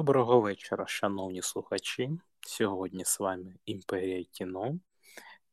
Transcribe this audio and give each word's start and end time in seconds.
Доброго 0.00 0.40
вечора, 0.40 0.84
шановні 0.86 1.42
слухачі. 1.42 2.10
Сьогодні 2.40 3.04
з 3.04 3.20
вами 3.20 3.54
Імперія 3.66 4.24
кіно, 4.32 4.78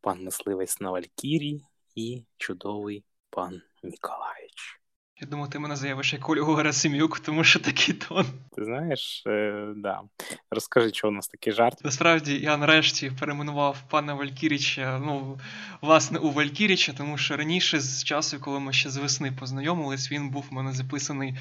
пан 0.02 0.24
мисливець 0.24 0.82
на 0.82 0.92
Валькірії 0.92 1.66
і 1.96 2.24
чудовий 2.38 3.04
пан 3.30 3.62
Ніколаїч. 3.84 4.80
Я 5.22 5.28
думаю, 5.28 5.50
ти 5.50 5.60
мене 5.60 5.76
заявиш 5.76 6.14
як 6.14 6.30
Ольгу 6.30 6.54
Герасимюк, 6.54 7.20
тому 7.20 7.44
що 7.44 7.60
такий 7.60 7.96
тон. 7.96 8.26
Ти 8.56 8.64
знаєш, 8.64 9.24
е, 9.28 9.74
да. 9.76 10.02
Розкажи, 10.52 10.94
що 10.94 11.08
у 11.08 11.12
нас 11.12 11.28
такий 11.28 11.54
жарт. 11.54 11.86
Насправді 11.86 12.40
я 12.40 12.58
нарешті 12.58 13.12
перейменував 13.20 13.84
пана 13.90 14.14
Валькіріча, 14.14 15.00
ну, 15.00 15.40
власне, 15.82 16.20
у 16.20 16.32
Валькіріча, 16.32 16.94
тому 16.94 17.18
що 17.18 17.38
раніше, 17.38 17.80
з 17.80 18.04
часу, 18.04 18.40
коли 18.40 18.60
ми 18.60 18.74
ще 18.74 18.90
з 18.90 18.98
весни 18.98 19.32
познайомились, 19.40 20.12
він 20.12 20.30
був 20.30 20.48
у 20.52 20.56
мене 20.56 20.72
записаний 20.72 21.38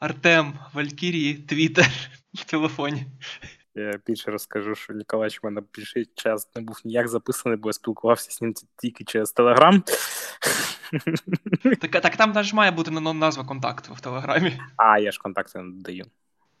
Артем 0.00 0.58
Валькірії, 0.72 1.34
Твіттер 1.34 1.90
в 2.34 2.44
телефоні. 2.44 3.06
Я 3.74 4.00
більше 4.06 4.30
розкажу, 4.30 4.74
що 4.74 4.92
Ніколач 4.92 5.42
в 5.42 5.46
мене 5.46 5.62
більший 5.74 6.10
час 6.14 6.48
не 6.56 6.62
був 6.62 6.80
ніяк 6.84 7.08
записаний, 7.08 7.58
бо 7.58 7.68
я 7.68 7.72
спілкувався 7.72 8.30
з 8.30 8.42
ним 8.42 8.54
тільки 8.76 9.04
через 9.04 9.32
Телеграм. 9.32 9.82
Так 11.80 11.90
так 11.90 12.16
там 12.16 12.32
навіть 12.32 12.52
має 12.52 12.70
бути 12.70 12.90
назва 12.90 13.44
контакту 13.44 13.94
в 13.94 14.00
Телеграмі. 14.00 14.60
А, 14.76 14.98
я 14.98 15.12
ж 15.12 15.18
контакти 15.18 15.58
не 15.58 15.82
даю. 15.82 16.04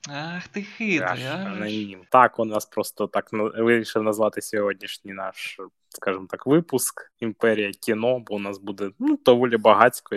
Ах, 0.08 0.48
ти 0.48 0.62
хитрий, 0.62 1.24
а? 1.24 2.06
Так, 2.10 2.38
у 2.38 2.44
нас 2.44 2.66
просто 2.66 3.06
так 3.06 3.28
вирішив 3.32 4.02
назвати 4.02 4.42
сьогоднішній 4.42 5.12
наш, 5.12 5.60
скажімо 5.88 6.26
так, 6.30 6.46
випуск 6.46 7.12
Імперія 7.20 7.72
кіно, 7.72 8.18
бо 8.18 8.34
у 8.34 8.38
нас 8.38 8.58
буде 8.58 8.90
ну, 8.98 9.18
доволі 9.24 9.56
багатько 9.56 10.16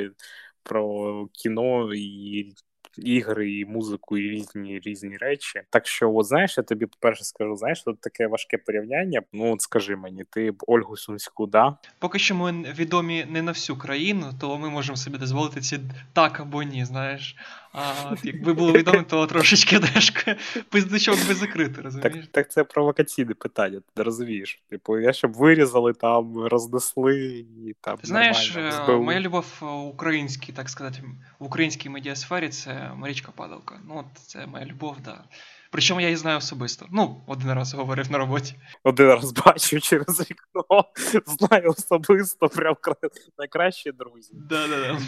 про 0.63 1.27
кіно 1.33 1.93
і 1.93 2.53
ігри, 2.97 3.51
і 3.51 3.65
музику, 3.65 4.17
і 4.17 4.29
різні 4.29 4.79
різні 4.79 5.17
речі. 5.17 5.61
Так 5.69 5.87
що, 5.87 6.13
от 6.13 6.25
знаєш, 6.25 6.57
я 6.57 6.63
тобі 6.63 6.85
по-перше 6.85 7.23
скажу, 7.23 7.55
знаєш, 7.55 7.83
тут 7.83 8.01
таке 8.01 8.27
важке 8.27 8.57
порівняння. 8.57 9.21
Ну, 9.33 9.53
от 9.53 9.61
скажи 9.61 9.95
мені, 9.95 10.23
ти 10.29 10.51
б 10.51 10.63
Ольгу 10.67 10.97
Сумську, 10.97 11.47
да? 11.47 11.77
Поки 11.99 12.19
що 12.19 12.35
ми 12.35 12.51
відомі 12.51 13.25
не 13.29 13.41
на 13.41 13.51
всю 13.51 13.77
країну, 13.77 14.33
то 14.41 14.57
ми 14.57 14.69
можемо 14.69 14.95
собі 14.95 15.17
дозволити 15.17 15.61
ці 15.61 15.79
так 16.13 16.39
або 16.39 16.63
ні, 16.63 16.85
знаєш. 16.85 17.35
А 17.77 18.15
якби 18.23 18.53
було 18.53 18.71
відомо, 18.71 19.03
то 19.03 19.27
трошечки 19.27 19.79
дешка 19.79 20.35
пиздичок 20.69 21.27
би 21.27 21.33
закрити, 21.33 21.81
розумієш? 21.81 22.13
Так 22.13 22.31
так 22.31 22.51
це 22.51 22.63
провокаційне 22.63 23.33
питання, 23.33 23.81
ти 23.93 24.03
розумієш. 24.03 24.63
Типу, 24.69 24.99
я 24.99 25.13
щоб 25.13 25.33
вирізали 25.33 25.93
там, 25.93 26.37
рознесли 26.37 27.45
і 27.67 27.75
там. 27.81 27.97
Ти 27.97 28.07
знаєш, 28.07 28.55
е, 28.55 28.91
моя 28.91 29.19
любов 29.19 29.45
українській, 29.89 30.53
так 30.53 30.69
сказати, 30.69 31.03
в 31.39 31.45
українській 31.45 31.89
медіасфері 31.89 32.49
це 32.49 32.91
Марічка 32.95 33.31
Падалка. 33.31 33.79
Ну, 33.87 33.97
от 33.97 34.19
це 34.19 34.47
моя 34.47 34.65
любов, 34.65 34.97
да. 35.05 35.23
Причому 35.71 36.01
я 36.01 36.07
її 36.07 36.17
знаю 36.17 36.37
особисто. 36.37 36.85
Ну, 36.91 37.21
один 37.27 37.53
раз 37.53 37.73
говорив 37.73 38.11
на 38.11 38.17
роботі. 38.17 38.55
Один 38.83 39.07
раз 39.07 39.31
бачив 39.31 39.81
через 39.81 40.19
вікно, 40.19 40.85
знаю 41.25 41.69
особисто, 41.69 42.49
прям 42.49 42.75
найкращі 43.37 43.91
друзі. 43.91 44.31
Да-да-да. 44.33 44.99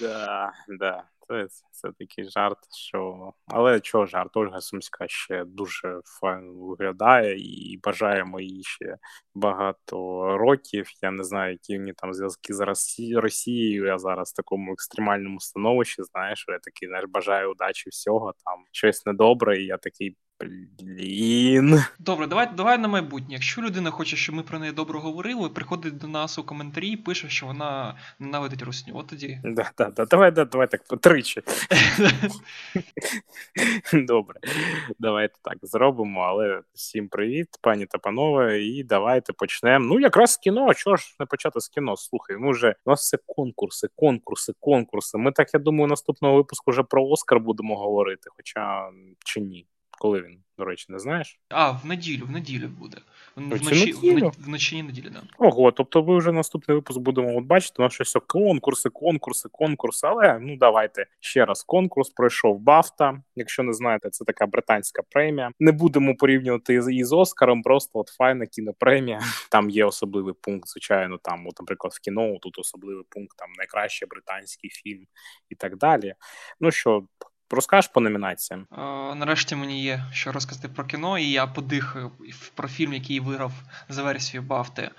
Да, 0.00 0.52
да. 0.68 1.04
Це, 1.32 1.64
це 1.70 1.88
такий 1.98 2.30
жарт, 2.30 2.58
що. 2.76 3.32
Але 3.46 3.80
чого 3.80 4.06
жарт? 4.06 4.36
Ольга 4.36 4.60
Сумська 4.60 5.04
ще 5.08 5.44
дуже 5.44 6.00
файно 6.04 6.52
виглядає 6.52 7.36
і 7.38 7.80
бажаємо 7.82 8.40
їй 8.40 8.62
ще 8.64 8.96
багато 9.34 9.96
років. 10.38 10.86
Я 11.02 11.10
не 11.10 11.24
знаю, 11.24 11.52
які 11.52 11.78
в 11.78 11.94
там 11.94 12.14
зв'язки 12.14 12.54
з 12.54 12.60
Росією. 13.14 13.86
Я 13.86 13.98
зараз 13.98 14.30
в 14.30 14.36
такому 14.36 14.72
екстремальному 14.72 15.40
становищі, 15.40 16.02
знаєш, 16.02 16.44
я 16.48 16.58
такий 16.58 16.88
знаєш, 16.88 17.06
бажаю 17.08 17.50
удачі 17.50 17.90
всього, 17.90 18.34
там 18.44 18.64
щось 18.72 19.06
недобре, 19.06 19.62
і 19.62 19.66
я 19.66 19.76
такий 19.78 20.16
Блін. 20.42 21.84
Добре, 21.98 22.26
давай 22.26 22.48
давай 22.56 22.78
на 22.78 22.88
майбутнє. 22.88 23.34
Якщо 23.34 23.62
людина 23.62 23.90
хоче, 23.90 24.16
щоб 24.16 24.34
ми 24.34 24.42
про 24.42 24.58
неї 24.58 24.72
добре 24.72 24.98
говорили, 24.98 25.48
приходить 25.48 25.98
до 25.98 26.08
нас 26.08 26.38
у 26.38 26.44
коментарі 26.44 26.88
і 26.88 26.96
пише, 26.96 27.28
що 27.28 27.46
вона 27.46 27.98
ненавидить 28.18 28.62
русню. 28.62 28.94
От 28.96 29.06
тоді. 29.06 29.40
Да, 29.52 29.70
да, 29.78 29.90
да. 29.90 30.04
Давай 30.04 30.30
да, 30.30 30.44
давай 30.44 30.70
так 30.70 30.80
тричі. 31.00 31.42
Добре, 33.92 34.40
давайте 34.98 35.34
так 35.42 35.58
зробимо. 35.62 36.20
Але 36.20 36.62
всім 36.74 37.08
привіт, 37.08 37.48
пані 37.60 37.86
та 37.86 37.98
панове, 37.98 38.62
і 38.62 38.84
давайте 38.84 39.32
почнемо. 39.32 39.86
Ну, 39.86 40.00
якраз 40.00 40.32
з 40.32 40.36
кіно. 40.36 40.74
Чого 40.74 40.96
ж 40.96 41.16
не 41.20 41.26
почати 41.26 41.60
з 41.60 41.68
кіно? 41.68 41.96
Слухай, 41.96 42.36
ну 42.40 42.50
вже 42.50 42.74
у 42.84 42.90
нас 42.90 43.08
це 43.08 43.18
конкурси, 43.26 43.88
конкурси, 43.96 44.52
конкурси. 44.60 45.18
Ми 45.18 45.32
так, 45.32 45.54
я 45.54 45.60
думаю, 45.60 45.86
наступного 45.88 46.34
випуску 46.34 46.70
вже 46.70 46.82
про 46.82 47.04
Оскар 47.04 47.40
будемо 47.40 47.76
говорити, 47.76 48.30
хоча 48.36 48.90
чи 49.24 49.40
ні. 49.40 49.66
Коли 50.02 50.22
він, 50.22 50.38
до 50.58 50.64
речі, 50.64 50.86
не 50.88 50.98
знаєш? 50.98 51.40
А, 51.48 51.70
в 51.70 51.86
неділю, 51.86 52.24
в 52.26 52.30
неділю 52.30 52.68
буде. 52.68 52.98
Вночі 53.36 53.92
в, 53.92 54.32
вночі 54.44 54.82
неділі, 54.82 55.10
да. 55.10 55.22
Ого, 55.38 55.72
тобто 55.72 56.02
ви 56.02 56.18
вже 56.18 56.32
наступний 56.32 56.74
випуск 56.74 57.00
будемо 57.00 57.38
от 57.38 57.44
бачити, 57.44 57.74
у 57.78 57.82
нас 57.82 57.92
щось 57.92 58.16
конкурси, 58.26 58.90
конкурси, 58.90 59.48
конкурси. 59.52 60.06
Але 60.06 60.38
ну 60.38 60.56
давайте 60.56 61.06
ще 61.20 61.44
раз 61.44 61.62
конкурс 61.62 62.10
пройшов 62.10 62.58
Бафта. 62.58 63.22
Якщо 63.36 63.62
не 63.62 63.72
знаєте, 63.72 64.10
це 64.10 64.24
така 64.24 64.46
британська 64.46 65.02
премія. 65.10 65.50
Не 65.60 65.72
будемо 65.72 66.16
порівнювати 66.16 66.74
її 66.74 67.04
з 67.04 67.12
Оскаром, 67.12 67.62
просто 67.62 67.98
от 67.98 68.08
файна 68.08 68.46
кінопремія. 68.46 69.20
Там 69.50 69.70
є 69.70 69.84
особливий 69.84 70.34
пункт, 70.40 70.68
звичайно. 70.68 71.18
Там, 71.22 71.46
от, 71.46 71.60
наприклад, 71.60 71.92
в 71.92 72.00
кіно 72.00 72.38
тут 72.42 72.58
особливий 72.58 73.04
пункт, 73.08 73.36
там 73.36 73.48
найкращий 73.58 74.08
британський 74.08 74.70
фільм 74.70 75.06
і 75.50 75.54
так 75.54 75.76
далі. 75.76 76.14
Ну 76.60 76.70
що, 76.70 77.06
Розкажеш 77.54 77.90
по 77.94 78.00
номінаціям? 78.00 78.66
Е, 78.72 78.76
нарешті 79.14 79.56
мені 79.56 79.82
є 79.82 80.04
що 80.12 80.32
розказати 80.32 80.68
про 80.68 80.84
кіно, 80.84 81.18
і 81.18 81.30
я 81.30 81.46
подихаю 81.46 82.10
про 82.54 82.68
фільм, 82.68 82.92
який 82.92 83.20
виграв 83.20 83.52
за 83.88 84.02
версією 84.02 84.48
Бафти 84.48 84.82
е, 84.82 84.90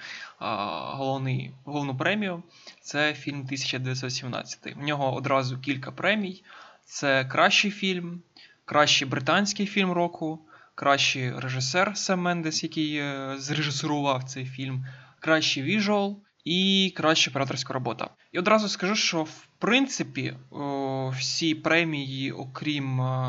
головний, 0.94 1.52
головну 1.66 1.98
премію. 1.98 2.44
Це 2.82 3.14
фільм 3.14 3.40
1917. 3.40 4.76
В 4.76 4.84
нього 4.84 5.16
одразу 5.16 5.60
кілька 5.60 5.92
премій. 5.92 6.44
Це 6.86 7.26
кращий 7.26 7.72
фільм, 7.72 8.22
кращий 8.66 9.08
британський 9.08 9.66
фільм 9.66 9.92
року, 9.92 10.40
кращий 10.76 11.40
режисер 11.40 11.98
Сем 11.98 12.20
Мендес, 12.22 12.64
який 12.64 12.98
е, 12.98 13.36
зрежисурував 13.38 14.24
цей 14.24 14.46
фільм, 14.46 14.86
кращий 15.20 15.64
віжуал 15.64 16.20
і 16.46 16.94
краща 16.98 17.32
операторська 17.32 17.74
робота. 17.74 18.10
І 18.32 18.40
одразу 18.40 18.70
скажу, 18.70 18.96
що 18.96 19.24
в 19.24 19.48
принципі 19.60 20.34
о, 20.52 21.10
всі 21.10 21.56
премії, 21.56 22.32
окрім, 22.32 22.86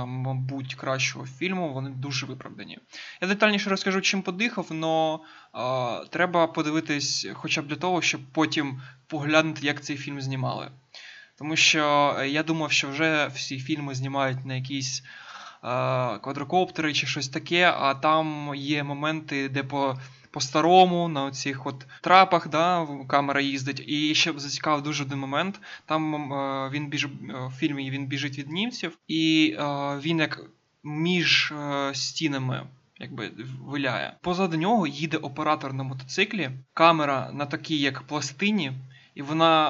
мабуть, 0.06 0.74
кращого 0.74 1.26
фільму, 1.26 1.72
вони 1.72 1.90
дуже 1.90 2.26
виправдані. 2.26 2.78
Я 3.20 3.28
детальніше 3.28 3.70
розкажу, 3.70 4.00
чим 4.00 4.22
подихав, 4.22 4.66
але 5.52 6.04
треба 6.10 6.46
подивитись 6.46 7.26
хоча 7.32 7.62
б 7.62 7.66
для 7.66 7.76
того, 7.76 8.02
щоб 8.02 8.20
потім 8.32 8.80
поглянути, 9.06 9.66
як 9.66 9.84
цей 9.84 9.96
фільм 9.96 10.20
знімали. 10.20 10.70
Тому 11.38 11.56
що 11.56 12.16
я 12.26 12.42
думав, 12.42 12.72
що 12.72 12.88
вже 12.88 13.26
всі 13.34 13.58
фільми 13.58 13.94
знімають 13.94 14.44
на 14.44 14.54
якісь 14.54 15.02
квадрокоптери 16.22 16.92
чи 16.92 17.06
щось 17.06 17.28
таке, 17.28 17.74
а 17.78 17.94
там 17.94 18.52
є 18.54 18.82
моменти, 18.82 19.48
де 19.48 19.62
по 19.62 19.96
по-старому, 20.34 21.08
на 21.08 21.24
оцих 21.24 21.66
от 21.66 21.86
трапах, 22.00 22.48
да, 22.48 22.86
камера 23.08 23.40
їздить. 23.40 23.84
І 23.86 24.14
ще 24.14 24.32
зацікавив 24.36 24.82
дуже 24.82 25.04
один 25.04 25.18
момент. 25.18 25.60
Там 25.86 26.32
е, 26.32 26.70
він 26.72 26.88
біж 26.88 27.06
в 27.06 27.50
фільмі 27.56 27.90
він 27.90 28.06
біжить 28.06 28.38
від 28.38 28.50
німців, 28.50 28.98
і 29.08 29.54
е, 29.58 29.64
він 29.98 30.18
як 30.18 30.40
між 30.84 31.52
е, 31.52 31.94
стінами. 31.94 32.66
Якби 32.98 33.30
виляє. 33.60 34.16
Позаду 34.20 34.56
нього 34.56 34.86
їде 34.86 35.16
оператор 35.16 35.72
на 35.72 35.82
мотоциклі, 35.82 36.50
камера 36.74 37.30
на 37.32 37.46
такій, 37.46 37.78
як 37.78 38.02
пластині, 38.02 38.72
і 39.14 39.22
вона 39.22 39.68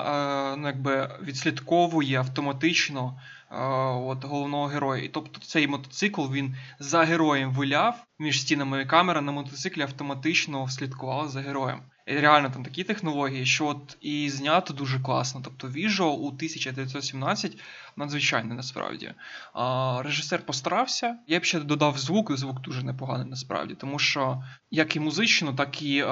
е, 0.53 0.57
ну, 0.57 0.67
якби 0.67 1.19
відслідковує 1.23 2.19
автоматично 2.19 3.21
е, 3.51 3.57
от, 3.95 4.25
головного 4.25 4.67
героя. 4.67 5.03
І 5.03 5.09
тобто 5.09 5.41
цей 5.41 5.67
мотоцикл 5.67 6.33
він 6.33 6.57
за 6.79 7.05
героєм 7.05 7.53
виляв 7.53 8.05
між 8.19 8.41
стінами 8.41 8.85
камера 8.85 9.21
на 9.21 9.33
мотоциклі 9.33 9.83
автоматично 9.83 10.69
слідкувала 10.69 11.29
за 11.29 11.41
героєм. 11.41 11.81
І 12.07 12.15
реально 12.15 12.51
там 12.51 12.65
такі 12.65 12.85
технології, 12.85 13.47
що 13.47 13.67
от 13.67 13.97
і 14.01 14.31
знято 14.31 14.75
дуже 14.75 15.01
класно. 15.01 15.41
Тобто 15.45 15.69
Visual 15.69 16.11
у 16.11 16.27
1917 16.27 17.59
надзвичайний 17.97 18.57
насправді. 18.57 19.13
А, 19.53 20.03
Режисер 20.05 20.47
постарався. 20.47 21.19
Я 21.27 21.41
б 21.41 21.45
ще 21.45 21.61
додав 21.61 21.99
звук, 21.99 22.37
звук 22.37 22.61
дуже 22.61 22.83
непоганий 22.83 23.31
насправді, 23.31 23.75
тому 23.75 23.99
що 23.99 24.43
як 24.71 24.97
і 24.97 25.01
музично, 25.01 25.53
так 25.53 25.83
і 25.83 25.99
е, 25.99 26.07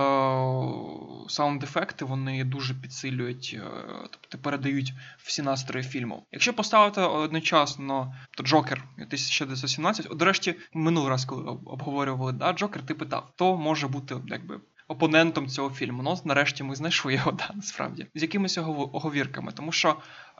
саунд-ефекти 1.28 2.04
вони 2.04 2.44
дуже 2.44 2.74
підсилюють, 2.74 3.56
е, 3.58 3.70
тобто 4.10 4.38
передають 4.38 4.92
всі 5.18 5.42
настрої 5.42 5.84
фільму. 5.84 6.26
Якщо 6.32 6.54
поставити 6.54 7.00
одночасно, 7.00 8.14
то 8.36 8.42
Джокер 8.42 8.84
1917, 8.96 10.16
до 10.16 10.24
речі, 10.24 10.54
минулий 10.74 11.10
раз, 11.10 11.24
коли 11.24 11.42
обговорювали 11.44 12.32
да, 12.32 12.52
Джокер, 12.52 12.86
ти 12.86 12.94
питав, 12.94 13.30
хто 13.34 13.56
може 13.56 13.88
бути 13.88 14.16
якби 14.26 14.60
опонентом 14.92 15.48
цього 15.48 15.70
фільму. 15.70 16.02
Ну, 16.02 16.18
нарешті 16.24 16.62
ми 16.64 16.74
знайшли 16.74 17.14
його, 17.14 17.32
да, 17.38 17.50
насправді, 17.54 18.06
з 18.14 18.22
якимись 18.22 18.58
оговірками, 18.58 19.52
тому 19.52 19.72
що 19.72 19.96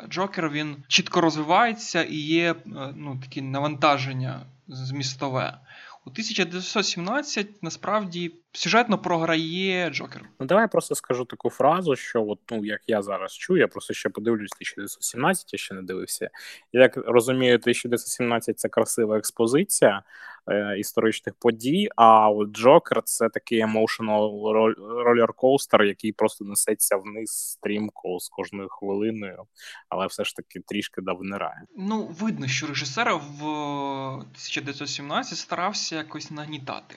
Джокер 0.08 0.50
він 0.50 0.76
чітко 0.88 1.20
розвивається 1.20 2.02
і 2.02 2.16
є 2.16 2.50
е, 2.50 2.56
ну, 2.96 3.18
такі 3.22 3.42
навантаження 3.42 4.46
змістове. 4.68 5.58
У 6.04 6.10
1917 6.10 7.62
насправді 7.62 8.34
сюжетно 8.52 8.98
програє 8.98 9.90
Джокер. 9.90 10.22
Ну 10.40 10.46
давай 10.46 10.64
я 10.64 10.68
просто 10.68 10.94
скажу 10.94 11.24
таку 11.24 11.50
фразу, 11.50 11.96
що 11.96 12.24
от 12.24 12.38
ну 12.50 12.64
як 12.64 12.80
я 12.86 13.02
зараз 13.02 13.34
чую, 13.34 13.60
я 13.60 13.68
просто 13.68 13.94
ще 13.94 14.08
подивлюсь 14.08 14.50
1917, 14.54 15.52
я 15.52 15.58
ще 15.58 15.74
не 15.74 15.82
дивився. 15.82 16.30
Як 16.72 16.96
розумію, 16.96 17.54
1917 17.54 18.58
це 18.58 18.68
красива 18.68 19.18
експозиція 19.18 20.02
е, 20.50 20.78
історичних 20.78 21.34
подій. 21.34 21.88
А 21.96 22.30
от 22.30 22.52
Джокер 22.52 23.02
це 23.02 23.28
такий 23.28 23.60
емоушенал 23.60 24.52
ролер-коустер, 25.06 25.82
який 25.82 26.12
просто 26.12 26.44
несеться 26.44 26.96
вниз 26.96 27.30
стрімко 27.30 28.18
з 28.18 28.28
кожною 28.28 28.68
хвилиною, 28.70 29.44
але 29.88 30.06
все 30.06 30.24
ж 30.24 30.36
таки 30.36 30.60
трішки 30.60 31.00
давнирає. 31.02 31.62
Ну 31.76 32.06
видно, 32.20 32.46
що 32.46 32.66
режисер 32.66 33.14
в 33.14 33.44
1917 33.44 35.38
старався 35.38 35.96
якось 35.96 36.30
нагнітати. 36.30 36.96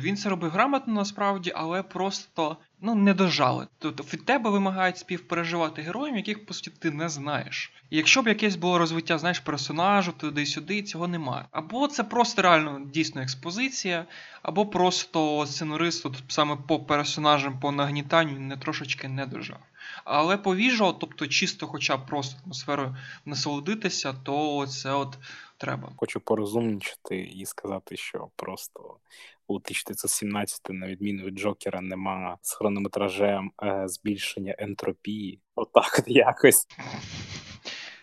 Він 0.00 0.16
це 0.16 0.28
робив 0.28 0.50
грамотно 0.50 0.94
насправді, 0.94 1.52
але 1.54 1.82
просто 1.82 2.56
ну 2.80 2.94
не 2.94 3.14
дожали. 3.14 3.66
Тобто 3.78 4.02
від 4.02 4.24
тебе 4.24 4.50
вимагають 4.50 4.98
співпереживати 4.98 5.82
героям, 5.82 6.16
яких 6.16 6.46
по 6.46 6.54
суті 6.54 6.70
ти 6.78 6.90
не 6.90 7.08
знаєш. 7.08 7.72
І 7.90 7.96
якщо 7.96 8.22
б 8.22 8.28
якесь 8.28 8.56
було 8.56 8.78
розвиття, 8.78 9.18
знаєш, 9.18 9.40
персонажу 9.40 10.12
туди-сюди, 10.12 10.82
цього 10.82 11.08
немає. 11.08 11.44
Або 11.50 11.88
це 11.88 12.04
просто 12.04 12.42
реально 12.42 12.80
дійсно 12.94 13.22
експозиція, 13.22 14.06
або 14.42 14.66
просто 14.66 15.46
сценарист 15.46 16.06
от 16.06 16.22
саме 16.28 16.56
по 16.68 16.80
персонажам, 16.80 17.60
по 17.60 17.72
нагнітанню 17.72 18.40
не 18.40 18.56
трошечки 18.56 19.08
не 19.08 19.26
дожав. 19.26 19.60
Але 20.04 20.36
по 20.36 20.56
віжу, 20.56 20.96
тобто 21.00 21.26
чисто, 21.26 21.66
хоча 21.66 21.96
б 21.96 22.06
просто 22.06 22.40
атмосферою 22.44 22.96
насолодитися, 23.26 24.12
то 24.12 24.66
це 24.66 24.92
от 24.92 25.18
треба. 25.62 25.92
Хочу 25.96 26.20
порозумнічити 26.20 27.20
і 27.20 27.46
сказати, 27.46 27.96
що 27.96 28.28
просто 28.36 28.96
у 29.46 29.54
1917, 29.54 30.60
на 30.70 30.86
відміну 30.86 31.24
від 31.24 31.38
Джокера, 31.38 31.80
нема 31.80 32.36
з 32.42 32.52
хронометражем 32.52 33.52
е, 33.62 33.88
збільшення 33.88 34.54
ентропії. 34.58 35.40
Отак 35.54 35.96
от 35.98 36.04
якось. 36.06 36.66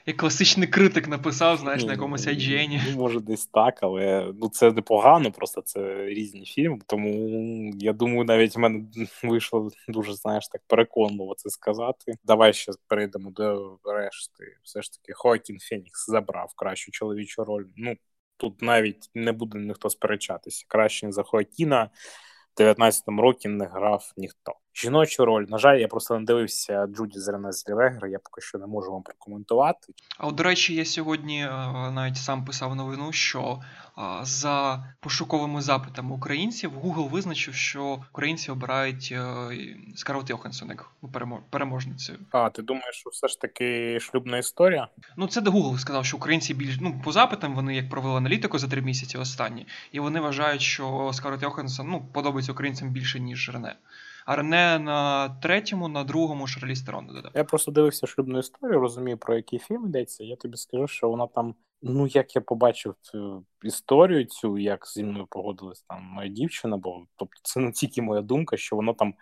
Як 0.09 0.17
класичний 0.17 0.67
критик 0.67 1.07
написав, 1.07 1.57
знаєш, 1.57 1.85
на 1.85 1.91
якомусь 1.91 2.27
IGN. 2.27 2.81
Ну, 2.91 2.97
може, 2.97 3.19
десь 3.19 3.45
так, 3.45 3.79
але 3.81 4.33
ну 4.41 4.49
це 4.49 4.71
непогано, 4.71 5.31
просто 5.31 5.61
це 5.61 6.05
різні 6.05 6.45
фільми. 6.45 6.79
Тому 6.87 7.71
я 7.77 7.93
думаю, 7.93 8.23
навіть 8.23 8.55
в 8.55 8.59
мене 8.59 8.85
вийшло 9.23 9.71
дуже, 9.87 10.13
знаєш, 10.13 10.47
так 10.47 10.61
переконливо 10.67 11.35
це 11.37 11.49
сказати. 11.49 12.13
Давай 12.23 12.53
ще 12.53 12.71
перейдемо 12.87 13.31
до 13.31 13.77
решти. 13.85 14.57
Все 14.63 14.81
ж 14.81 14.93
таки, 14.93 15.13
Хоакін 15.13 15.59
Фенікс 15.59 16.05
забрав 16.09 16.53
кращу 16.55 16.91
чоловічу 16.91 17.43
роль. 17.43 17.65
Ну 17.77 17.95
тут 18.37 18.61
навіть 18.61 19.09
не 19.13 19.31
буде 19.31 19.59
ніхто 19.59 19.89
сперечатися. 19.89 20.65
Краще 20.67 21.11
за 21.11 21.23
Хоакіна 21.23 21.89
в 22.57 22.61
19-му 22.61 23.21
році 23.21 23.47
не 23.47 23.65
грав 23.65 24.13
ніхто. 24.17 24.53
Жіночу 24.81 25.25
роль, 25.25 25.45
на 25.49 25.57
жаль, 25.57 25.77
я 25.77 25.87
просто 25.87 26.19
не 26.19 26.25
дивився 26.25 26.87
Джуді 26.87 27.19
Зернес 27.19 27.69
Лівегер, 27.69 28.07
я 28.07 28.19
поки 28.19 28.41
що 28.41 28.57
не 28.57 28.67
можу 28.67 28.91
вам 28.91 29.03
прокоментувати. 29.03 29.93
А 30.17 30.27
от, 30.27 30.35
до 30.35 30.43
речі, 30.43 30.75
я 30.75 30.85
сьогодні 30.85 31.45
е, 31.45 31.49
навіть 31.91 32.17
сам 32.17 32.45
писав 32.45 32.75
новину, 32.75 33.11
що 33.11 33.59
за 34.21 34.83
пошуковими 34.99 35.61
запитами 35.61 36.15
українців 36.15 36.71
Google 36.83 37.09
визначив, 37.09 37.53
що 37.53 38.03
українці 38.11 38.51
обирають 38.51 39.09
е, 39.11 39.49
Скарлетт 39.95 40.29
Йоханссон 40.29 40.69
як 40.69 40.91
переможницею. 41.49 42.19
А 42.31 42.49
ти 42.49 42.61
думаєш, 42.61 42.95
що 42.95 43.09
все 43.09 43.27
ж 43.27 43.41
таки 43.41 43.99
шлюбна 43.99 44.37
історія? 44.37 44.87
Ну 45.17 45.27
це 45.27 45.41
де 45.41 45.49
Google 45.49 45.77
сказав, 45.77 46.05
що 46.05 46.17
українці 46.17 46.53
більш 46.53 46.77
ну 46.81 47.01
по 47.03 47.11
запитам 47.11 47.55
вони 47.55 47.75
як 47.75 47.89
провели 47.89 48.17
аналітику 48.17 48.59
за 48.59 48.67
три 48.67 48.81
місяці 48.81 49.17
останні, 49.17 49.67
і 49.91 49.99
вони 49.99 50.19
вважають, 50.19 50.61
що 50.61 51.11
Скарлетт 51.13 51.43
Йоханссон 51.43 51.89
ну 51.89 52.05
подобається 52.13 52.51
українцям 52.51 52.89
більше 52.89 53.19
ніж 53.19 53.49
Рене. 53.53 53.75
А 54.29 54.35
Рене 54.35 54.79
на 54.79 55.29
третьому, 55.29 55.87
на 55.87 56.03
другому 56.03 56.47
Шарлі 56.47 56.75
Стерон 56.75 57.07
додав. 57.07 57.31
Я 57.35 57.43
просто 57.43 57.71
дивився 57.71 58.07
шлюбну 58.07 58.39
історію, 58.39 58.79
розумію, 58.79 59.17
про 59.17 59.35
який 59.35 59.59
фільм 59.59 59.85
йдеться. 59.85 60.23
Я 60.23 60.35
тобі 60.35 60.57
скажу, 60.57 60.87
що 60.87 61.09
вона 61.09 61.27
там 61.27 61.55
Ну, 61.81 62.07
як 62.07 62.35
я 62.35 62.41
побачив 62.41 62.95
цю 63.01 63.43
історію, 63.63 64.25
цю 64.25 64.57
як 64.57 64.87
зі 64.87 65.03
мною 65.03 65.27
погодилась 65.29 65.81
там 65.81 66.03
моя 66.03 66.29
дівчина, 66.29 66.77
бо 66.77 67.05
тобто 67.15 67.39
це 67.43 67.59
не 67.59 67.71
тільки 67.71 68.01
моя 68.01 68.21
думка, 68.21 68.57
що 68.57 68.75
вона 68.75 68.93
там 68.93 69.13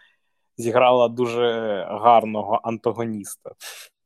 зіграла 0.57 1.07
дуже 1.07 1.83
гарного 1.89 2.62
антагоніста 2.63 3.51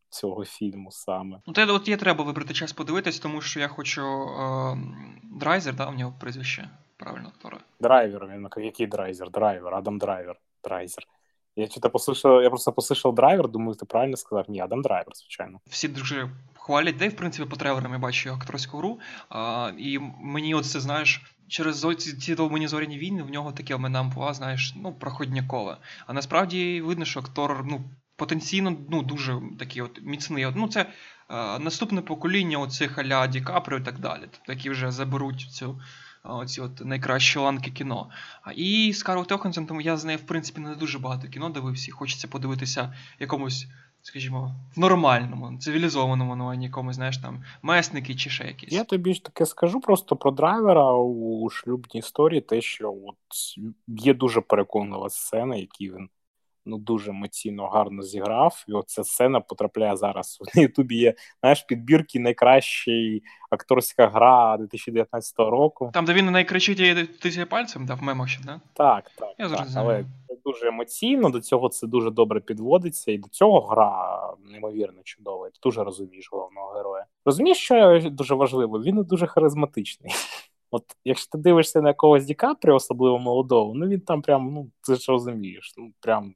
цього 0.09 0.45
фільму 0.45 0.91
саме. 0.91 1.41
Ну, 1.47 1.53
те, 1.53 1.65
от 1.65 1.87
є 1.87 1.97
треба 1.97 2.23
вибрати 2.23 2.53
час 2.53 2.73
подивитись, 2.73 3.19
тому 3.19 3.41
що 3.41 3.59
я 3.59 3.67
хочу 3.67 4.01
е, 4.01 4.77
драйзер, 5.23 5.75
да, 5.75 5.89
у 5.89 5.93
нього 5.93 6.13
прізвище 6.19 6.69
правильно. 6.97 7.31
Драйвер, 7.79 8.27
він 8.27 8.47
який 8.57 8.87
драйзер? 8.87 9.31
Драйвер, 9.31 9.75
Адам 9.75 9.97
Драйвер, 9.97 10.35
драйзер. 10.63 11.07
Я 11.55 11.67
что-то 11.67 11.89
послышал, 11.89 12.41
я 12.41 12.49
просто 12.49 12.71
послышал 12.71 13.13
драйвер, 13.13 13.47
думаю, 13.47 13.75
ти 13.75 13.85
правильно 13.85 14.17
сказав. 14.17 14.45
Ні, 14.49 14.61
Адам 14.61 14.81
драйвер, 14.81 15.13
звичайно. 15.15 15.59
Всі 15.69 15.87
дуже 15.87 16.29
хвалять, 16.55 16.97
де 16.97 17.09
в 17.09 17.15
принципі 17.15 17.49
по 17.49 17.55
трейлерам 17.55 17.93
я 17.93 17.99
бачу 17.99 18.33
акторську 18.33 18.77
гру. 18.77 18.99
А, 19.29 19.71
І 19.77 19.99
мені 20.21 20.55
от 20.55 20.65
це 20.65 20.79
знаєш. 20.79 21.21
Через 21.47 21.87
ці, 21.97 22.35
довбані 22.35 22.67
зоряні 22.67 22.97
війни 22.97 23.23
в 23.23 23.29
нього 23.29 23.51
таке 23.51 23.77
амплуа, 23.77 24.33
знаєш, 24.33 24.73
ну, 24.75 24.93
проходнякове. 24.93 25.77
А 26.07 26.13
насправді 26.13 26.81
видно, 26.81 27.05
що 27.05 27.19
актор 27.19 27.63
ну, 27.65 27.83
потенційно 28.15 28.77
ну, 28.89 29.01
дуже 29.01 29.41
такий 29.59 29.81
от 29.81 30.01
міцний. 30.01 30.47
Ну, 30.55 30.67
Це 30.67 30.81
е, 30.81 30.89
наступне 31.59 32.01
покоління 32.01 32.57
оцих 32.57 32.97
аля 32.97 33.27
Ді 33.27 33.41
Каприо 33.41 33.79
і 33.79 33.83
так 33.83 33.99
далі. 33.99 34.21
Тобто, 34.21 34.53
які 34.53 34.69
вже 34.69 34.91
заберуть 34.91 35.41
цю 35.41 35.81
оці 36.23 36.61
от 36.61 36.85
найкращі 36.85 37.39
ланки 37.39 37.71
кіно. 37.71 38.09
І 38.55 38.93
з 38.93 39.03
Карл 39.03 39.25
Йоханссон, 39.29 39.65
тому 39.65 39.81
я 39.81 39.97
з 39.97 40.05
нею, 40.05 40.17
в 40.17 40.21
принципі, 40.21 40.61
не 40.61 40.75
дуже 40.75 40.99
багато 40.99 41.27
кіно 41.27 41.49
дивився. 41.49 41.91
Хочеться 41.91 42.27
подивитися 42.27 42.93
якомусь, 43.19 43.67
скажімо, 44.01 44.55
в 44.75 44.79
нормальному, 44.79 45.57
цивілізованому, 45.57 46.35
ну, 46.35 46.53
якомусь, 46.53 46.95
знаєш, 46.95 47.17
там, 47.17 47.43
месники 47.61 48.15
чи 48.15 48.29
ще 48.29 48.47
якісь. 48.47 48.73
Я 48.73 48.83
тобі 48.83 49.13
ж 49.13 49.23
таке 49.23 49.45
скажу 49.45 49.81
просто 49.81 50.15
про 50.15 50.31
драйвера 50.31 50.93
у 50.93 51.49
шлюбній 51.49 51.99
історії, 51.99 52.41
те, 52.41 52.61
що 52.61 52.91
от 52.91 53.17
є 53.87 54.13
дуже 54.13 54.41
переконлива 54.41 55.09
сцена, 55.09 55.55
які 55.55 55.91
він 55.91 56.09
ну 56.65 56.77
дуже 56.77 57.09
емоційно 57.09 57.67
гарно 57.67 58.03
зіграв. 58.03 58.65
І 58.67 58.73
оця 58.73 59.03
сцена 59.03 59.39
потрапляє 59.39 59.97
зараз. 59.97 60.39
На 60.55 60.61
Ютубі 60.61 60.95
є 60.95 61.13
знаєш, 61.39 61.63
підбірки 61.63 62.19
найкращий 62.19 63.23
акторська 63.49 64.07
гра 64.07 64.57
2019 64.57 65.39
року. 65.39 65.91
Там, 65.93 66.05
де 66.05 66.13
він 66.13 66.25
найкращий 66.25 67.05
тисяє 67.05 67.45
пальцем, 67.45 67.85
да, 67.85 67.93
в 67.93 68.03
мемах 68.03 68.29
ще, 68.29 68.43
да? 68.43 68.61
Так, 68.73 69.11
так. 69.15 69.29
Я 69.37 69.49
так 69.49 69.67
але 69.75 70.05
це 70.27 70.35
дуже 70.45 70.67
емоційно, 70.67 71.29
до 71.29 71.41
цього 71.41 71.69
це 71.69 71.87
дуже 71.87 72.11
добре 72.11 72.39
підводиться, 72.39 73.11
і 73.11 73.17
до 73.17 73.29
цього 73.29 73.61
гра 73.61 74.19
неймовірно 74.51 75.01
чудова. 75.03 75.49
Ти 75.49 75.59
дуже 75.63 75.83
розумієш 75.83 76.29
головного 76.31 76.73
героя. 76.73 77.05
Розумієш, 77.25 77.57
що 77.57 78.09
дуже 78.11 78.35
важливо? 78.35 78.81
Він 78.81 79.03
дуже 79.03 79.27
харизматичний. 79.27 80.11
От 80.71 80.83
якщо 81.05 81.29
ти 81.31 81.37
дивишся 81.37 81.81
на 81.81 81.89
якогось 81.89 82.25
Ді 82.25 82.33
Капріо, 82.33 82.75
особливо 82.75 83.19
молодого, 83.19 83.73
ну 83.75 83.87
він 83.87 83.99
там 83.99 84.21
прям, 84.21 84.53
ну 84.53 84.71
ти 84.87 84.95
ж 84.95 85.11
розумієш, 85.11 85.73
ну 85.77 85.91
прям 85.99 86.33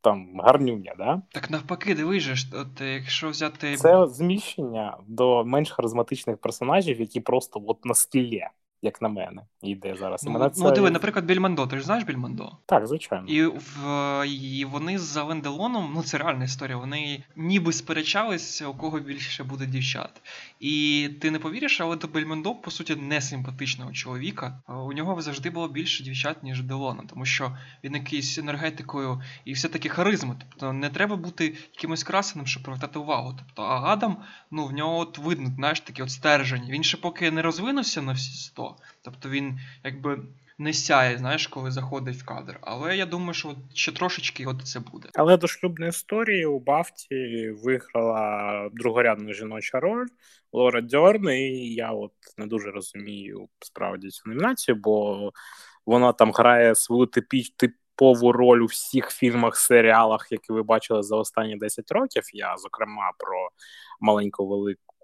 там 0.00 0.40
гарнюня, 0.40 0.94
да? 0.98 1.22
Так 1.32 1.50
навпаки, 1.50 1.94
дивись 1.94 2.22
же, 2.22 2.58
от 2.58 2.80
якщо 2.80 3.28
взяти. 3.28 3.76
Це 3.76 4.06
зміщення 4.06 4.96
до 5.06 5.44
менш 5.44 5.70
харизматичних 5.70 6.38
персонажів, 6.38 7.00
які 7.00 7.20
просто 7.20 7.62
от 7.66 7.84
на 7.84 7.94
стілі 7.94 8.46
як 8.82 9.02
на 9.02 9.08
мене, 9.08 9.42
йде 9.62 9.94
зараз. 9.94 10.24
Ну, 10.24 10.30
мене 10.30 10.50
це... 10.50 10.64
ну 10.64 10.70
диви, 10.70 10.90
наприклад, 10.90 11.24
Більмондо. 11.24 11.66
Ти 11.66 11.78
ж 11.78 11.84
знаєш 11.84 12.04
Більмондо? 12.04 12.52
Так, 12.66 12.86
звичайно. 12.86 13.26
І 13.26 13.44
в 13.46 14.26
і 14.26 14.64
вони 14.64 14.98
з 14.98 15.16
Авенделоном, 15.16 15.92
ну 15.94 16.02
це 16.02 16.18
реальна 16.18 16.44
історія. 16.44 16.76
Вони 16.76 17.24
ніби 17.36 17.72
сперечалися, 17.72 18.66
у 18.66 18.74
кого 18.74 19.00
більше 19.00 19.44
буде 19.44 19.66
дівчат. 19.66 20.22
І 20.60 21.08
ти 21.20 21.30
не 21.30 21.38
повіриш, 21.38 21.80
але 21.80 21.96
до 21.96 22.08
Бельмондо, 22.08 22.54
по 22.54 22.70
суті, 22.70 22.96
не 22.96 23.20
симпатичного 23.20 23.92
чоловіка. 23.92 24.62
У 24.68 24.92
нього 24.92 25.22
завжди 25.22 25.50
було 25.50 25.68
більше 25.68 26.04
дівчат, 26.04 26.42
ніж 26.42 26.62
Делона, 26.62 27.02
тому 27.08 27.24
що 27.24 27.56
він 27.84 27.94
якийсь 27.94 28.38
енергетикою 28.38 29.22
і 29.44 29.52
все-таки 29.52 29.88
харизма. 29.88 30.36
Тобто 30.38 30.72
не 30.72 30.88
треба 30.90 31.16
бути 31.16 31.54
якимось 31.74 32.04
красеним, 32.04 32.46
щоб 32.46 32.62
привертати 32.62 32.98
увагу. 32.98 33.34
Тобто, 33.38 33.62
а 33.62 33.92
Адам, 33.92 34.16
ну 34.50 34.66
в 34.66 34.72
нього 34.72 34.98
от 34.98 35.18
видно, 35.18 35.50
знаєш, 35.56 35.80
такі 35.80 36.02
от 36.02 36.10
стержені. 36.10 36.70
Він 36.72 36.82
ще 36.82 36.96
поки 36.96 37.30
не 37.30 37.42
розвинувся 37.42 38.02
на 38.02 38.12
всі 38.12 38.36
100, 38.36 38.69
Тобто 39.02 39.28
він 39.28 39.60
якби 39.84 40.18
не 40.60 40.72
сяє, 40.72 41.18
знаєш, 41.18 41.46
коли 41.46 41.70
заходить 41.70 42.16
в 42.16 42.24
кадр. 42.24 42.58
Але 42.60 42.96
я 42.96 43.06
думаю, 43.06 43.34
що 43.34 43.54
ще 43.74 43.92
трошечки 43.92 44.46
от 44.46 44.66
це 44.66 44.80
буде. 44.80 45.08
Але 45.14 45.36
до 45.36 45.46
шлюбної 45.46 45.88
історії 45.88 46.46
у 46.46 46.58
Бафті 46.58 47.50
виграла 47.50 48.68
другорядна 48.72 49.32
жіноча 49.32 49.80
роль 49.80 50.06
Лора 50.52 50.80
Дьорн, 50.80 51.28
і 51.28 51.74
я 51.74 51.90
от 51.90 52.12
не 52.38 52.46
дуже 52.46 52.70
розумію 52.70 53.48
справді 53.60 54.08
цю 54.08 54.22
номінацію, 54.26 54.74
бо 54.74 55.32
вона 55.86 56.12
там 56.12 56.32
грає 56.32 56.74
свою 56.74 57.06
типіч, 57.06 57.50
типову 57.56 58.32
роль 58.32 58.60
у 58.60 58.66
всіх 58.66 59.10
фільмах, 59.10 59.56
серіалах, 59.56 60.28
які 60.30 60.52
ви 60.52 60.62
бачили 60.62 61.02
за 61.02 61.16
останні 61.16 61.56
10 61.56 61.92
років. 61.92 62.22
Я, 62.32 62.56
зокрема, 62.56 63.12
про 63.18 63.48
маленьку 64.00 64.48
велику 64.48 64.94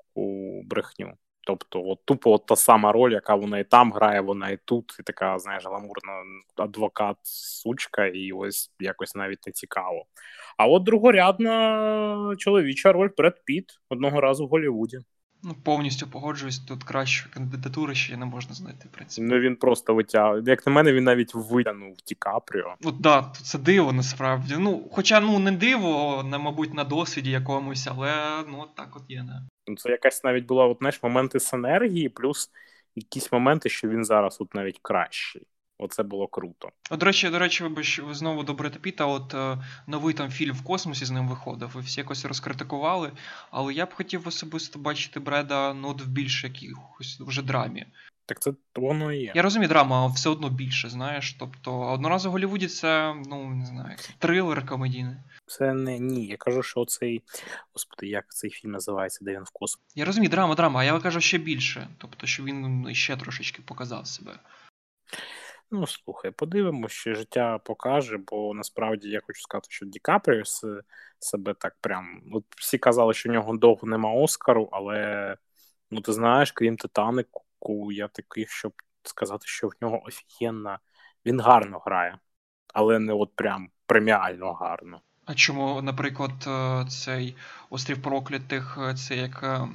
брехню 0.65 1.13
Тобто, 1.47 1.83
от 1.89 1.99
тупо 2.05 2.33
от 2.33 2.47
та 2.47 2.57
сама 2.57 2.93
роль, 2.93 3.13
яка 3.13 3.35
вона 3.35 3.59
і 3.59 3.65
там 3.65 3.93
грає, 3.93 4.21
вона 4.21 4.51
і 4.51 4.59
тут, 4.65 4.97
і 5.01 5.03
така, 5.03 5.39
знаєш, 5.39 5.65
гламурна 5.67 6.13
адвокат, 6.57 7.17
сучка, 7.23 8.07
і 8.07 8.33
ось 8.33 8.71
якось 8.81 9.15
навіть 9.15 9.47
не 9.47 9.53
цікаво. 9.53 10.05
А 10.57 10.67
от 10.67 10.83
другорядна 10.83 12.35
чоловіча 12.39 12.93
роль 12.93 13.11
Бред 13.17 13.45
Піт 13.45 13.65
одного 13.89 14.21
разу 14.21 14.47
в 14.47 14.49
Голлівуді. 14.49 14.99
Ну, 15.43 15.55
повністю 15.65 16.07
погоджуюсь, 16.07 16.59
тут 16.59 16.85
кращої 16.85 17.35
кандидатури 17.35 17.95
ще 17.95 18.17
не 18.17 18.27
можна 18.27 18.55
знайти. 18.55 18.89
в 18.89 18.93
принципі. 18.93 19.29
Ну 19.31 19.41
він 19.41 19.57
просто 19.57 19.95
витягує. 19.95 20.43
Як 20.47 20.67
на 20.67 20.73
мене, 20.73 20.93
він 20.93 21.05
навіть 21.05 21.35
витягнув 21.35 21.97
Ді 22.07 22.15
Капріо. 22.15 22.75
Ну 22.81 22.93
так, 22.93 23.01
да, 23.01 23.33
це 23.43 23.59
диво 23.59 23.93
насправді. 23.93 24.55
Ну, 24.59 24.89
хоча 24.93 25.21
ну 25.21 25.39
не 25.39 25.53
диво, 25.53 26.23
не, 26.31 26.39
мабуть, 26.39 26.75
на 26.75 26.85
досвіді 26.85 27.31
якомусь, 27.31 27.87
але 27.87 28.13
ну 28.49 28.67
так 28.77 28.97
от 28.97 29.03
є, 29.09 29.23
не. 29.23 29.43
Ну, 29.67 29.77
це 29.77 29.91
якась 29.91 30.25
навіть 30.25 30.45
була 30.45 30.67
от, 30.67 30.79
знаєш, 30.79 31.03
моменти 31.03 31.41
синергії, 31.41 32.09
плюс 32.09 32.51
якісь 32.95 33.33
моменти, 33.33 33.69
що 33.69 33.89
він 33.89 34.05
зараз 34.05 34.37
от 34.41 34.55
навіть 34.55 34.79
кращий. 34.83 35.47
Оце 35.79 36.03
було 36.03 36.27
круто. 36.27 36.71
От, 36.91 37.01
до 37.01 37.07
речі, 37.07 37.31
до 37.31 37.39
речі, 37.39 37.63
вибач, 37.63 38.01
знову 38.11 38.43
до 38.43 38.55
Бреда 38.55 38.79
Піта, 38.79 39.07
от 39.07 39.35
е, 39.35 39.59
новий 39.87 40.15
там 40.15 40.31
фільм 40.31 40.55
в 40.55 40.65
космосі 40.65 41.05
з 41.05 41.11
ним 41.11 41.29
виходив, 41.29 41.77
і 41.77 41.79
всі 41.79 42.01
якось 42.01 42.25
розкритикували. 42.25 43.13
Але 43.51 43.75
я 43.75 43.87
б 43.87 43.95
хотів 43.95 44.29
особисто 44.29 44.79
бачити 44.79 45.21
Бреда 45.21 45.75
ну, 45.75 45.93
в 45.93 46.09
більш 46.09 46.45
якихось 46.45 47.21
вже 47.21 47.43
драмі. 47.43 47.87
Так 48.27 48.41
це 48.41 48.53
воно 48.77 49.13
і 49.13 49.19
є. 49.19 49.33
Я 49.35 49.43
розумію, 49.43 49.69
драма, 49.69 50.07
все 50.07 50.31
одно 50.31 50.51
більше, 50.51 50.89
знаєш. 50.89 51.33
Тобто, 51.33 51.81
одноразово 51.81 52.31
в 52.31 52.33
Голлівуді 52.33 52.67
це, 52.67 53.15
ну, 53.27 53.51
не 53.51 53.67
знаю, 53.67 53.97
трилер 54.19 54.67
комедійний. 54.67 55.17
Це 55.47 55.73
не 55.75 55.99
ні. 55.99 56.27
Я 56.27 56.37
кажу, 56.37 56.63
що 56.63 56.85
цей. 56.85 57.23
Господи, 57.73 58.07
як 58.07 58.25
цей 58.35 58.51
фільм 58.51 58.73
називається, 58.73 59.25
де 59.25 59.33
він 59.33 59.43
в 59.43 59.51
космосі. 59.53 59.85
Я 59.95 60.05
розумію, 60.05 60.31
драма, 60.31 60.55
драма, 60.55 60.81
а 60.81 60.85
я 60.85 60.99
кажу 60.99 61.21
ще 61.21 61.39
більше. 61.39 61.89
Тобто, 61.99 62.27
що 62.27 62.43
він 62.43 62.89
ще 62.95 63.17
трошечки 63.17 63.63
показав 63.63 64.07
себе. 64.07 64.39
Ну, 65.71 65.87
слухай, 65.87 66.31
подивимося, 66.31 66.95
що 66.95 67.15
життя 67.15 67.59
покаже, 67.59 68.19
бо 68.27 68.55
насправді 68.55 69.09
я 69.09 69.21
хочу 69.21 69.41
сказати, 69.41 69.67
що 69.71 69.87
Ді 69.87 69.99
Капріо 69.99 70.43
себе 71.19 71.55
так 71.55 71.77
прям. 71.81 72.23
От 72.33 72.45
всі 72.57 72.79
казали, 72.79 73.15
що 73.15 73.29
в 73.29 73.33
нього 73.33 73.57
довго 73.57 73.89
нема 73.89 74.13
Оскару, 74.13 74.69
але 74.73 75.37
ну 75.91 76.01
ти 76.01 76.13
знаєш, 76.13 76.53
крім 76.53 76.77
Титанику, 76.77 77.46
я 77.93 78.09
такий, 78.09 78.47
щоб 78.47 78.73
сказати, 79.03 79.47
що 79.47 79.69
в 79.69 79.73
нього 79.81 80.03
офігенна. 80.05 80.79
Він 81.27 81.41
гарно 81.41 81.79
грає, 81.79 82.19
але 82.75 82.99
не 82.99 83.13
от 83.13 83.37
прям 83.37 83.71
преміально 83.87 84.53
гарно. 84.53 85.01
А 85.27 85.35
чому, 85.35 85.83
наприклад, 85.83 86.31
е, 86.47 86.85
цей 86.89 87.37
острів 87.71 88.03
проклятих, 88.03 88.79
е, 88.81 88.95
це 88.95 89.17
як 89.17 89.41
е, 89.43 89.69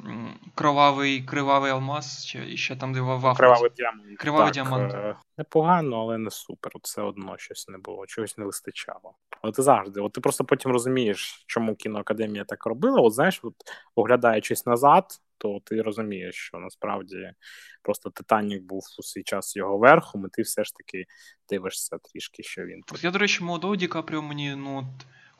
кровавий 0.55 1.23
кривавий 1.23 1.71
алмаз, 1.71 2.25
чи 2.25 2.57
ще 2.57 2.75
там 2.75 2.93
де 2.93 3.01
в? 3.01 3.33
Кривавий 3.33 3.71
діамант. 3.75 4.17
Кривавий 4.17 4.45
так, 4.45 4.53
діамант. 4.53 5.17
Непогано, 5.37 6.01
але 6.01 6.17
не 6.17 6.31
супер. 6.31 6.71
Все 6.83 7.01
одно 7.01 7.37
щось 7.37 7.67
не 7.67 7.77
було, 7.77 8.05
чогось 8.07 8.37
не 8.37 8.45
вистачало. 8.45 9.13
Але 9.41 9.53
ти 9.53 9.61
завжди, 9.61 10.01
от 10.01 10.13
ти 10.13 10.21
просто 10.21 10.43
потім 10.43 10.71
розумієш, 10.71 11.43
чому 11.47 11.75
кіноакадемія 11.75 12.43
так 12.43 12.65
робила. 12.65 13.01
От 13.01 13.13
знаєш, 13.13 13.39
от, 13.43 13.55
оглядаючись 13.95 14.65
назад, 14.65 15.05
то 15.37 15.59
ти 15.65 15.81
розумієш, 15.81 16.35
що 16.35 16.57
насправді 16.57 17.33
просто 17.81 18.09
Титанік 18.09 18.63
був 18.63 18.83
у 18.99 19.03
свій 19.03 19.23
час 19.23 19.55
його 19.55 19.77
верхом, 19.77 20.25
і 20.25 20.29
ти 20.29 20.41
все 20.41 20.63
ж 20.63 20.75
таки 20.75 21.05
дивишся 21.49 21.97
трішки, 21.97 22.43
що 22.43 22.65
він. 22.65 22.81
Я, 23.01 23.11
до 23.11 23.19
речі, 23.19 23.43
молодого 23.43 23.75
Ді 23.75 23.87
Капріо 23.87 24.21
мені, 24.21 24.55
ну 24.55 24.87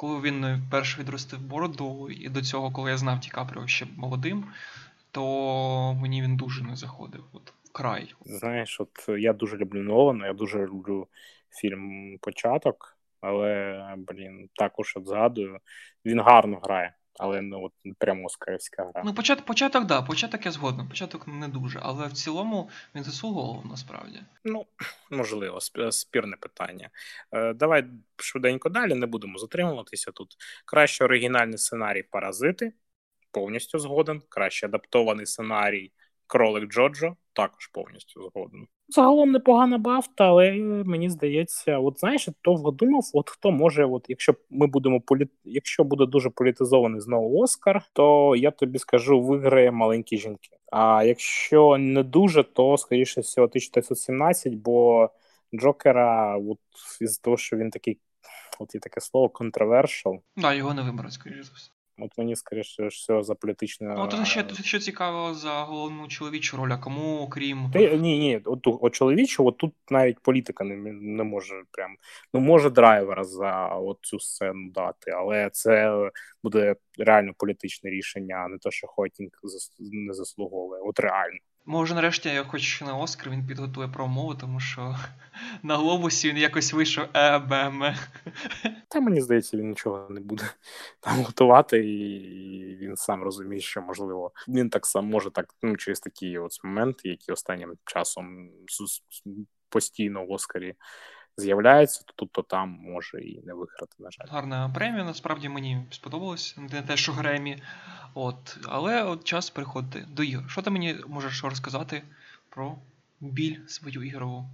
коли 0.01 0.21
він 0.21 0.63
вперше 0.67 1.01
відростив 1.01 1.41
бороду, 1.41 2.09
і 2.09 2.29
до 2.29 2.41
цього, 2.41 2.71
коли 2.71 2.91
я 2.91 2.97
знав 2.97 3.19
Ді 3.19 3.29
Капріо 3.29 3.67
ще 3.67 3.87
молодим, 3.97 4.45
то 5.11 5.23
мені 6.01 6.21
він 6.21 6.37
дуже 6.37 6.63
не 6.63 6.75
заходив. 6.75 7.23
От 7.33 7.53
край. 7.71 8.13
Знаєш, 8.25 8.81
от 8.81 9.19
я 9.19 9.33
дуже 9.33 9.57
люблю 9.57 9.83
Нолана, 9.83 10.27
я 10.27 10.33
дуже 10.33 10.65
люблю 10.65 11.07
фільм 11.49 12.17
Початок, 12.21 12.97
але, 13.19 13.95
блін, 13.97 14.49
також 14.55 14.93
от 14.95 15.07
згадую, 15.07 15.59
він 16.05 16.19
гарно 16.19 16.59
грає 16.63 16.93
але 17.19 17.41
ну 17.41 17.63
от 17.63 17.73
прямо 17.97 18.25
оскарівська 18.25 18.83
гра. 18.83 19.03
Ну, 19.05 19.13
початок, 19.13 19.45
початок, 19.45 19.85
да, 19.85 20.01
початок 20.01 20.45
я 20.45 20.51
згоден. 20.51 20.87
Початок 20.87 21.27
не 21.27 21.47
дуже, 21.47 21.79
але 21.83 22.07
в 22.07 22.13
цілому 22.13 22.69
він 22.95 23.03
заслуговував 23.03 23.65
насправді. 23.65 24.19
Ну, 24.43 24.65
можливо, 25.11 25.59
спірне 25.91 26.37
питання. 26.37 26.89
Е, 27.31 27.53
Давай 27.53 27.85
швиденько 28.15 28.69
далі, 28.69 28.93
не 28.93 29.05
будемо 29.05 29.37
затримуватися 29.37 30.11
тут. 30.11 30.35
Краще 30.65 31.05
оригінальний 31.05 31.57
сценарій 31.57 32.03
Паразити. 32.03 32.73
Повністю 33.31 33.79
згоден. 33.79 34.21
Краще 34.29 34.65
адаптований 34.65 35.25
сценарій 35.25 35.91
Кролик 36.31 36.69
Джоджо 36.69 37.15
також 37.33 37.67
повністю 37.67 38.21
згоден. 38.21 38.67
Загалом 38.87 39.31
непогана 39.31 39.77
бафта, 39.77 40.27
але 40.27 40.51
мені 40.85 41.09
здається, 41.09 41.79
от 41.79 41.99
знаєш, 41.99 42.29
довго 42.43 42.71
думав, 42.71 43.03
от 43.13 43.29
хто 43.29 43.51
може, 43.51 43.85
от 43.85 44.05
якщо 44.07 44.35
ми 44.49 44.67
будемо 44.67 45.01
полі... 45.01 45.27
якщо 45.43 45.83
буде 45.83 46.05
дуже 46.05 46.29
політизований 46.29 47.01
знову 47.01 47.41
Оскар, 47.41 47.83
то 47.93 48.35
я 48.35 48.51
тобі 48.51 48.79
скажу, 48.79 49.21
виграє 49.21 49.71
маленькі 49.71 50.17
жінки. 50.17 50.49
А 50.71 51.03
якщо 51.03 51.77
не 51.77 52.03
дуже, 52.03 52.43
то 52.43 52.77
скоріше 52.77 53.21
всього 53.21 53.45
1917, 53.45 54.55
бо 54.55 55.09
Джокера, 55.55 56.37
от 56.37 56.59
із 57.01 57.17
того, 57.17 57.37
що 57.37 57.57
він 57.57 57.69
такий, 57.69 57.99
от 58.59 58.75
є 58.75 58.81
таке 58.81 59.01
слово, 59.01 59.27
controversial. 59.27 60.19
Да, 60.37 60.53
його 60.53 60.73
не 60.73 60.81
виберуть, 60.81 61.13
скоріше 61.13 61.43
за 61.43 61.51
все. 61.55 61.71
От 62.01 62.17
мені 62.17 62.35
скоріше 62.35 62.87
все 62.87 63.23
за 63.23 63.35
політичне. 63.35 63.95
Ну, 63.97 64.07
то 64.07 64.25
ще 64.25 64.45
що 64.63 64.79
цікаво 64.79 65.33
за 65.33 65.61
головну 65.61 66.07
чоловічу 66.07 66.57
роль, 66.57 66.71
а 66.71 66.77
кому 66.77 67.19
окрім. 67.19 67.71
Ти, 67.73 67.97
ні, 67.97 68.19
ні, 68.19 68.41
от, 68.45 68.59
от 68.63 68.95
чоловічу, 68.95 69.47
от 69.47 69.57
тут 69.57 69.73
навіть 69.89 70.19
політика 70.19 70.63
не 70.63 70.75
не 70.93 71.23
може 71.23 71.63
прям. 71.71 71.95
Ну, 72.33 72.39
може 72.39 72.69
драйвера 72.69 73.23
за 73.23 73.67
от 73.67 73.97
цю 74.01 74.19
сцену 74.19 74.71
дати, 74.71 75.11
але 75.11 75.49
це 75.53 75.91
буде 76.43 76.75
реально 76.97 77.33
політичне 77.37 77.89
рішення, 77.89 78.35
а 78.35 78.47
не 78.47 78.57
те, 78.57 78.71
що 78.71 78.87
Хотінг 78.87 79.31
не 79.79 80.13
заслуговує. 80.13 80.81
От 80.81 80.99
реально. 80.99 81.39
Може, 81.65 81.95
нарешті, 81.95 82.43
хоч 82.47 82.81
на 82.81 82.97
Оскар 82.97 83.29
він 83.29 83.47
підготує 83.47 83.87
промову, 83.87 84.35
тому 84.35 84.59
що 84.59 84.95
на 85.63 85.77
глобусі 85.77 86.29
він 86.29 86.37
якось 86.37 86.73
вийшов 86.73 87.05
ЕБМ. 87.13 87.83
Та 88.87 88.99
мені 88.99 89.21
здається, 89.21 89.57
він 89.57 89.69
нічого 89.69 90.07
не 90.09 90.19
буде 90.19 90.43
там 90.99 91.23
готувати, 91.23 91.77
і 91.77 92.77
він 92.77 92.95
сам 92.95 93.23
розуміє, 93.23 93.61
що 93.61 93.81
можливо 93.81 94.31
він 94.47 94.69
так 94.69 94.85
сам 94.85 95.05
може 95.05 95.31
так 95.31 95.55
ну, 95.61 95.77
через 95.77 95.99
такі 95.99 96.37
от 96.37 96.63
моменти, 96.63 97.09
які 97.09 97.31
останнім 97.31 97.77
часом 97.85 98.49
постійно 99.69 100.25
в 100.25 100.31
Оскарі 100.31 100.75
з'являється, 101.37 102.03
то 102.05 102.13
тут, 102.15 102.31
то 102.31 102.41
там 102.41 102.69
може 102.81 103.21
і 103.21 103.41
не 103.45 103.53
виграти, 103.53 103.95
на 103.99 104.11
жаль. 104.11 104.25
Гарна 104.29 104.71
премія, 104.75 105.03
насправді 105.03 105.49
мені 105.49 105.85
сподобалось, 105.89 106.57
не 106.57 106.81
те, 106.81 106.97
що 106.97 107.11
Гремі. 107.11 107.63
От, 108.13 108.57
Але 108.65 109.03
от 109.03 109.23
час 109.23 109.49
переходити 109.49 110.07
до 110.09 110.23
ігор. 110.23 110.49
Що 110.49 110.61
ти 110.61 110.69
мені 110.69 110.95
можеш 111.07 111.43
розказати 111.43 112.03
про 112.49 112.77
біль 113.19 113.57
свою 113.67 114.03
ігрову? 114.03 114.49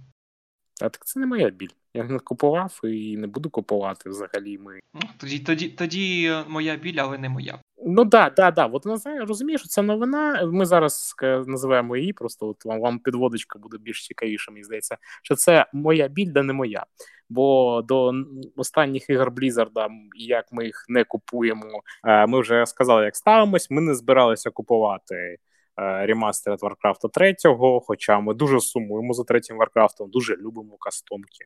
А 0.80 0.88
так 0.88 1.06
це 1.06 1.20
не 1.20 1.26
моя 1.26 1.50
біль. 1.50 1.70
Я 1.94 2.04
не 2.04 2.18
купував 2.18 2.80
і 2.84 3.16
не 3.16 3.26
буду 3.26 3.50
купувати 3.50 4.10
взагалі. 4.10 4.58
Ми 4.58 4.80
ну, 4.94 5.00
тоді, 5.16 5.38
тоді, 5.38 5.68
тоді 5.68 6.34
моя 6.48 6.76
біль, 6.76 6.96
але 6.98 7.18
не 7.18 7.28
моя. 7.28 7.58
Ну 7.86 8.04
да, 8.04 8.30
да, 8.30 8.50
да. 8.50 8.66
От 8.66 8.86
розумієш, 9.26 9.62
ця 9.68 9.82
новина. 9.82 10.46
Ми 10.52 10.66
зараз 10.66 11.14
називаємо 11.46 11.96
її, 11.96 12.12
просто 12.12 12.48
от 12.48 12.64
вам 12.64 12.80
вам 12.80 12.98
підводочка 12.98 13.58
буде 13.58 13.78
більш 13.78 14.06
цікавіша, 14.06 14.52
мені 14.52 14.64
здається, 14.64 14.96
що 15.22 15.34
це 15.34 15.66
моя 15.72 16.08
біль, 16.08 16.32
да 16.32 16.42
не 16.42 16.52
моя. 16.52 16.84
Бо 17.28 17.82
до 17.82 18.12
останніх 18.56 19.10
ігор 19.10 19.30
Blizzard, 19.30 19.88
як 20.14 20.44
ми 20.52 20.64
їх 20.64 20.84
не 20.88 21.04
купуємо, 21.04 21.82
е, 22.04 22.26
ми 22.26 22.40
вже 22.40 22.66
сказали, 22.66 23.04
як 23.04 23.16
ставимось. 23.16 23.70
Ми 23.70 23.80
не 23.80 23.94
збиралися 23.94 24.50
купувати 24.50 25.36
ремастер 25.78 26.54
Warcraft 26.54 27.10
3, 27.12 27.34
хоча 27.86 28.20
ми 28.20 28.34
дуже 28.34 28.60
сумуємо 28.60 29.12
за 29.12 29.24
третім 29.24 29.56
Warcraft, 29.58 30.08
дуже 30.08 30.36
любимо 30.36 30.76
кастомки. 30.76 31.44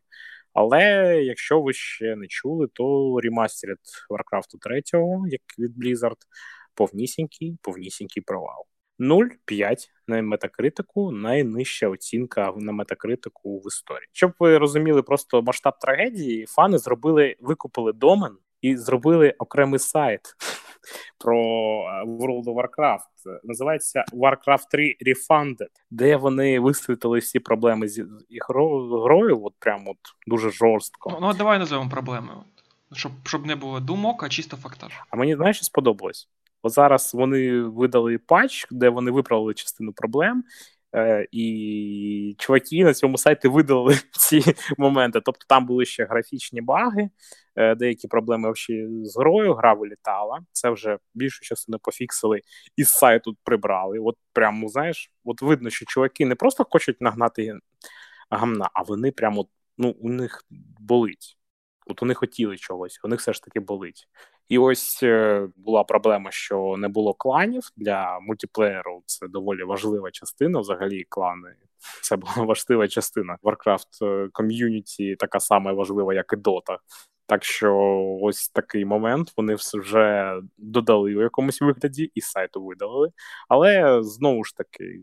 Але 0.54 0.80
якщо 1.25 1.61
ви 1.61 1.73
ще 1.73 2.16
не 2.16 2.26
чули, 2.26 2.68
то 2.73 3.16
ремастер 3.23 3.71
Warcraft 4.11 4.59
3, 4.61 4.82
як 5.28 5.40
від 5.59 5.85
Blizzard, 5.85 6.16
повнісінький, 6.75 7.59
повнісінький 7.62 8.23
провал. 8.23 8.64
0,5 8.99 9.76
на 10.06 10.23
метакритику 10.23 11.12
найнижча 11.12 11.88
оцінка 11.88 12.52
на 12.56 12.73
метакритику 12.73 13.59
в 13.59 13.66
історії. 13.66 14.09
Щоб 14.12 14.32
ви 14.38 14.59
розуміли 14.59 15.02
просто 15.02 15.42
масштаб 15.42 15.78
трагедії, 15.78 16.47
фани 16.47 16.78
зробили, 16.78 17.37
викупили 17.40 17.92
домен 17.92 18.37
і 18.62 18.76
зробили 18.76 19.35
окремий 19.38 19.78
сайт 19.78 20.21
про 21.19 21.37
е, 21.37 22.04
World 22.07 22.45
of 22.45 22.54
Warcraft. 22.54 23.40
Називається 23.45 24.04
Warcraft 24.12 24.62
3 24.71 24.97
Refunded, 25.07 25.66
де 25.90 26.16
вони 26.16 26.61
висвітили 26.61 27.19
всі 27.19 27.38
проблеми 27.38 27.88
з 27.88 28.07
грою, 29.04 29.45
от 29.45 29.54
прям 29.59 29.88
от 29.88 29.97
дуже 30.26 30.50
жорстко. 30.50 31.11
Ну, 31.11 31.19
ну 31.21 31.35
давай 31.35 31.59
називаємо 31.59 31.90
проблеми. 31.90 32.28
Щоб 32.92 33.12
щоб 33.25 33.47
не 33.47 33.57
було 33.57 33.81
думок, 33.81 34.23
а 34.23 34.28
чисто 34.28 34.57
фактаж. 34.57 34.92
А 35.11 35.16
мені 35.16 35.37
знаєш, 35.37 35.57
що 35.57 35.64
сподобалось? 35.64 36.28
От 36.62 36.73
зараз 36.73 37.14
вони 37.14 37.61
видали 37.61 38.19
патч, 38.19 38.66
де 38.71 38.88
вони 38.88 39.11
виправили 39.11 39.54
частину 39.54 39.92
проблем. 39.92 40.45
Е, 40.94 41.26
і 41.32 42.34
чуваки 42.38 42.84
на 42.84 42.94
цьому 42.94 43.18
сайті 43.18 43.49
видалили 43.49 43.94
ці 44.11 44.42
моменти. 44.78 45.20
Тобто 45.25 45.44
там 45.49 45.66
були 45.66 45.84
ще 45.84 46.04
графічні 46.04 46.61
баги, 46.61 47.11
е, 47.56 47.75
деякі 47.75 48.08
проблеми 48.08 48.52
з 49.04 49.16
грою, 49.16 49.54
гра 49.54 49.75
вилітала. 49.75 50.40
Це 50.52 50.70
вже 50.70 50.99
більшу 51.14 51.40
частину 51.40 51.78
пофіксили 51.78 52.40
і 52.76 52.84
з 52.84 52.88
сайту 52.88 53.37
прибрали. 53.44 53.99
От 53.99 54.16
прямо 54.32 54.68
знаєш, 54.68 55.11
от 55.25 55.42
видно, 55.42 55.70
що 55.70 55.87
чуваки 55.87 56.26
не 56.26 56.34
просто 56.34 56.66
хочуть 56.70 57.00
нагнати 57.00 57.58
гамна, 58.30 58.70
а 58.75 58.82
вони 58.82 59.12
прямо 59.12 59.46
ну, 59.78 59.96
у 60.00 60.08
них 60.08 60.44
болить. 60.80 61.38
От 61.86 62.00
вони 62.00 62.14
хотіли 62.14 62.56
чогось, 62.56 63.00
у 63.04 63.08
них 63.08 63.20
все 63.20 63.32
ж 63.32 63.42
таки 63.42 63.60
болить. 63.60 64.08
І 64.48 64.58
ось 64.58 65.02
е, 65.02 65.48
була 65.56 65.84
проблема, 65.84 66.30
що 66.30 66.76
не 66.78 66.88
було 66.88 67.14
кланів 67.14 67.62
для 67.76 68.20
мультиплеєру. 68.20 69.02
Це 69.06 69.28
доволі 69.28 69.62
важлива 69.62 70.10
частина. 70.10 70.60
Взагалі, 70.60 71.04
клани 71.08 71.54
це 72.02 72.16
була 72.16 72.32
важлива 72.36 72.88
частина. 72.88 73.36
Warcraft 73.42 74.28
ком'юніті 74.32 75.16
така 75.16 75.40
сама 75.40 75.72
важлива, 75.72 76.14
як 76.14 76.32
і 76.32 76.36
Dota. 76.36 76.78
Так 77.26 77.44
що 77.44 77.76
ось 78.22 78.48
такий 78.48 78.84
момент 78.84 79.32
вони 79.36 79.54
вже 79.74 80.34
додали 80.58 81.16
у 81.16 81.22
якомусь 81.22 81.60
вигляді 81.60 82.10
і 82.14 82.20
сайту 82.20 82.64
видалили. 82.64 83.10
Але 83.48 84.02
знову 84.02 84.44
ж 84.44 84.56
таки, 84.56 85.00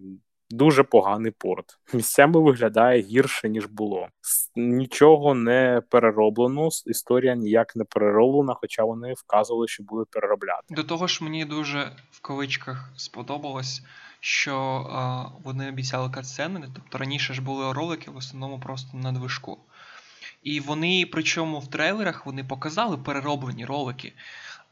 Дуже 0.51 0.83
поганий 0.83 1.31
порт. 1.31 1.79
Місцями 1.93 2.39
виглядає 2.41 3.01
гірше, 3.01 3.49
ніж 3.49 3.65
було. 3.65 4.07
Нічого 4.55 5.33
не 5.33 5.81
перероблено, 5.89 6.69
історія 6.85 7.35
ніяк 7.35 7.75
не 7.75 7.83
перероблена, 7.83 8.53
хоча 8.53 8.83
вони 8.83 9.13
вказували, 9.13 9.67
що 9.67 9.83
будуть 9.83 10.09
переробляти. 10.11 10.63
До 10.69 10.83
того 10.83 11.07
ж, 11.07 11.23
мені 11.23 11.45
дуже 11.45 11.91
в 12.11 12.21
кавичках 12.21 12.89
сподобалось, 12.95 13.81
що 14.19 14.55
а, 14.91 15.25
вони 15.43 15.69
обіцяли 15.69 16.09
катсцени, 16.09 16.69
тобто 16.75 16.97
раніше 16.97 17.33
ж 17.33 17.41
були 17.41 17.73
ролики 17.73 18.11
в 18.11 18.17
основному 18.17 18.59
просто 18.59 18.97
на 18.97 19.11
движку. 19.11 19.57
І 20.43 20.59
вони, 20.59 21.09
причому 21.11 21.59
в 21.59 21.67
трейлерах, 21.67 22.25
вони 22.25 22.43
показали 22.43 22.97
перероблені 22.97 23.65
ролики. 23.65 24.13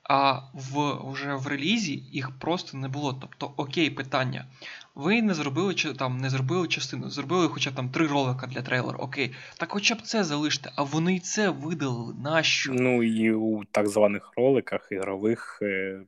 А 0.09 0.39
в 0.53 0.97
вже 1.11 1.35
в 1.35 1.47
релізі 1.47 2.03
їх 2.11 2.31
просто 2.39 2.77
не 2.77 2.87
було. 2.87 3.17
Тобто, 3.21 3.51
окей, 3.57 3.89
питання. 3.89 4.45
Ви 4.95 5.21
не 5.21 5.33
зробили 5.33 5.73
там, 5.73 6.17
не 6.17 6.29
зробили 6.29 6.67
частину, 6.67 7.09
зробили 7.09 7.47
хоча 7.47 7.71
б 7.71 7.73
там 7.73 7.89
три 7.89 8.07
ролика 8.07 8.47
для 8.47 8.61
трейлеру. 8.61 8.99
Окей, 8.99 9.31
так 9.57 9.71
хоча 9.71 9.95
б 9.95 10.01
це 10.01 10.23
залиште, 10.23 10.71
а 10.75 10.83
вони 10.83 11.15
і 11.15 11.19
це 11.19 11.49
видали 11.49 12.13
Нащо? 12.23 12.73
Ну 12.73 13.03
і 13.03 13.33
у 13.33 13.63
так 13.63 13.87
званих 13.87 14.31
роликах 14.37 14.87
ігрових 14.91 15.59
е, 15.61 15.99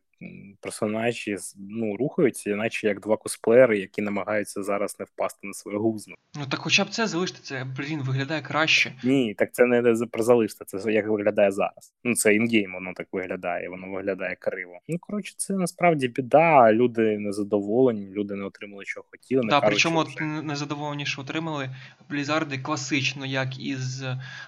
персонажі 0.62 1.38
ну, 1.58 1.98
рухаються, 1.98 2.56
наче 2.56 2.88
як 2.88 3.00
два 3.00 3.18
косплеєри, 3.18 3.80
які 3.80 4.02
намагаються 4.02 4.64
зараз 4.64 5.00
не 5.00 5.06
впасти 5.06 5.48
на 5.48 5.54
своє 5.54 5.78
гузно. 5.78 6.16
Ну 6.40 6.46
так 6.50 6.60
хоча 6.60 6.84
б 6.84 6.90
це 6.90 7.08
залиште, 7.08 7.40
це 7.42 7.66
блін, 7.78 8.02
виглядає 8.02 8.42
краще. 8.42 8.94
Ні, 9.04 9.34
так 9.34 9.54
це 9.54 9.66
не 9.66 9.96
про 10.12 10.24
залиште, 10.24 10.66
це 10.66 10.92
як 10.92 11.08
виглядає 11.08 11.52
зараз. 11.52 11.94
Ну 12.04 12.16
це 12.16 12.36
інгейм, 12.36 12.74
воно 12.74 12.94
так 12.96 13.08
виглядає, 13.12 13.70
воно 13.70 13.92
виглядає 13.92 14.36
криво. 14.36 14.80
Ну 14.88 14.98
коротше, 15.00 15.34
це 15.38 15.54
насправді 15.54 16.08
біда. 16.08 16.74
Люди 16.74 17.18
незадоволені, 17.18 18.10
люди 18.14 18.36
не 18.36 18.44
отримали, 18.44 18.86
що 18.86 19.04
хотіли. 19.12 19.48
Так, 19.50 19.64
причому 19.66 20.04
вже... 20.04 20.26
незадоволені, 20.26 21.06
що 21.06 21.22
отримали 21.22 21.70
Блізарди 22.10 22.58
класично, 22.58 23.26
як 23.26 23.60
із 23.60 24.04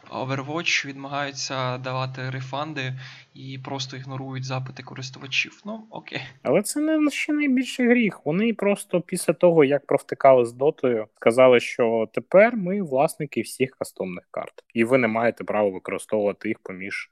Overwatch, 0.10 0.88
відмагаються 0.88 1.78
давати 1.78 2.30
рефанди 2.30 2.94
і 3.34 3.60
просто 3.64 3.98
ігнорують 3.98 4.44
запити 4.44 4.84
користувачів. 4.84 5.61
Ну 5.66 5.88
окей. 5.90 6.22
Але 6.44 6.62
це 6.62 6.80
не 6.80 7.12
ще 7.12 7.34
найбільший 7.34 7.88
гріх. 7.88 8.22
Вони 8.26 8.54
просто 8.54 9.02
після 9.02 9.34
того, 9.34 9.64
як 9.64 9.86
провтикали 9.86 10.46
з 10.46 10.54
дотою, 10.54 11.08
сказали, 11.16 11.60
що 11.60 12.10
тепер 12.14 12.58
ми 12.58 12.82
власники 12.82 13.42
всіх 13.42 13.72
кастомних 13.72 14.28
карт, 14.32 14.54
і 14.74 14.84
ви 14.84 14.98
не 14.98 15.08
маєте 15.08 15.44
права 15.44 15.70
використовувати 15.70 16.48
їх 16.48 16.60
поміж. 16.60 17.12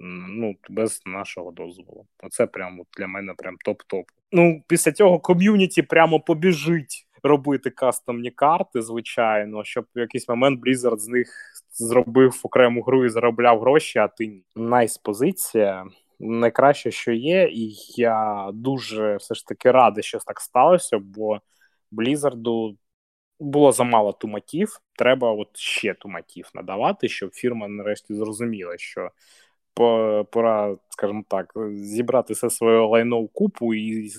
Ну, 0.00 0.56
без 0.68 1.02
нашого 1.06 1.50
дозволу. 1.50 2.06
Оце 2.22 2.46
прямо 2.46 2.84
для 2.98 3.06
мене 3.06 3.34
прям 3.38 3.56
топ-топ. 3.66 4.04
Ну, 4.32 4.62
після 4.66 4.92
цього 4.92 5.18
ком'юніті 5.18 5.82
прямо 5.82 6.20
побіжить 6.20 7.06
робити 7.22 7.70
кастомні 7.70 8.30
карти, 8.30 8.82
звичайно, 8.82 9.64
щоб 9.64 9.86
в 9.94 9.98
якийсь 9.98 10.28
момент 10.28 10.60
Blizzard 10.64 10.98
з 10.98 11.08
них 11.08 11.28
зробив 11.70 12.40
окрему 12.42 12.82
гру 12.82 13.04
і 13.04 13.08
заробляв 13.08 13.60
гроші, 13.60 13.98
а 13.98 14.08
ти. 14.08 14.42
Nice 14.56 14.98
позиція. 14.98 15.86
Найкраще, 16.20 16.90
що 16.90 17.12
є, 17.12 17.48
і 17.52 17.74
я 17.96 18.50
дуже 18.52 19.16
все 19.16 19.34
ж 19.34 19.46
таки 19.46 19.70
радий, 19.70 20.02
що 20.02 20.18
так 20.18 20.40
сталося, 20.40 20.98
бо 20.98 21.40
Blizzard 21.90 22.66
у 22.66 22.76
було 23.40 23.72
замало 23.72 24.12
томатів. 24.12 24.80
Треба 24.98 25.32
от 25.32 25.56
ще 25.56 25.94
томатів 25.94 26.50
надавати, 26.54 27.08
щоб 27.08 27.34
фірма 27.34 27.68
нарешті 27.68 28.14
зрозуміла, 28.14 28.78
що 28.78 29.10
пора, 30.30 30.76
скажімо 30.88 31.24
так, 31.28 31.52
зібрати 31.72 32.34
все 32.34 32.50
своє 32.50 32.78
лайно 32.78 33.22
в 33.22 33.28
купу 33.28 33.74
і 33.74 34.10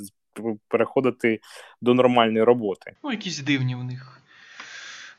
переходити 0.67 1.39
до 1.81 1.93
нормальної 1.93 2.43
роботи. 2.43 2.95
Ну, 3.03 3.11
якісь 3.11 3.39
дивні 3.39 3.75
в 3.75 3.83
них 3.83 4.21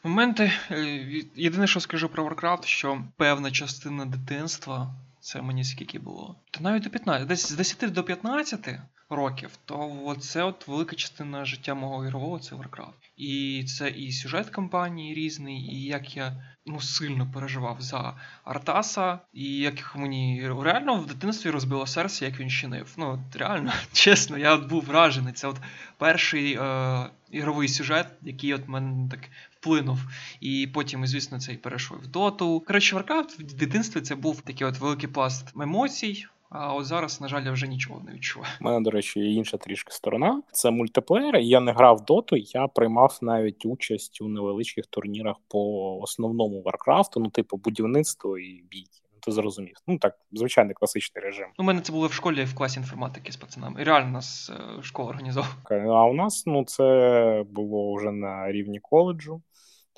моменти. 0.05 0.53
Е, 0.71 1.25
єдине, 1.37 1.66
що 1.66 1.81
скажу 1.81 2.09
про 2.09 2.29
Warcraft, 2.29 2.64
що 2.64 3.03
певна 3.16 3.51
частина 3.51 4.05
дитинства, 4.05 4.95
це 5.20 5.42
мені 5.42 5.64
скільки 5.64 5.98
було, 5.98 6.37
то 6.50 6.61
навіть 6.61 6.83
до 6.83 6.90
15, 6.90 7.28
десь 7.28 7.48
з 7.48 7.56
10 7.56 7.92
до 7.92 8.04
15 8.04 8.68
років, 9.11 9.50
то 9.64 10.16
це 10.20 10.42
от 10.42 10.68
велика 10.68 10.96
частина 10.96 11.44
життя 11.44 11.74
мого 11.74 12.04
ігрового 12.04 12.38
це 12.38 12.56
Warcraft. 12.56 13.11
І 13.16 13.64
це 13.64 13.88
і 13.88 14.12
сюжет 14.12 14.50
кампанії 14.50 15.14
різний, 15.14 15.56
і 15.56 15.85
як 15.85 16.16
я 16.16 16.44
ну 16.66 16.80
сильно 16.80 17.30
переживав 17.35 17.76
за 17.80 18.14
Артаса, 18.44 19.18
і 19.33 19.56
як 19.56 19.96
мені 19.96 20.48
реально 20.62 20.94
в 20.94 21.06
дитинстві 21.06 21.50
розбило 21.50 21.87
серце, 21.87 22.24
як 22.24 22.40
він 22.40 22.50
чинив. 22.50 22.94
Ну 22.96 23.24
реально, 23.35 23.72
чесно, 23.92 24.38
я 24.38 24.54
от 24.54 24.68
був 24.68 24.85
вражений. 24.85 25.33
Це 25.33 25.48
от 25.48 25.56
перший 25.98 26.54
е, 26.54 27.06
ігровий 27.30 27.68
сюжет, 27.68 28.06
який 28.22 28.54
от 28.54 28.68
мене 28.68 29.09
так 29.11 29.20
вплинув. 29.61 29.99
І 30.40 30.68
потім, 30.75 31.07
звісно, 31.07 31.40
цей 31.40 31.57
перейшов 31.57 31.99
в 31.99 32.07
доту. 32.07 32.62
Коротше, 32.66 32.96
Warcraft 32.96 33.38
в 33.38 33.53
дитинстві 33.55 34.01
це 34.01 34.14
був 34.14 34.40
такий 34.40 34.66
от 34.66 34.79
великий 34.79 35.09
пласт 35.09 35.57
емоцій. 35.57 36.27
А 36.51 36.75
от 36.75 36.87
зараз, 36.87 37.20
на 37.20 37.29
жаль, 37.29 37.44
я 37.44 37.53
вже 37.53 37.68
нічого 37.68 38.03
не 38.07 38.12
відчуваю. 38.12 38.53
У 38.61 38.64
мене, 38.64 38.81
до 38.81 38.90
речі, 38.90 39.20
є 39.20 39.33
інша 39.33 39.57
трішки 39.57 39.92
сторона. 39.92 40.42
Це 40.53 40.70
мультиплеєр. 40.70 41.37
Я 41.37 41.61
не 41.61 41.73
грав 41.73 42.05
доту, 42.05 42.37
я 42.37 42.66
приймав 42.66 43.18
навіть 43.23 43.66
участь 43.66 44.20
у 44.20 44.29
невеличких 44.29 44.87
турнірах 44.87 45.37
по 45.49 45.99
основному 45.99 46.62
Варкрафту, 46.62 47.20
ну, 47.20 47.31
типу, 47.31 47.57
будівництво 47.57 48.38
і 48.38 48.64
бійки. 48.70 49.01
Ну, 49.12 49.18
ти 49.20 49.33
зрозумів. 49.33 49.77
Ну 49.87 49.99
так, 49.99 50.18
звичайний 50.33 50.75
класичний 50.75 51.25
режим. 51.25 51.46
У 51.59 51.62
мене 51.62 51.81
це 51.81 51.92
було 51.92 52.07
в 52.07 52.12
школі 52.12 52.44
в 52.44 52.55
класі 52.55 52.81
інформатики 52.81 53.33
з 53.33 53.37
пацанами. 53.37 53.81
І 53.81 53.85
реально 53.85 54.11
нас 54.11 54.51
е, 54.79 54.83
школа 54.83 55.09
організовувала. 55.09 55.57
А 55.70 56.05
у 56.05 56.14
нас 56.14 56.46
ну 56.46 56.64
це 56.64 57.44
було 57.51 57.96
вже 57.96 58.12
на 58.12 58.53
рівні 58.53 58.79
коледжу 58.79 59.42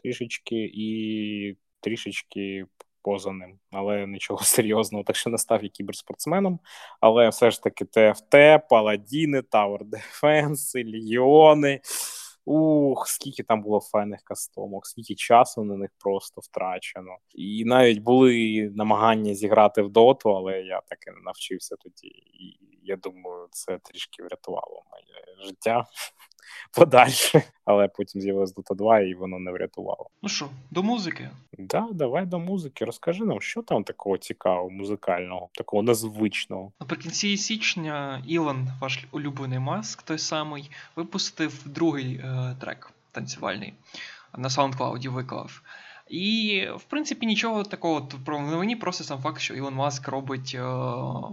трішечки, 0.03 0.71
і 0.75 1.57
трішечки 1.81 2.67
поза 3.03 3.33
ним, 3.33 3.59
але 3.71 4.07
нічого 4.07 4.41
серйозного, 4.45 5.05
так 5.05 5.17
що 5.17 5.31
не 5.31 5.39
став 5.39 5.63
я 5.65 5.69
кіберспортсменом. 5.69 6.61
Але 7.01 7.29
все 7.29 7.51
ж 7.51 7.63
таки 7.63 7.85
ТФТ, 7.85 8.35
Паладіни, 8.71 9.41
Tower 9.41 9.79
Defense, 9.79 10.93
Легіони. 10.93 11.81
Ух, 12.45 13.09
скільки 13.09 13.43
там 13.43 13.63
було 13.63 13.81
файних 13.81 14.21
кастомок, 14.25 14.87
скільки 14.87 15.15
часу 15.15 15.65
на 15.65 15.77
них 15.77 15.91
просто 15.99 16.41
втрачено. 16.41 17.17
І 17.35 17.65
навіть 17.65 17.99
були 17.99 18.71
намагання 18.77 19.35
зіграти 19.35 19.83
в 19.83 19.91
доту, 19.91 20.31
але 20.31 20.61
я 20.63 20.81
таки 20.81 21.11
не 21.11 21.21
навчився 21.25 21.77
тоді. 21.77 22.09
І 22.09 22.59
я 22.83 22.97
думаю, 22.97 23.49
це 23.51 23.79
трішки 23.79 24.23
врятувало 24.23 24.83
моє 24.91 25.47
життя 25.49 25.87
подальше. 26.77 27.43
Але 27.65 27.89
потім 27.89 28.21
з'явилась 28.21 28.55
Dota 28.55 28.75
2 28.75 29.01
і 29.01 29.15
воно 29.15 29.39
не 29.39 29.51
врятувало. 29.51 30.11
Ну 30.23 30.29
що, 30.29 30.49
до 30.71 30.83
музики? 30.83 31.31
Да, 31.59 31.89
давай 31.93 32.27
до 32.27 32.39
музики. 32.39 32.85
Розкажи 32.85 33.25
нам, 33.25 33.41
що 33.41 33.63
там 33.63 33.85
такого 33.85 34.19
цікавого, 34.19 34.71
музикального, 34.71 35.49
такого 35.55 35.83
незвичного. 35.83 36.73
Наприкінці 36.81 37.37
січня 37.37 38.23
Ілон, 38.27 38.69
ваш 38.81 39.05
улюблений 39.11 39.59
маск, 39.59 40.03
той 40.03 40.19
самий, 40.19 40.71
випустив 40.97 41.63
другий 41.65 42.17
е, 42.17 42.57
трек 42.61 42.93
танцювальний 43.13 43.75
на 44.37 44.49
SoundCloud 44.49 45.09
виклав. 45.09 45.63
І, 46.13 46.67
в 46.77 46.83
принципі, 46.83 47.27
нічого 47.27 47.63
такого 47.63 48.09
про 48.25 48.41
новині, 48.41 48.77
просто 48.77 49.05
сам 49.05 49.19
факт, 49.19 49.41
що 49.41 49.55
Ілон 49.55 49.75
Маск 49.75 50.09
робить 50.09 50.53
е, 50.55 50.63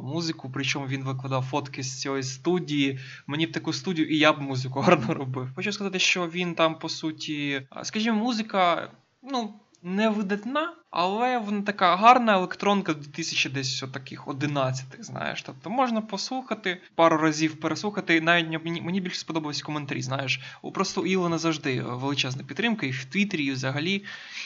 музику, 0.03 0.51
причому 0.53 0.87
він 0.87 1.03
викладав 1.03 1.43
фотки 1.43 1.83
з 1.83 2.01
цієї 2.01 2.23
студії. 2.23 2.99
Мені 3.27 3.47
б 3.47 3.51
таку 3.51 3.73
студію, 3.73 4.07
і 4.07 4.17
я 4.17 4.33
б 4.33 4.41
музику 4.41 4.79
гарно 4.79 5.13
робив. 5.13 5.49
Хочу 5.55 5.71
сказати, 5.71 5.99
що 5.99 6.27
він 6.27 6.55
там, 6.55 6.79
по 6.79 6.89
суті, 6.89 7.67
скажімо, 7.83 8.17
музика, 8.17 8.91
ну. 9.23 9.53
Не 9.83 10.09
видатна, 10.09 10.73
Але 10.91 11.37
вона 11.37 11.61
така 11.61 11.95
гарна 11.95 12.33
електронка 12.33 12.93
2000 12.93 13.49
десь 13.49 13.83
таких 13.93 14.27
11 14.27 14.85
знаєш. 14.99 15.41
Тобто 15.41 15.69
можна 15.69 16.01
послухати, 16.01 16.81
пару 16.95 17.17
разів 17.17 17.59
переслухати. 17.59 18.21
Навіть 18.21 18.63
мені 18.65 18.81
мені 18.81 19.01
більше 19.01 19.17
сподобались 19.17 19.61
коментарі. 19.61 20.01
Знаєш, 20.01 20.39
у 20.61 20.71
просто 20.71 21.05
Ілона 21.05 21.37
завжди 21.37 21.81
величезна 21.81 22.43
підтримка, 22.43 22.85
і 22.85 22.91
в 22.91 23.05
Твіттері, 23.05 23.43
і 23.43 23.51
взагалі. 23.51 24.05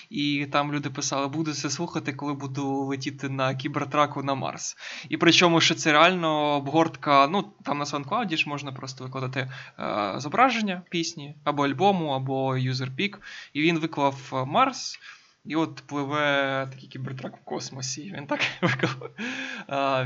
І 0.10 0.48
там 0.52 0.74
люди 0.74 0.90
писали, 0.90 1.28
буду 1.28 1.54
це 1.54 1.70
слухати, 1.70 2.14
коли 2.14 2.34
буду 2.34 2.86
летіти 2.86 3.30
на 3.30 3.56
кібертраку 3.56 4.24
на 4.24 4.36
Марс. 4.36 4.78
І 5.10 5.18
причому, 5.18 5.62
що 5.62 5.76
це 5.76 5.92
реально 5.92 6.56
обгортка, 6.56 7.28
ну 7.28 7.54
там 7.64 7.78
на 7.78 7.86
SoundCloud 7.86 8.38
ж 8.38 8.50
можна 8.50 8.72
просто 8.72 9.04
викладати 9.04 9.52
е, 9.80 10.14
зображення 10.18 10.82
пісні 10.90 11.36
або 11.44 11.66
альбому, 11.66 12.10
або 12.10 12.58
юзерпік. 12.58 13.22
І 13.54 13.62
він 13.62 13.80
виклав 13.80 14.46
Марс. 14.48 15.00
І 15.46 15.56
от 15.56 15.84
пливе 15.88 16.68
такий 16.72 16.90
кібертрак 16.90 17.38
в 17.38 17.44
космосі. 17.44 18.14
Він 18.18 18.28
так 18.28 18.40
виклав. 18.62 19.10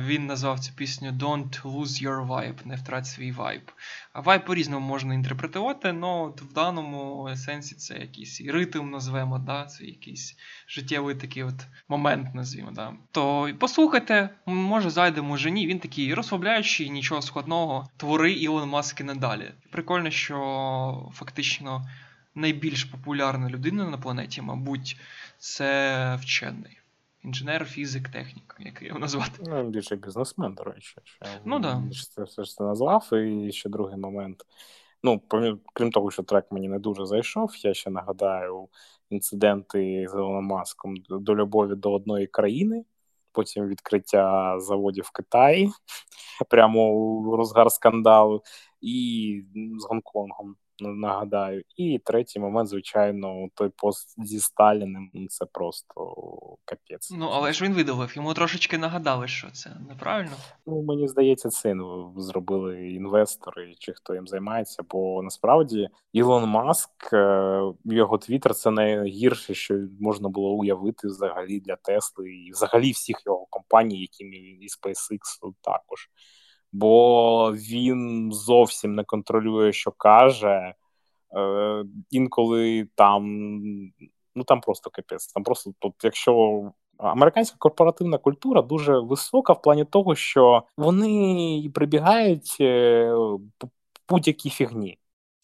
Він 0.05 0.25
назвав 0.25 0.59
цю 0.59 0.73
пісню 0.73 1.11
Don't 1.11 1.61
lose 1.61 2.03
your 2.03 2.27
vibe, 2.27 2.67
не 2.67 2.75
втрать 2.75 3.07
свій 3.07 3.31
вайб. 3.31 3.71
А 4.13 4.21
вайб 4.21 4.45
по-різному 4.45 4.87
можна 4.87 5.13
інтерпретувати, 5.13 5.95
але 6.01 6.27
в 6.27 6.53
даному 6.53 7.29
сенсі 7.35 7.75
це 7.75 7.97
якийсь 7.97 8.41
ритм 8.41 8.89
назвемо, 8.89 9.39
да? 9.39 9.65
це 9.65 9.83
якийсь 9.83 10.35
життєвий 10.67 11.15
такий 11.15 11.43
от 11.43 11.65
момент, 11.87 12.35
назвімо. 12.35 12.71
Да? 12.71 12.93
То 13.11 13.49
послухайте, 13.59 14.29
може 14.45 14.89
зайде, 14.89 15.21
може 15.21 15.51
ні. 15.51 15.67
Він 15.67 15.79
такий 15.79 16.13
розслабляючий, 16.13 16.89
нічого 16.89 17.21
складного. 17.21 17.89
Твори 17.97 18.33
Ілон 18.33 18.69
Маск 18.69 19.01
і 19.01 19.03
надалі. 19.03 19.51
Прикольно, 19.71 20.11
що 20.11 21.11
фактично 21.13 21.87
найбільш 22.37 22.83
популярна 22.83 23.49
людина 23.49 23.89
на 23.89 23.97
планеті, 23.97 24.41
мабуть, 24.41 24.97
це 25.37 26.15
вчений. 26.21 26.79
Інженер, 27.23 27.65
фізик, 27.65 28.09
технік, 28.09 28.55
як 28.59 28.81
його 28.81 28.99
назвати. 28.99 29.43
Ну, 29.45 29.69
більше 29.69 29.95
бізнесмен, 29.95 30.53
до 30.53 30.63
речі. 30.63 30.95
Ну, 31.45 31.59
да. 31.59 31.83
Це 32.15 32.23
все 32.23 32.43
ж 32.43 32.55
це 32.55 32.63
назвав. 32.63 33.13
І 33.13 33.51
ще 33.51 33.69
другий 33.69 33.97
момент. 33.97 34.43
Ну, 35.03 35.21
крім 35.73 35.91
того, 35.91 36.11
що 36.11 36.23
трек 36.23 36.51
мені 36.51 36.69
не 36.69 36.79
дуже 36.79 37.05
зайшов, 37.05 37.55
я 37.57 37.73
ще 37.73 37.89
нагадаю 37.89 38.67
інциденти 39.09 40.07
з 40.09 40.13
Ілоном 40.13 40.45
Маском 40.45 40.95
до 41.09 41.35
любові 41.35 41.75
до 41.75 41.93
одної 41.93 42.27
країни, 42.27 42.85
потім 43.31 43.67
відкриття 43.67 44.55
заводів 44.59 45.03
в 45.03 45.11
Китаї, 45.11 45.71
прямо 46.49 46.89
у 46.89 47.35
розгар 47.35 47.71
скандалу, 47.71 48.43
і 48.81 49.43
з 49.79 49.85
Гонконгом 49.85 50.55
нагадаю. 50.79 51.63
І 51.75 52.01
третій 52.05 52.39
момент, 52.39 52.69
звичайно, 52.69 53.47
той 53.53 53.69
пост 53.75 54.25
зі 54.25 54.39
Сталіним 54.39 55.09
ну, 55.13 55.27
це 55.27 55.45
просто 55.45 55.93
капець. 56.65 57.11
Ну, 57.11 57.29
але 57.33 57.53
ж 57.53 57.65
він 57.65 57.73
видалив, 57.73 58.13
йому 58.15 58.33
трошечки 58.33 58.77
нагадали, 58.77 59.27
що 59.27 59.51
це 59.51 59.77
неправильно. 59.89 60.31
Ну, 60.65 60.81
мені 60.81 61.07
здається, 61.07 61.49
це 61.49 61.75
зробили 62.17 62.89
інвестори 62.89 63.73
чи 63.79 63.93
хто 63.93 64.15
їм 64.15 64.27
займається, 64.27 64.83
бо 64.89 65.23
насправді 65.23 65.89
Ілон 66.13 66.49
Маск, 66.49 67.13
е, 67.13 67.61
його 67.85 68.17
твіттер 68.17 68.55
це 68.55 68.71
найгірше, 68.71 69.53
що 69.53 69.79
можна 69.99 70.29
було 70.29 70.49
уявити 70.49 71.07
взагалі 71.07 71.59
для 71.59 71.75
Тесли 71.75 72.29
і 72.29 72.51
взагалі 72.51 72.91
всіх 72.91 73.17
його 73.25 73.45
компаній, 73.49 74.01
які 74.01 74.23
і 74.23 74.67
SpaceX 74.67 75.53
також 75.61 76.09
бо 76.71 77.51
він 77.53 78.31
зовсім 78.31 78.95
не 78.95 79.03
контролює, 79.03 79.73
що 79.73 79.91
каже. 79.91 80.73
Е, 81.37 81.83
Інколи 82.09 82.87
там 82.95 83.23
ну 84.37 84.43
там 84.43 84.61
просто 84.61 84.89
капець. 84.89 85.27
Там 85.27 85.43
просто 85.43 85.71
тут, 85.79 85.93
якщо 86.03 86.61
американська 86.97 87.57
корпоративна 87.59 88.17
культура 88.17 88.61
дуже 88.61 88.99
висока 88.99 89.53
в 89.53 89.61
плані 89.61 89.85
того, 89.85 90.15
що 90.15 90.63
вони 90.77 91.71
прибігають 91.73 92.57
е, 92.61 93.13
будь-які 94.09 94.49
фігні. 94.49 94.97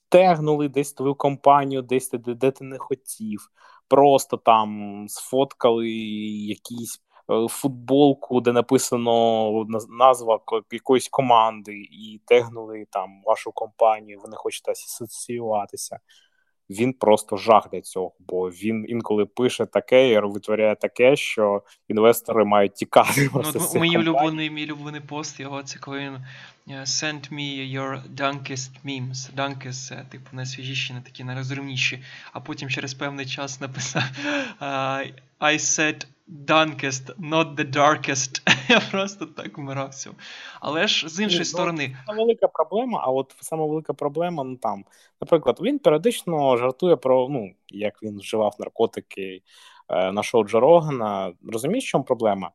Тегнули 0.09 0.69
десь 0.69 0.93
твою 0.93 1.15
компанію, 1.15 1.81
десь 1.81 2.11
де, 2.11 2.33
де 2.33 2.51
ти 2.51 2.63
не 2.63 2.77
хотів, 2.77 3.51
просто 3.87 4.37
там 4.37 5.05
сфоткали 5.09 5.89
якісь 5.89 7.01
футболку, 7.49 8.41
де 8.41 8.51
написано 8.51 9.65
назва 9.89 10.39
якоїсь 10.71 11.09
команди, 11.09 11.73
і 11.73 12.21
тегнули 12.25 12.85
там 12.89 13.21
вашу 13.25 13.51
компанію, 13.51 14.19
вони 14.23 14.35
хочуть 14.35 14.69
асоціюватися. 14.69 15.99
Він 16.69 16.93
просто 16.93 17.37
жах 17.37 17.69
для 17.71 17.81
цього, 17.81 18.13
бо 18.19 18.49
він 18.49 18.85
інколи 18.87 19.25
пише 19.25 19.65
таке 19.65 20.09
і 20.09 20.19
витворяє 20.19 20.75
таке, 20.75 21.15
що 21.15 21.63
інвестори 21.87 22.45
мають 22.45 22.73
тікати. 22.73 23.29
Ну, 23.73 23.81
Мій 23.81 23.97
улюблений 23.97 24.49
мій 24.49 24.65
улюблений 24.65 25.01
пост 25.01 25.39
його 25.39 25.63
це 25.63 25.79
коли 25.79 25.99
він 25.99 26.17
е, 26.69 26.79
send 26.79 27.33
me 27.33 27.77
your 27.79 28.01
dunkest 28.15 28.69
memes. 28.85 29.35
Dunkest 29.35 29.87
це 29.87 30.05
типу 30.09 30.29
найсвіжіші, 30.31 30.93
не 30.93 31.01
такі 31.01 31.23
найрозумніші. 31.23 32.03
А 32.33 32.39
потім 32.39 32.69
через 32.69 32.93
певний 32.93 33.25
час 33.25 33.61
написав 33.61 34.03
I 35.39 35.57
said 35.57 36.05
Darkest, 36.27 37.19
not 37.19 37.55
the 37.55 37.65
darkest. 37.65 38.41
Я 38.69 38.79
просто 38.91 39.25
так 39.25 39.57
вмирався. 39.57 40.11
Але 40.61 40.87
ж 40.87 41.09
з 41.09 41.19
іншої 41.19 41.39
ну, 41.39 41.45
сторони. 41.45 41.97
Це 42.07 42.13
велика 42.13 42.47
проблема, 42.47 43.01
а 43.03 43.11
от 43.11 43.35
саме 43.41 43.67
велика 43.67 43.93
проблема 43.93 44.43
ну 44.43 44.55
там. 44.55 44.85
Наприклад, 45.21 45.59
він 45.61 45.79
періодично 45.79 46.57
жартує 46.57 46.95
про 46.95 47.27
ну, 47.29 47.53
як 47.67 48.03
він 48.03 48.19
вживав 48.19 48.55
наркотики 48.59 49.41
е, 49.89 50.11
на 50.11 50.23
шоу 50.23 50.43
Джо 50.43 50.59
Рогана. 50.59 51.33
Розумієш, 51.51 51.85
в 51.85 51.87
чому 51.87 52.03
проблема? 52.03 52.51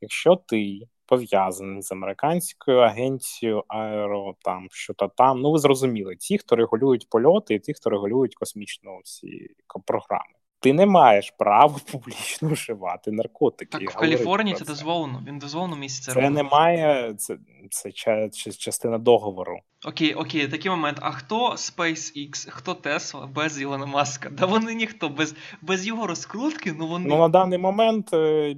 Якщо 0.00 0.36
ти 0.36 0.80
пов'язаний 1.06 1.82
з 1.82 1.92
американською 1.92 2.78
агенцією 2.78 3.64
аеро, 3.68 4.34
там 4.44 4.66
що-то 4.70 5.08
там, 5.16 5.40
ну 5.40 5.52
ви 5.52 5.58
зрозуміли, 5.58 6.16
ті, 6.16 6.38
хто 6.38 6.56
регулюють 6.56 7.08
польоти, 7.10 7.54
і 7.54 7.58
ті, 7.58 7.74
хто 7.74 7.90
регулюють 7.90 8.34
космічну 8.34 9.00
всі 9.04 9.50
програми 9.86 10.41
ти 10.62 10.72
не 10.72 10.86
маєш 10.86 11.34
права 11.38 11.76
публічно 11.92 12.48
вживати 12.48 13.10
наркотики. 13.10 13.78
Так 13.78 13.90
в 13.90 13.96
Каліфорнії 13.96 14.56
це 14.56 14.64
дозволено. 14.64 15.22
Він 15.26 15.38
дозволено 15.38 15.76
місяця. 15.76 16.12
Це 16.12 16.20
робити. 16.20 16.42
немає, 16.42 17.14
це 17.18 17.36
це 17.70 17.90
частина 18.58 18.98
договору. 18.98 19.58
Окей, 19.84 20.14
окей, 20.14 20.48
такий 20.48 20.70
момент. 20.70 20.98
А 21.00 21.10
хто 21.10 21.50
SpaceX, 21.50 22.50
хто 22.50 22.72
Tesla 22.72 23.26
без 23.26 23.60
Ілона 23.60 23.86
Маска? 23.86 24.30
Да 24.30 24.46
вони 24.46 24.74
ніхто 24.74 25.08
без 25.08 25.34
без 25.62 25.86
його 25.86 26.06
розкрутки. 26.06 26.74
Ну 26.78 26.86
вони 26.86 27.08
ну 27.08 27.18
на 27.18 27.28
даний 27.28 27.58
момент 27.58 28.14
е, 28.14 28.56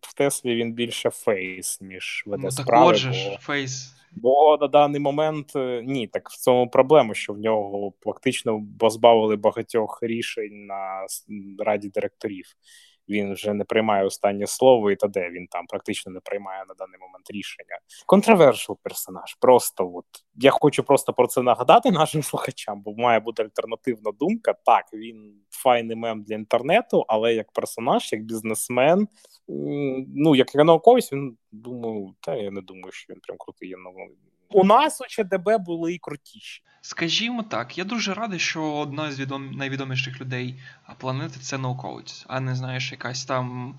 в 0.00 0.14
Теслі 0.14 0.54
він 0.54 0.72
більше 0.72 1.10
face, 1.10 1.80
ніж 1.80 2.24
веде 2.26 2.42
ну, 2.44 2.50
справи. 2.50 2.86
Отже 2.86 3.12
ж, 3.12 3.38
face. 3.40 3.94
Бо 4.14 4.58
на 4.60 4.68
даний 4.68 5.00
момент 5.00 5.56
е, 5.56 5.82
ні, 5.86 6.06
так 6.06 6.30
в 6.30 6.38
цьому 6.38 6.70
проблема, 6.70 7.14
що 7.14 7.32
в 7.32 7.38
нього 7.38 7.92
фактично 8.00 8.62
позбавили 8.78 9.36
багатьох 9.36 9.98
рішень 10.02 10.66
на 10.66 11.06
раді 11.58 11.88
директорів. 11.88 12.46
Він 13.12 13.32
вже 13.34 13.54
не 13.54 13.64
приймає 13.64 14.04
останнє 14.04 14.46
слово, 14.46 14.90
і 14.90 14.96
та 14.96 15.08
де 15.08 15.30
він 15.30 15.46
там 15.46 15.66
практично 15.66 16.12
не 16.12 16.20
приймає 16.20 16.64
на 16.68 16.74
даний 16.74 17.00
момент 17.00 17.30
рішення. 17.30 17.78
Controversial 18.06 18.72
персонаж. 18.82 19.34
Просто 19.40 19.92
от 19.94 20.04
я 20.34 20.50
хочу 20.50 20.82
просто 20.82 21.12
про 21.12 21.26
це 21.26 21.42
нагадати 21.42 21.90
нашим 21.90 22.22
слухачам, 22.22 22.82
бо 22.82 22.94
має 22.94 23.20
бути 23.20 23.42
альтернативна 23.42 24.12
думка. 24.20 24.54
Так, 24.64 24.84
він 24.94 25.34
файний 25.50 25.96
мем 25.96 26.22
для 26.22 26.34
інтернету, 26.34 27.04
але 27.08 27.34
як 27.34 27.52
персонаж, 27.52 28.12
як 28.12 28.22
бізнесмен, 28.22 29.08
ну 30.16 30.34
як 30.34 30.54
науковець, 30.54 31.12
він 31.12 31.36
думаю, 31.52 32.14
та 32.20 32.34
я 32.34 32.50
не 32.50 32.60
думаю, 32.60 32.92
що 32.92 33.12
він 33.12 33.20
прям 33.20 33.38
крутий 33.38 33.68
є 33.68 33.76
у 34.52 34.64
нас 34.64 35.00
у 35.00 35.04
ЧДБ 35.06 35.58
були 35.58 35.94
і 35.94 35.98
крутіші. 35.98 36.62
Скажімо 36.84 37.42
так, 37.42 37.78
я 37.78 37.84
дуже 37.84 38.14
радий, 38.14 38.38
що 38.38 38.72
одна 38.74 39.12
з 39.12 39.20
відом... 39.20 39.50
найвідоміших 39.50 40.20
людей 40.20 40.60
планети 40.98 41.40
це 41.40 41.58
науковець, 41.58 42.24
а 42.28 42.40
не 42.40 42.54
знаєш, 42.54 42.92
якась 42.92 43.24
там 43.24 43.78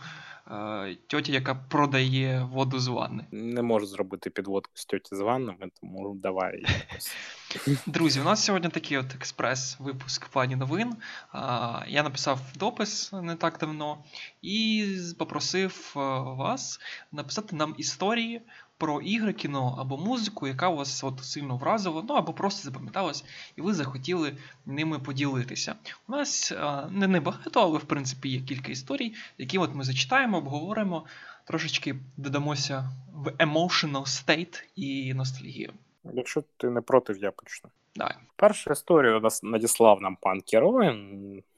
е... 0.51 0.97
тьотя, 1.07 1.31
яка 1.31 1.55
продає 1.55 2.43
воду 2.43 2.79
з 2.79 2.87
ванни. 2.87 3.25
Не 3.31 3.61
можу 3.61 3.85
зробити 3.85 4.29
підводку 4.29 4.71
з 4.75 4.85
тьоті 4.85 5.15
з 5.15 5.19
ваннами, 5.19 5.69
тому 5.81 6.15
давай 6.15 6.61
якось. 6.61 7.15
Друзі, 7.85 8.19
у 8.19 8.23
нас 8.23 8.45
сьогодні 8.45 8.69
такий 8.69 8.97
от 8.97 9.15
експрес-випуск 9.15 10.25
в 10.25 10.29
плані 10.29 10.55
новин. 10.55 10.95
Я 11.87 12.03
написав 12.03 12.39
допис 12.55 13.13
не 13.13 13.35
так 13.35 13.57
давно 13.59 14.03
і 14.41 14.87
попросив 15.19 15.93
е, 15.95 15.99
вас 16.19 16.79
написати 17.11 17.55
нам 17.55 17.75
історії 17.77 18.41
про 18.83 19.01
ігри, 19.01 19.33
кіно 19.33 19.75
або 19.79 19.97
музику, 19.97 20.47
яка 20.47 20.69
вас 20.69 21.03
от 21.03 21.23
сильно 21.23 21.57
вразила, 21.57 22.03
ну 22.09 22.13
або 22.13 22.33
просто 22.33 22.69
запам'яталась, 22.69 23.25
і 23.55 23.61
ви 23.61 23.73
захотіли 23.73 24.37
ними 24.65 24.99
поділитися. 24.99 25.75
У 26.07 26.11
нас 26.11 26.51
а, 26.51 26.87
не 26.91 27.07
небагато, 27.07 27.61
але 27.61 27.77
в 27.77 27.83
принципі 27.83 28.29
є 28.29 28.41
кілька 28.41 28.71
історій, 28.71 29.13
які 29.37 29.57
от 29.57 29.75
ми 29.75 29.83
зачитаємо, 29.83 30.37
обговоримо, 30.37 31.05
трошечки 31.47 31.95
додамося 32.17 32.89
в 33.13 33.29
emotional 33.29 34.03
state 34.03 34.63
і 34.75 35.13
ностальгію. 35.13 35.73
Якщо 36.13 36.43
ти 36.57 36.69
не 36.69 36.81
проти, 36.81 37.15
я 37.19 37.31
почну. 37.31 37.69
Давай. 37.95 38.15
Першу 38.35 38.71
історію 38.71 39.19
нас 39.19 39.43
надіслав 39.43 40.01
нам 40.01 40.17
пан 40.21 40.41
Керой, 40.41 40.95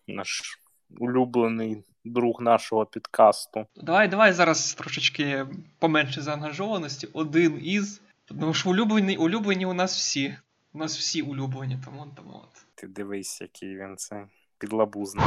наш 0.08 0.60
улюблений 1.00 1.84
друг 2.06 2.42
нашого 2.42 2.86
підкасту. 2.86 3.66
Давай, 3.76 4.08
давай 4.08 4.34
зараз 4.34 4.74
трошечки 4.74 5.46
поменше 5.80 6.22
заангажованості. 6.22 7.08
Один 7.14 7.60
із. 7.64 8.02
Тому 8.26 8.54
що 8.54 8.70
улюблені, 8.70 9.18
улюблені 9.18 9.66
у 9.66 9.74
нас 9.74 9.98
всі. 9.98 10.38
У 10.74 10.78
нас 10.78 10.98
всі 10.98 11.22
улюблені, 11.22 11.80
тому 11.86 12.08
тому 12.16 12.42
от. 12.44 12.66
Ти 12.76 12.88
дивись, 12.88 13.42
який 13.42 13.78
він 13.78 13.98
це 13.98 14.28
підлабузний. 14.58 15.26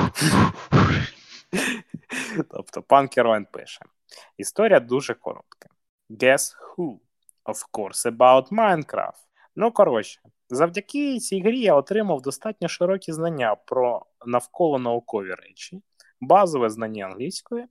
тобто, 2.50 2.82
пан 2.82 3.08
Кероен 3.08 3.46
пише: 3.52 3.80
Історія 4.36 4.80
дуже 4.80 5.14
коротка. 5.14 5.68
Guess 6.10 6.54
who? 6.76 6.98
Of 7.44 7.64
course, 7.72 8.16
about 8.16 8.48
Minecraft. 8.48 9.28
Ну, 9.56 9.72
коротше, 9.72 10.20
завдяки 10.48 11.18
цій 11.18 11.40
грі 11.40 11.60
я 11.60 11.74
отримав 11.74 12.22
достатньо 12.22 12.68
широкі 12.68 13.12
знання 13.12 13.54
про 13.54 14.06
навколо 14.26 14.78
наукові 14.78 15.34
речі, 15.34 15.82
базове 16.20 16.70
знання 16.70 17.07
англійської, 17.07 17.66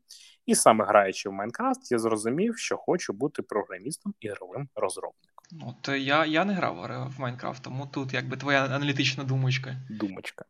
і 0.45 0.55
саме 0.55 0.85
граючи 0.85 1.29
в 1.29 1.33
Майнкрафт, 1.33 1.91
я 1.91 1.99
зрозумів, 1.99 2.57
що 2.57 2.77
хочу 2.77 3.13
бути 3.13 3.41
програмістом 3.41 4.13
ігровим 4.19 4.69
розробником. 4.75 5.37
От 5.65 5.89
я 5.97 6.25
я 6.25 6.45
не 6.45 6.53
грав 6.53 7.11
в 7.17 7.19
Майнкрафт, 7.19 7.63
тому 7.63 7.87
тут 7.87 8.13
якби 8.13 8.37
твоя 8.37 8.65
аналітична 8.65 9.23
думочка. 9.23 9.75
Думочка. 9.89 10.45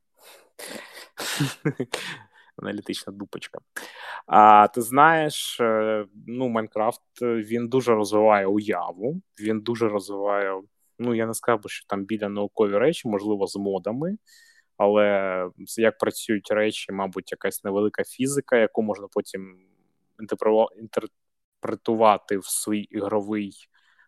Аналітична 2.57 3.13
дупочка. 3.13 3.59
А 4.25 4.67
ти 4.67 4.81
знаєш, 4.81 5.59
е, 5.59 6.05
ну, 6.27 6.49
Майнкрафт 6.49 7.01
він 7.21 7.67
дуже 7.67 7.93
розвиває 7.93 8.45
уяву, 8.45 9.21
він 9.39 9.61
дуже 9.61 9.87
розвиває. 9.87 10.61
Ну, 10.99 11.15
я 11.15 11.25
не 11.25 11.55
би, 11.57 11.69
що 11.69 11.85
там 11.87 12.05
біля 12.05 12.29
наукові 12.29 12.77
речі, 12.77 13.07
можливо, 13.07 13.47
з 13.47 13.55
модами, 13.55 14.17
але 14.77 15.49
як 15.77 15.97
працюють 15.97 16.51
речі, 16.51 16.91
мабуть, 16.91 17.31
якась 17.31 17.63
невелика 17.63 18.03
фізика, 18.03 18.57
яку 18.57 18.81
можна 18.83 19.07
потім 19.13 19.59
інтерпретувати 20.79 22.37
в 22.37 22.45
свій 22.45 22.79
ігровий 22.79 23.53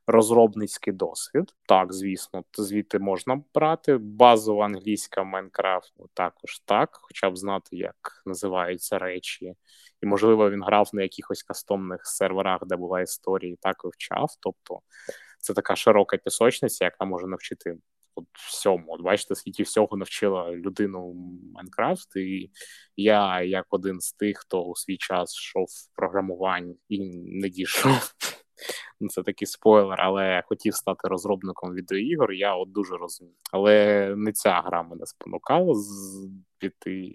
розробницький 0.08 0.94
досвід. 0.94 1.56
Так, 1.68 1.94
звісно, 1.94 2.44
звідти 2.58 3.00
можна 3.00 3.44
брати. 3.54 3.98
Базова 3.98 4.66
англійська 4.66 5.24
Майнкрафт 5.24 5.94
також 6.14 6.60
так, 6.60 6.90
хоча 6.92 7.30
б 7.30 7.38
знати, 7.38 7.78
як 7.78 8.24
називаються 8.26 9.00
речі. 9.00 9.54
І, 10.02 10.06
можливо, 10.06 10.52
він 10.52 10.64
грав 10.64 10.90
на 10.94 11.02
якихось 11.02 11.44
кастомних 11.44 12.06
серверах, 12.06 12.62
де 12.66 12.76
була 12.76 13.02
історія, 13.02 13.54
і 13.54 13.56
так 13.56 13.84
вивчав. 13.84 14.30
Тобто 14.40 14.80
це 15.40 15.54
така 15.54 15.76
широка 15.76 16.18
пісочниця, 16.18 16.86
яка 16.86 17.06
може 17.06 17.28
навчити 17.28 17.78
от 18.20 18.26
всьому. 18.34 18.86
От 18.88 19.02
бачите, 19.02 19.36
скільки 19.36 19.64
всього 19.64 19.98
навчила 19.98 20.52
людину 20.52 21.14
Майнкрафт, 21.54 22.16
і 22.16 22.52
я, 22.96 23.42
як 23.42 23.66
один 23.70 24.00
з 24.00 24.14
тих, 24.14 24.38
хто 24.38 24.64
у 24.64 24.76
свій 24.76 24.98
час 24.98 25.36
йшов 25.36 25.66
в 25.66 25.96
програмуванні 25.96 26.78
і 26.90 27.00
не 27.16 27.50
дійшов. 27.50 28.14
Ну, 29.02 29.10
це 29.10 29.24
такий 29.24 29.48
спойлер, 29.48 30.02
але 30.02 30.44
хотів 30.46 30.76
стати 30.76 31.08
розробником 31.08 31.74
відеоігор. 31.74 32.32
Я 32.32 32.56
от 32.56 32.72
дуже 32.72 32.98
розумію. 32.98 33.36
Але 33.52 34.14
не 34.16 34.32
ця 34.32 34.62
гра 34.62 34.84
мене 34.84 35.06
спонукала 35.06 35.74
піти 36.58 37.12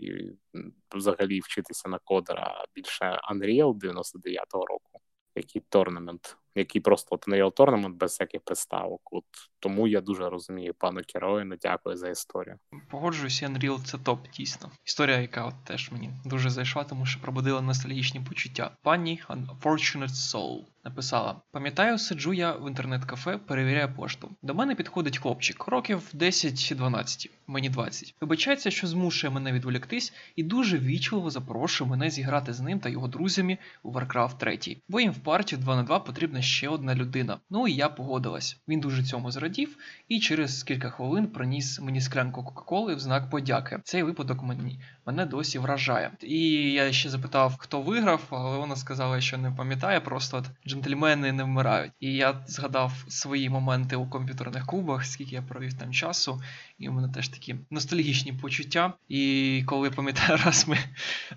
взагалі 0.94 1.40
вчитися 1.40 1.88
на 1.88 1.98
кодера 2.04 2.64
більше 2.74 3.20
Unreal 3.32 3.74
99-го 3.74 4.66
року, 4.66 5.00
який 5.36 5.62
торнамент 5.68 6.36
який 6.54 6.80
просто 6.80 7.14
от 7.14 7.28
Unreal 7.28 7.52
Tournament 7.52 7.94
без 7.94 8.10
всяких 8.10 8.40
приставок. 8.44 9.00
От 9.12 9.24
тому 9.58 9.88
я 9.88 10.00
дуже 10.00 10.28
розумію 10.30 10.74
пану 10.74 11.00
Кероїну. 11.06 11.56
Дякую 11.62 11.96
за 11.96 12.08
історію. 12.08 12.58
Погоджуюся, 12.90 13.46
Unreal 13.46 13.84
це 13.84 13.98
топ, 13.98 14.18
дійсно. 14.36 14.70
Історія, 14.84 15.18
яка 15.18 15.44
от 15.46 15.54
теж 15.64 15.92
мені 15.92 16.10
дуже 16.24 16.50
зайшла, 16.50 16.84
тому 16.84 17.06
що 17.06 17.20
пробудила 17.20 17.60
ностальгічні 17.60 18.20
почуття. 18.20 18.76
Пані 18.82 19.22
Unfortunate 19.28 20.08
Soul 20.08 20.64
написала: 20.84 21.40
пам'ятаю, 21.50 21.98
сиджу 21.98 22.32
я 22.32 22.52
в 22.52 22.68
інтернет-кафе, 22.68 23.38
перевіряю 23.38 23.94
пошту. 23.94 24.30
До 24.42 24.54
мене 24.54 24.74
підходить 24.74 25.18
хлопчик, 25.18 25.66
років 25.68 26.02
10-12, 26.14 27.30
мені 27.46 27.70
20. 27.70 28.14
Вибачається, 28.20 28.70
що 28.70 28.86
змушує 28.86 29.30
мене 29.30 29.52
відволіктись, 29.52 30.12
і 30.36 30.42
дуже 30.42 30.78
вічливо 30.78 31.30
запрошує 31.30 31.90
мене 31.90 32.10
зіграти 32.10 32.52
з 32.52 32.60
ним 32.60 32.80
та 32.80 32.88
його 32.88 33.08
друзями 33.08 33.58
у 33.82 33.92
Warcraft 33.92 34.36
3. 34.38 34.76
Бо 34.88 35.00
їм 35.00 35.12
в 35.12 35.18
партію 35.18 35.58
2 35.58 35.76
на 35.76 35.82
2 35.82 35.98
потрібна 35.98 36.42
ще 36.42 36.68
одна 36.68 36.94
людина. 36.94 37.38
Ну 37.50 37.68
і 37.68 37.72
я 37.72 37.88
погодилась. 37.88 38.56
Він 38.68 38.80
дуже 38.80 39.02
цьому 39.02 39.30
зрадів, 39.30 39.76
і 40.08 40.20
через 40.20 40.62
кілька 40.62 40.90
хвилин 40.90 41.26
приніс 41.26 41.80
мені 41.80 42.00
склянку 42.00 42.44
Кока-Коли 42.44 42.94
в 42.94 43.00
знак 43.00 43.30
подяки. 43.30 43.80
Цей 43.84 44.02
випадок 44.02 44.42
мені 44.42 44.80
мене 45.06 45.26
досі 45.26 45.58
вражає. 45.58 46.10
І 46.20 46.40
я 46.72 46.92
ще 46.92 47.10
запитав, 47.10 47.54
хто 47.58 47.82
виграв, 47.82 48.20
але 48.30 48.58
вона 48.58 48.76
сказала, 48.76 49.20
що 49.20 49.38
не 49.38 49.50
пам'ятає, 49.50 50.00
просто 50.00 50.36
от 50.36 50.44
джентльмени 50.74 51.32
не 51.32 51.44
вмирають. 51.44 51.92
І 52.00 52.14
я 52.14 52.44
згадав 52.46 53.04
свої 53.08 53.50
моменти 53.50 53.96
у 53.96 54.06
комп'ютерних 54.06 54.66
клубах, 54.66 55.06
скільки 55.06 55.34
я 55.34 55.42
провів 55.42 55.74
там 55.74 55.92
часу, 55.92 56.42
і 56.78 56.88
у 56.88 56.92
мене 56.92 57.08
теж 57.08 57.28
такі 57.28 57.56
ностальгічні 57.70 58.32
почуття. 58.32 58.92
І 59.08 59.62
коли 59.66 59.90
пам'ятаю, 59.90 60.38
раз 60.44 60.68
ми 60.68 60.78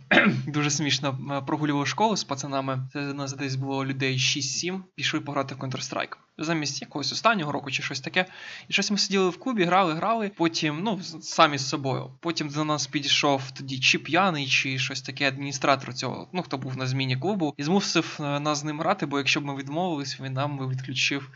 дуже 0.47 0.69
смішно 0.69 1.43
прогулювали 1.47 1.85
школу 1.85 2.17
з 2.17 2.23
пацанами, 2.23 2.87
це 2.93 2.99
нас 2.99 3.33
десь 3.33 3.55
було 3.55 3.85
людей 3.85 4.17
6-7, 4.17 4.81
пішли 4.95 5.19
пограти 5.19 5.55
в 5.55 5.57
Counter-Strike. 5.57 6.17
Замість 6.37 6.81
якогось 6.81 7.11
останнього 7.11 7.51
року 7.51 7.71
чи 7.71 7.83
щось 7.83 7.99
таке. 7.99 8.25
І 8.67 8.73
щось 8.73 8.91
ми 8.91 8.97
сиділи 8.97 9.29
в 9.29 9.39
клубі, 9.39 9.63
грали, 9.63 9.93
грали. 9.93 10.31
Потім, 10.37 10.79
ну, 10.83 10.99
самі 11.21 11.57
з 11.57 11.69
собою. 11.69 12.11
Потім 12.19 12.49
до 12.49 12.63
нас 12.63 12.87
підійшов 12.87 13.51
тоді 13.51 13.79
чи 13.79 13.99
п'яний, 13.99 14.47
чи 14.47 14.79
щось 14.79 15.01
таке 15.01 15.27
адміністратор 15.27 15.93
цього, 15.93 16.29
ну 16.33 16.41
хто 16.41 16.57
був 16.57 16.77
на 16.77 16.87
зміні 16.87 17.17
клубу, 17.17 17.53
і 17.57 17.63
змусив 17.63 18.17
е, 18.19 18.39
нас 18.39 18.59
з 18.59 18.63
ним 18.63 18.79
грати, 18.79 19.05
бо 19.05 19.17
якщо 19.17 19.41
б 19.41 19.45
ми 19.45 19.55
відмовились, 19.55 20.19
він 20.19 20.33
нам 20.33 20.57
би 20.57 20.67
відключив. 20.67 21.31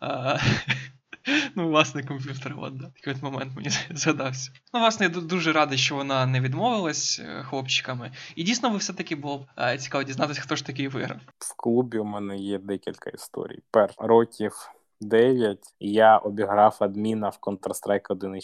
Е, 1.28 1.50
Ну, 1.56 1.68
власне, 1.68 2.02
комп'ютер, 2.02 2.54
от, 2.58 2.76
да. 2.76 2.84
Такий 2.84 3.14
от 3.14 3.22
момент 3.22 3.56
мені 3.56 3.70
згадався. 3.90 4.50
Ну, 4.74 4.80
власне, 4.80 5.06
я 5.06 5.20
дуже 5.20 5.52
радий, 5.52 5.78
що 5.78 5.94
вона 5.94 6.26
не 6.26 6.40
відмовилась 6.40 7.20
е, 7.24 7.42
хлопчиками. 7.42 8.12
І 8.36 8.42
дійсно, 8.42 8.70
ви 8.70 8.76
все-таки 8.76 9.16
було 9.16 9.38
б 9.38 9.76
цікаво 9.78 10.04
дізнатися, 10.04 10.40
хто 10.40 10.56
ж 10.56 10.66
такий 10.66 10.88
виграв. 10.88 11.18
В 11.38 11.56
клубі 11.56 11.98
у 11.98 12.04
мене 12.04 12.36
є 12.36 12.58
декілька 12.58 13.10
історій. 13.10 13.58
Пер 13.70 13.90
років 13.98 14.52
9 15.00 15.58
я 15.80 16.16
обіграв 16.16 16.76
адміна 16.80 17.28
в 17.28 17.38
Counter-Strike 17.42 18.06
1.6 18.08 18.40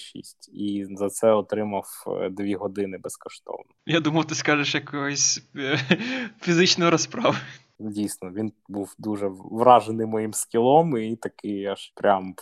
і 0.53 0.87
за 0.97 1.09
це 1.09 1.33
отримав 1.33 1.85
2 2.31 2.47
е, 2.47 2.57
години 2.57 2.99
безкоштовно. 2.99 3.65
Я 3.87 4.01
думав, 4.01 4.25
ти 4.25 4.35
скажеш 4.35 4.75
якоїсь 4.75 5.51
е, 5.57 5.79
фізичної 6.41 6.91
розправи. 6.91 7.37
Дійсно, 7.81 8.31
він 8.31 8.53
був 8.69 8.95
дуже 8.99 9.29
вражений 9.29 10.07
моїм 10.07 10.33
скілом, 10.33 10.99
і 10.99 11.17
такий 11.17 11.67
аж 11.67 11.93
прям 11.95 12.35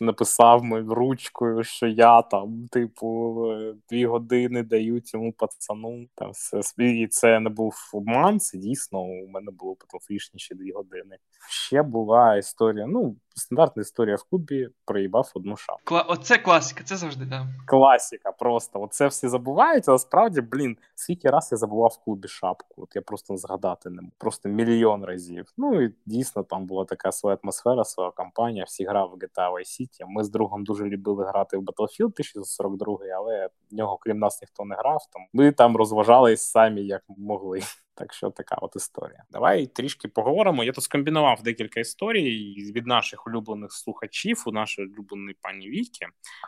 написав 0.00 0.64
мою 0.64 0.94
ручкою, 0.94 1.64
що 1.64 1.86
я 1.86 2.22
там, 2.22 2.66
типу, 2.68 3.36
дві 3.90 4.06
години 4.06 4.62
даю 4.62 5.00
цьому 5.00 5.32
пацану. 5.32 6.06
Там 6.14 6.30
все 6.30 6.60
і 6.78 7.06
це 7.06 7.40
не 7.40 7.50
був 7.50 7.74
обман, 7.92 8.40
це 8.40 8.58
дійсно 8.58 9.00
у 9.00 9.28
мене 9.28 9.50
було 9.50 9.74
потофішніше 9.74 10.54
дві 10.54 10.72
години. 10.72 11.16
Ще 11.48 11.82
була 11.82 12.36
історія. 12.36 12.86
Ну, 12.86 13.16
стандартна 13.34 13.80
історія 13.80 14.16
в 14.16 14.22
клубі 14.22 14.68
проїбав 14.84 15.32
одну 15.34 15.56
шапку. 15.56 15.82
Кла... 15.84 16.02
Оце 16.02 16.38
класика, 16.38 16.84
це 16.84 16.96
завжди 16.96 17.24
да. 17.24 17.46
Класика, 17.66 18.32
просто 18.32 18.80
оце 18.80 19.06
всі 19.06 19.28
забувають, 19.28 19.88
але 19.88 19.98
справді, 19.98 20.40
блін, 20.40 20.76
скільки 20.94 21.30
раз 21.30 21.48
я 21.52 21.58
забував 21.58 21.98
в 22.00 22.04
клубі 22.04 22.28
шапку. 22.28 22.82
От 22.82 22.96
я 22.96 23.02
просто 23.02 23.36
згадати 23.36 23.90
не 23.90 24.02
можу. 24.02 24.12
Просто 24.18 24.48
мільйон 24.48 24.75
разів. 24.84 25.46
Ну 25.56 25.82
і 25.82 25.94
дійсно 26.06 26.42
там 26.42 26.66
була 26.66 26.84
така 26.84 27.12
своя 27.12 27.38
атмосфера, 27.42 27.84
своя 27.84 28.10
компанія. 28.10 28.64
Всі 28.64 28.84
грали 28.84 29.10
в 29.14 29.18
GTA 29.18 29.52
Vice 29.52 29.80
City. 29.80 30.04
Ми 30.08 30.24
з 30.24 30.30
другом 30.30 30.64
дуже 30.64 30.84
любили 30.84 31.24
грати 31.24 31.56
в 31.56 31.60
Battlefield 31.60 32.04
1042, 32.04 32.98
але 33.16 33.48
в 33.70 33.74
нього, 33.74 33.98
крім 33.98 34.18
нас, 34.18 34.42
ніхто 34.42 34.64
не 34.64 34.74
грав. 34.74 35.00
Там 35.12 35.22
ми 35.32 35.52
там 35.52 35.76
розважались 35.76 36.42
самі 36.42 36.82
як 36.82 37.02
могли. 37.08 37.60
Так 37.98 38.12
що 38.12 38.30
така 38.30 38.56
от 38.56 38.76
історія. 38.76 39.24
Давай 39.30 39.66
трішки 39.66 40.08
поговоримо. 40.08 40.64
Я 40.64 40.72
тут 40.72 40.84
скомбінував 40.84 41.42
декілька 41.42 41.80
історій 41.80 42.54
від 42.74 42.86
наших 42.86 43.26
улюблених 43.26 43.72
слухачів, 43.72 44.42
у 44.46 44.52
нашої 44.52 44.88
улюбленої 44.88 45.36
пані 45.42 45.68
Віки, 45.68 46.06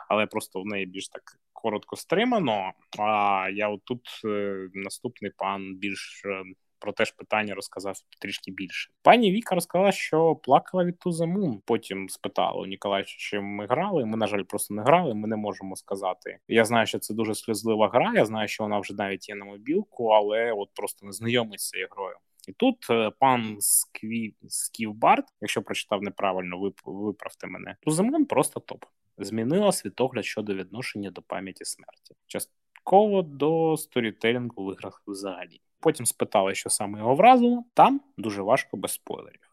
але 0.09 0.25
просто 0.25 0.61
в 0.61 0.65
неї 0.65 0.85
більш 0.85 1.09
так 1.09 1.23
коротко 1.53 1.95
стримано. 1.95 2.71
А 2.99 3.47
я 3.53 3.69
отут 3.69 4.07
е, 4.25 4.67
наступний 4.73 5.31
пан 5.37 5.75
більш 5.75 6.21
е, 6.25 6.43
про 6.79 6.91
те 6.91 7.05
ж 7.05 7.13
питання 7.17 7.55
розказав 7.55 7.97
трішки 8.21 8.51
більше. 8.51 8.91
Пані 9.01 9.31
Віка 9.31 9.55
розказала, 9.55 9.91
що 9.91 10.35
плакала 10.35 10.83
від 10.83 10.99
Тузамун. 10.99 11.61
Потім 11.65 12.09
спитала 12.09 12.61
у 12.61 12.65
Ніколаєвича, 12.65 13.15
чи 13.17 13.39
ми 13.39 13.67
грали. 13.67 14.05
Ми, 14.05 14.17
на 14.17 14.27
жаль, 14.27 14.43
просто 14.43 14.73
не 14.73 14.81
грали. 14.81 15.13
Ми 15.13 15.27
не 15.27 15.35
можемо 15.35 15.75
сказати. 15.75 16.39
Я 16.47 16.65
знаю, 16.65 16.87
що 16.87 16.99
це 16.99 17.13
дуже 17.13 17.35
сльозлива 17.35 17.89
гра. 17.89 18.13
Я 18.15 18.25
знаю, 18.25 18.47
що 18.47 18.63
вона 18.63 18.79
вже 18.79 18.93
навіть 18.93 19.29
є 19.29 19.35
на 19.35 19.45
мобілку, 19.45 20.07
але 20.07 20.51
от 20.51 20.69
просто 20.73 21.05
не 21.05 21.11
знайомий 21.11 21.57
з 21.57 21.69
цією 21.69 21.87
грою. 21.91 22.15
І 22.47 22.53
тут 22.53 22.87
е, 22.89 23.11
пан 23.19 23.57
Скві... 23.59 24.35
Сківбард, 24.47 25.25
якщо 25.41 25.61
прочитав 25.61 26.01
неправильно, 26.01 26.59
вип... 26.59 26.79
виправте 26.85 27.47
мене. 27.47 27.75
Туземон 27.81 28.25
просто 28.25 28.59
топ. 28.59 28.85
Змінила 29.17 29.71
світогляд 29.71 30.25
щодо 30.25 30.53
відношення 30.53 31.11
до 31.11 31.21
пам'яті 31.21 31.65
смерті. 31.65 32.15
Частково 32.27 33.21
до 33.21 33.77
сторітелінгу 33.77 34.65
в 34.65 34.73
іграх 34.73 35.03
взагалі. 35.07 35.61
Потім 35.79 36.05
спитали, 36.05 36.55
що 36.55 36.69
саме 36.69 36.99
його 36.99 37.15
вразило. 37.15 37.63
Там 37.73 38.01
дуже 38.17 38.41
важко 38.41 38.77
без 38.77 38.91
спойлерів. 38.91 39.49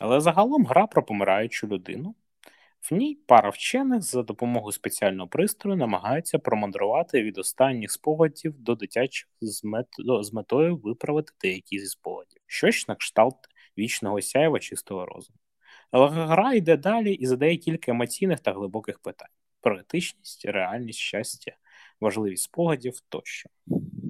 Але 0.00 0.20
загалом 0.20 0.66
гра 0.66 0.86
про 0.86 1.02
помираючу 1.02 1.66
людину. 1.66 2.14
В 2.90 2.94
ній 2.94 3.18
пара 3.26 3.50
вчених 3.50 4.02
за 4.02 4.22
допомогою 4.22 4.72
спеціального 4.72 5.28
пристрою 5.28 5.76
намагаються 5.76 6.38
промандрувати 6.38 7.22
від 7.22 7.38
останніх 7.38 7.90
спогадів 7.92 8.58
до 8.58 8.74
дитячих 8.74 9.28
з, 9.40 9.64
мет... 9.64 9.86
з 10.20 10.32
метою 10.32 10.76
виправити 10.76 11.32
деякі 11.40 11.78
зі 11.78 11.86
спогадів, 11.86 12.42
щось 12.46 12.88
на 12.88 12.94
кшталт 12.94 13.36
вічного 13.78 14.22
сяєва 14.22 14.58
чистого 14.58 15.06
розуму. 15.06 15.38
Але 15.90 16.08
гра 16.08 16.54
йде 16.54 16.76
далі 16.76 17.14
і 17.14 17.26
задає 17.26 17.56
кілька 17.56 17.92
емоційних 17.92 18.40
та 18.40 18.52
глибоких 18.52 18.98
питань: 18.98 19.28
про 19.60 19.78
етичність, 19.78 20.44
реальність, 20.44 20.98
щастя, 20.98 21.52
важливість 22.00 22.42
спогадів 22.42 22.94
тощо. 23.08 23.48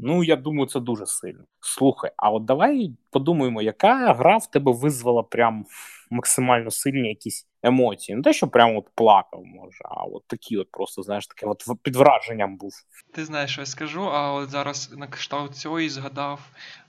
Ну, 0.02 0.24
я 0.24 0.36
думаю, 0.36 0.66
це 0.66 0.80
дуже 0.80 1.06
сильно. 1.06 1.44
Слухай, 1.60 2.10
а 2.16 2.30
от 2.30 2.44
давай 2.44 2.92
подумаємо, 3.10 3.62
яка 3.62 4.14
гра 4.14 4.36
в 4.36 4.50
тебе 4.50 4.72
визвала 4.72 5.22
прям 5.22 5.66
максимально 6.10 6.70
сильні 6.70 7.08
якісь 7.08 7.46
емоції. 7.62 8.16
Не 8.16 8.22
те, 8.22 8.32
що 8.32 8.48
прям 8.48 8.76
от 8.76 8.88
плакав, 8.94 9.44
може, 9.44 9.78
а 9.84 10.04
от 10.04 10.24
такі, 10.26 10.56
от 10.56 10.70
просто, 10.70 11.02
знаєш, 11.02 11.26
таке 11.26 11.46
от 11.46 11.64
під 11.82 11.96
враженням 11.96 12.56
був. 12.56 12.72
Ти 13.14 13.24
знаєш, 13.24 13.50
що 13.50 13.60
я 13.60 13.66
скажу, 13.66 14.10
а 14.12 14.32
от 14.32 14.50
зараз 14.50 14.94
на 14.96 15.06
кшталт 15.06 15.56
цього 15.56 15.80
і 15.80 15.88
згадав. 15.88 16.40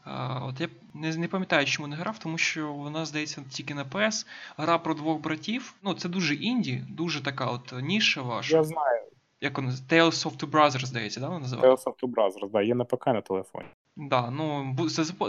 А, 0.03 0.45
от 0.45 0.61
я 0.61 0.67
не 0.93 1.17
не 1.17 1.27
пам'ятаю, 1.27 1.65
чому 1.65 1.87
не 1.87 1.95
грав, 1.95 2.19
тому 2.19 2.37
що 2.37 2.73
вона, 2.73 3.05
здається, 3.05 3.43
тільки 3.49 3.73
на 3.73 3.85
PS. 3.85 4.25
Гра 4.57 4.77
про 4.77 4.93
двох 4.93 5.21
братів. 5.21 5.73
Ну, 5.83 5.93
це 5.93 6.09
дуже 6.09 6.35
інді, 6.35 6.83
дуже 6.89 7.23
така 7.23 7.45
от 7.45 7.73
нішева. 7.81 8.41
Я 8.43 8.63
знаю. 8.63 9.06
Як 9.41 9.57
вона 9.57 9.71
Tales 9.71 10.25
of 10.25 10.37
Two 10.37 10.49
Brothers, 10.49 10.85
здається, 10.85 11.19
да, 11.19 11.27
вона 11.27 11.39
називається? 11.39 11.89
Tales 11.89 11.93
of 11.93 11.99
Two 12.03 12.13
Brothers, 12.13 12.51
да, 12.51 12.61
є 12.61 12.75
на 12.75 12.85
ПК 12.85 13.07
на 13.07 13.21
телефоні. 13.21 13.67
Да, 13.95 14.29
ну 14.29 14.75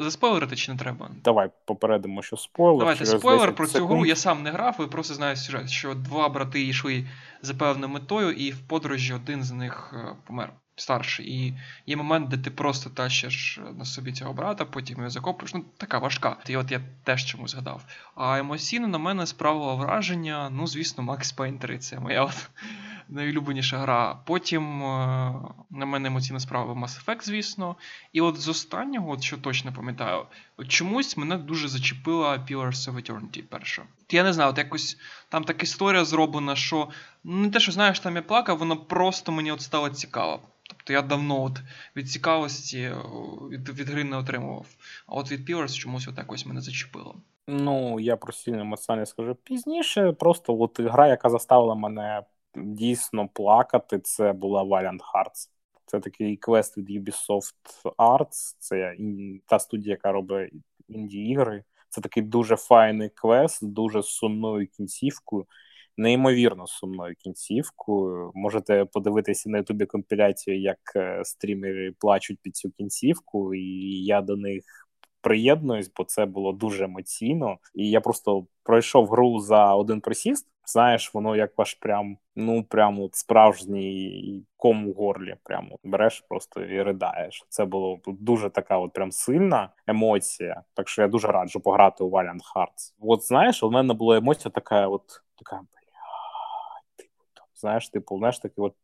заспойлерити 0.01 0.57
чи 0.57 0.73
не 0.73 0.79
треба. 0.79 1.11
Давай 1.25 1.51
попередимо, 1.64 2.23
що 2.23 2.37
спойлер. 2.37 2.79
Давайте 2.79 3.07
спойлер 3.07 3.55
про 3.55 3.66
цю 3.66 3.87
гру. 3.87 4.07
Я 4.07 4.16
сам 4.16 4.42
не 4.42 4.51
грав, 4.51 4.75
ви 4.79 4.87
просто 4.87 5.14
знаю 5.14 5.37
сюжет, 5.37 5.71
що 5.71 5.94
два 5.94 6.29
брати 6.29 6.66
йшли 6.66 7.07
за 7.42 7.55
певною 7.55 7.92
метою, 7.92 8.33
і 8.33 8.51
в 8.51 8.61
подорожі 8.68 9.14
один 9.14 9.42
з 9.42 9.53
них 9.53 9.94
е, 9.97 10.16
помер. 10.27 10.53
Старший. 10.77 11.27
І 11.27 11.55
є 11.87 11.97
момент, 11.97 12.29
де 12.29 12.37
ти 12.37 12.51
просто 12.51 12.90
тащиш 12.90 13.61
на 13.79 13.85
собі 13.85 14.12
цього 14.12 14.33
брата, 14.33 14.64
потім 14.64 14.99
його 14.99 15.11
закопуєш. 15.11 15.55
Ну, 15.55 15.64
така 15.77 15.99
важка. 15.99 16.37
І 16.49 16.57
от 16.57 16.73
я 16.73 16.81
теж 17.05 17.25
чомусь 17.25 17.51
згадав. 17.51 17.85
А 18.14 18.38
емоційно 18.38 18.88
на 18.88 18.99
мене 18.99 19.27
справило 19.27 19.77
враження. 19.77 20.51
Ну, 20.51 20.66
звісно, 20.66 21.05
Max 21.05 21.37
Payne 21.37 21.59
3 21.59 21.79
це 21.79 22.01
моя 22.01 22.25
от 22.25 22.51
найулюбленіша 23.09 23.79
гра. 23.79 24.18
Потім 24.25 24.83
е, 24.83 25.35
на 25.71 25.87
мене 25.87 26.09
емоційна 26.09 26.40
справа 26.40 26.75
Mass 26.75 27.05
Effect, 27.05 27.23
звісно. 27.23 27.77
І 28.12 28.21
от 28.21 28.40
з 28.40 28.49
останнього, 28.49 29.11
от 29.11 29.23
що 29.23 29.38
точно 29.38 29.73
пам'ятаю, 29.73 30.23
от 30.57 30.68
чомусь 30.68 31.16
мене 31.16 31.37
дуже 31.37 31.68
зачепила 31.68 32.35
Pillars 32.35 32.92
of 32.92 32.94
Eternity 32.94 33.42
перша. 33.42 33.83
Я 34.11 34.23
не 34.23 34.33
знаю, 34.33 34.51
от 34.51 34.59
якось 34.59 34.99
там 35.29 35.44
така 35.44 35.62
історія 35.62 36.05
зроблена, 36.05 36.57
що 36.57 36.88
не 37.25 37.51
те, 37.51 37.61
що 37.61 37.73
знаєш, 37.73 38.01
там 38.01 38.16
я 38.16 38.23
плакав, 38.23 38.59
воно 38.59 38.77
просто 38.77 39.33
мені 39.33 39.53
от 39.53 39.61
стало 39.61 39.88
цікаво. 39.88 40.40
Тобто 40.68 40.92
я 40.92 41.03
давно 41.03 41.42
от 41.42 41.61
від 41.97 42.11
цікавості 42.11 42.81
е, 42.81 42.97
від, 43.51 43.68
від 43.68 43.88
гри 43.88 44.05
не 44.05 44.16
отримував. 44.16 44.66
А 45.07 45.14
от 45.14 45.33
від 45.33 45.51
Pillars 45.51 45.75
чомусь 45.75 46.09
от 46.09 46.18
якось 46.18 46.47
мене 46.47 46.61
зачепило. 46.61 47.14
Ну, 47.51 48.01
я 48.01 48.16
про 48.16 48.33
сильно 48.33 48.61
емоціонально 48.61 49.07
скажу 49.07 49.35
пізніше. 49.35 50.12
Просто 50.12 50.59
от 50.61 50.81
гра, 50.81 51.09
яка 51.09 51.29
заставила 51.29 51.75
мене 51.75 52.23
дійсно 52.64 53.29
плакати, 53.29 53.99
це 53.99 54.33
була 54.33 54.62
Valiant 54.62 54.99
Hearts. 54.99 55.49
Це 55.87 56.01
такий 56.01 56.37
квест 56.37 56.79
від 56.79 56.90
Ubisoft 56.90 57.55
Arts, 57.99 58.57
це 58.59 58.97
та 59.47 59.59
студія, 59.59 59.92
яка 59.92 60.12
робить 60.12 60.53
інді-ігри. 60.88 61.64
Це 61.88 62.01
такий 62.01 62.23
дуже 62.23 62.57
файний 62.57 63.09
квест, 63.09 63.66
дуже 63.66 64.03
сумною 64.03 64.66
кінцівкою, 64.66 65.47
неймовірно 65.97 66.66
сумною 66.66 67.14
кінцівкою. 67.18 68.33
Можете 68.35 68.85
подивитися 68.85 69.51
на 69.51 69.59
Ютубі 69.59 69.87
компіляцію, 69.87 70.61
як 70.61 70.79
е, 70.97 71.21
стрімери 71.25 71.94
плачуть 71.99 72.38
під 72.42 72.57
цю 72.57 72.71
кінцівку, 72.71 73.55
і 73.55 74.05
я 74.05 74.21
до 74.21 74.37
них 74.37 74.88
приєднуюсь, 75.20 75.92
бо 75.96 76.04
це 76.04 76.26
було 76.26 76.52
дуже 76.52 76.85
емоційно. 76.85 77.59
І 77.74 77.90
я 77.90 78.00
просто 78.00 78.46
пройшов 78.62 79.09
гру 79.09 79.40
за 79.40 79.74
один 79.74 80.00
присіст. 80.00 80.48
Знаєш, 80.66 81.14
воно 81.14 81.37
як 81.37 81.59
ваш 81.59 81.74
прям, 81.74 82.18
ну 82.37 82.64
прям 82.64 83.00
от 83.00 83.14
справжній 83.14 84.44
ком 84.57 84.88
у 84.88 84.92
горлі. 84.92 85.37
Прямо 85.42 85.78
береш 85.85 86.24
просто 86.28 86.61
і 86.61 86.83
ридаєш. 86.83 87.46
Це 87.48 87.64
було 87.64 88.00
дуже 88.07 88.50
така, 88.50 88.78
от 88.78 88.92
прям 88.92 89.12
сильна 89.12 89.68
емоція. 89.87 90.62
Так 90.74 90.88
що 90.88 91.02
я 91.02 91.09
дуже 91.09 91.28
раджу 91.28 91.61
пограти 91.61 92.04
у 92.04 92.11
Valiant 92.11 92.40
Hearts. 92.54 92.94
От 93.00 93.26
знаєш, 93.26 93.62
у 93.62 93.70
мене 93.70 93.94
була 93.94 94.16
емоція 94.16 94.50
така, 94.50 94.88
от 94.88 95.22
така 95.38 95.61
типу, 96.96 97.24
знаєш, 97.54 97.88
типу, 97.88 98.18
знаєш, 98.18 98.38
такий 98.38 98.64
от 98.64 98.74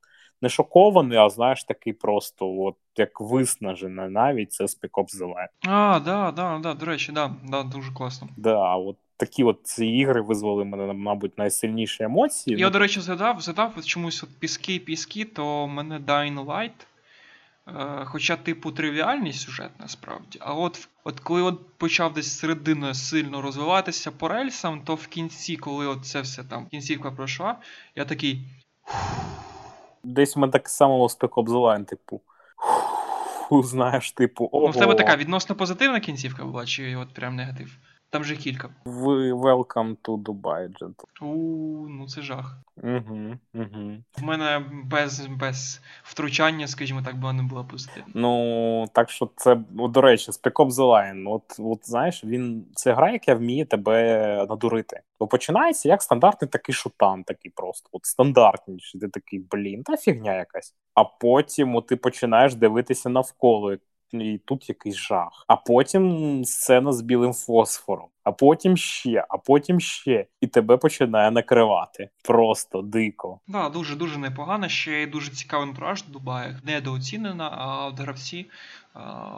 не 0.42 0.48
шокований, 0.48 1.18
а 1.18 1.28
знаєш, 1.28 1.64
такий 1.64 1.92
просто, 1.92 2.46
от 2.58 2.76
як 2.96 3.20
виснажений 3.20 4.08
навіть 4.08 4.52
це 4.52 4.64
The 4.64 5.20
Line. 5.20 5.48
А, 5.66 6.00
да, 6.00 6.30
да, 6.30 6.58
да, 6.58 6.74
до 6.74 6.86
речі, 6.86 7.12
да, 7.12 7.34
да, 7.48 7.62
дуже 7.62 7.92
класно. 7.92 8.28
Да, 8.36 8.76
от 8.76 8.96
такі 9.16 9.44
от 9.44 9.60
ці 9.62 9.86
ігри 9.86 10.20
визвали 10.20 10.64
мене, 10.64 10.92
мабуть, 10.92 11.38
найсильніші 11.38 12.02
емоції. 12.02 12.56
Я, 12.56 12.70
до 12.70 12.78
речі, 12.78 13.00
згадав, 13.00 13.40
згадав 13.40 13.84
чомусь 13.84 14.22
от 14.22 14.38
піски, 14.38 14.78
піски, 14.78 15.24
то 15.24 15.66
мене 15.66 15.98
Dying 15.98 16.44
Light. 16.44 16.86
Е, 17.68 18.04
хоча, 18.04 18.36
типу, 18.36 18.72
тривіальний 18.72 19.32
сюжет 19.32 19.70
насправді. 19.78 20.38
А 20.42 20.54
от 20.54 20.88
от 21.04 21.20
коли 21.20 21.42
от 21.42 21.78
почав 21.78 22.12
десь 22.12 22.38
серединою 22.38 22.94
сильно 22.94 23.42
розвиватися 23.42 24.10
по 24.10 24.28
рельсам, 24.28 24.80
то 24.80 24.94
в 24.94 25.06
кінці, 25.06 25.56
коли 25.56 25.86
от 25.86 26.06
це 26.06 26.20
все 26.20 26.44
там 26.44 26.66
кінцівка 26.66 27.10
пройшла, 27.10 27.56
я 27.96 28.04
такий. 28.04 28.40
Десь 30.04 30.36
ми 30.36 30.48
так 30.48 30.68
само 30.68 31.06
Spec 31.06 31.28
Ops 31.28 31.48
The 31.48 31.84
типу. 31.84 32.20
Знаєш, 33.50 34.12
типу. 34.12 34.48
Ого. 34.52 34.66
Ну, 34.66 34.72
в 34.72 34.76
тебе 34.76 34.94
така 34.94 35.16
відносно 35.16 35.56
позитивна 35.56 36.00
кінцівка 36.00 36.44
була, 36.44 36.66
чи 36.66 36.96
от 36.96 37.14
прям 37.14 37.36
негатив? 37.36 37.78
Там 38.10 38.24
же 38.24 38.36
кілька. 38.36 38.68
В 38.84 39.06
Welcome 39.32 39.96
to 40.04 40.22
Dubai, 40.22 40.68
Gentle. 40.68 41.26
У, 41.26 41.88
ну 41.88 42.08
це 42.08 42.22
жах. 42.22 42.58
Угу, 42.82 43.38
угу. 43.54 43.96
В 44.18 44.22
мене 44.22 44.64
без 44.84 45.26
без 45.26 45.80
втручання, 46.02 46.66
скажімо 46.66 47.02
так, 47.04 47.16
була 47.20 47.32
не 47.32 47.42
була 47.42 47.64
позитивна. 47.64 48.12
Ну, 48.14 48.86
так 48.92 49.10
що 49.10 49.30
це, 49.36 49.54
до 49.70 50.00
речі, 50.00 50.30
Spec 50.30 50.52
Ops 50.52 50.70
The 50.70 50.84
Line. 50.84 51.32
От, 51.32 51.56
от 51.58 51.88
знаєш, 51.88 52.24
він 52.24 52.66
це 52.74 52.92
гра, 52.92 53.10
яка 53.10 53.34
вміє 53.34 53.64
тебе 53.64 54.46
надурити. 54.48 55.00
Бо 55.20 55.26
починається 55.26 55.88
як 55.88 56.02
стандартний 56.02 56.48
такий 56.48 56.74
шутан, 56.74 57.24
такий 57.24 57.52
просто. 57.56 57.88
От 57.92 58.04
стандартніший. 58.04 59.00
Ти 59.00 59.08
такий, 59.08 59.38
блін, 59.50 59.82
та 59.82 59.96
фігня 59.96 60.34
якась. 60.36 60.74
А 60.94 61.04
потім 61.04 61.76
от, 61.76 61.86
ти 61.86 61.96
починаєш 61.96 62.54
дивитися 62.54 63.08
навколо 63.08 63.76
і 64.20 64.38
тут 64.38 64.68
якийсь 64.68 64.96
жах. 64.96 65.44
А 65.48 65.56
потім 65.56 66.44
сцена 66.44 66.92
з 66.92 67.02
білим 67.02 67.32
фосфором, 67.32 68.08
а 68.24 68.32
потім 68.32 68.76
ще, 68.76 69.26
а 69.28 69.38
потім 69.38 69.80
ще, 69.80 70.26
і 70.40 70.46
тебе 70.46 70.76
починає 70.76 71.30
накривати. 71.30 72.10
Просто 72.24 72.82
дико. 72.82 73.40
Да, 73.46 73.68
дуже 73.68 73.96
дуже 73.96 74.18
непогано. 74.18 74.68
Ще 74.68 75.02
й 75.02 75.06
дуже 75.06 75.30
цікавий 75.30 75.68
антураж 75.68 76.02
в 76.02 76.10
Дубаях. 76.10 76.64
Недооцінена, 76.64 77.50
а 77.52 77.86
от 77.86 78.00
гравці 78.00 78.46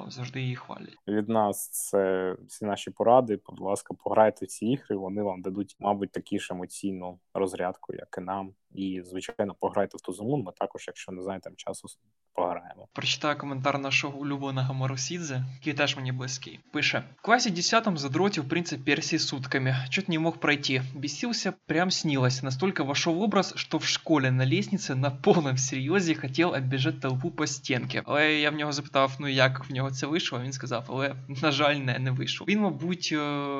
завжди 0.08 0.40
її 0.40 0.56
хвалять. 0.56 0.96
Від 1.08 1.28
нас 1.28 1.68
це 1.68 2.34
всі 2.48 2.64
наші 2.64 2.90
поради. 2.90 3.38
Будь 3.46 3.60
ласка, 3.60 3.94
пограйте 4.04 4.46
в 4.46 4.48
ці 4.48 4.66
ігри. 4.66 4.96
Вони 4.96 5.22
вам 5.22 5.42
дадуть, 5.42 5.76
мабуть, 5.80 6.12
такі 6.12 6.38
ж 6.38 6.54
емоційну 6.54 7.18
розрядку, 7.34 7.94
як 7.94 8.16
і 8.18 8.20
нам. 8.20 8.50
І 8.76 9.02
звичайно, 9.04 9.54
пограйте 9.60 9.96
в 9.96 10.00
Тузумун. 10.00 10.42
Ми 10.42 10.52
також, 10.52 10.84
якщо 10.86 11.12
не 11.12 11.22
знаєте 11.22 11.50
часу, 11.56 11.88
пограємо. 12.34 12.88
Прочитаю 12.92 13.38
коментар 13.38 13.78
нашого 13.78 14.18
улюбленого 14.18 14.74
Марусідзе, 14.74 15.44
який 15.54 15.74
теж 15.74 15.96
мені 15.96 16.12
близький. 16.12 16.60
Пише: 16.72 17.04
в 17.16 17.22
класі 17.22 17.50
10 17.50 17.98
задротив 17.98 18.48
принцип 18.48 18.84
Персии 18.84 19.18
сутками. 19.18 19.76
Чуть 19.90 20.08
не 20.08 20.18
мог 20.18 20.36
пройти. 20.36 20.82
Бесился, 20.94 21.52
прям 21.66 21.90
снилось. 21.90 22.42
Настолько 22.42 22.84
вошел 22.84 23.22
образ, 23.22 23.52
что 23.56 23.78
в 23.78 23.84
школе 23.84 24.30
на 24.30 24.46
лестнице 24.46 24.94
на 24.94 25.10
полном 25.10 25.56
серьезе 25.56 26.14
хотел 26.14 26.54
оббежать 26.54 27.00
толпу 27.00 27.30
по 27.30 27.46
стенке. 27.46 28.02
Але 28.04 28.34
я 28.34 28.50
в 28.50 28.54
нього 28.54 28.72
запитав, 28.72 29.16
ну 29.20 29.28
як 29.28 29.70
в 29.70 29.72
нього 29.72 29.90
це 29.90 30.06
вийшло. 30.06 30.40
Він 30.40 30.52
сказав, 30.52 30.84
але 30.88 31.16
на 31.42 31.50
жаль, 31.50 31.74
не, 31.74 31.98
не 31.98 32.10
вийшов. 32.10 32.46
Він, 32.48 32.60
мабуть, 32.60 33.12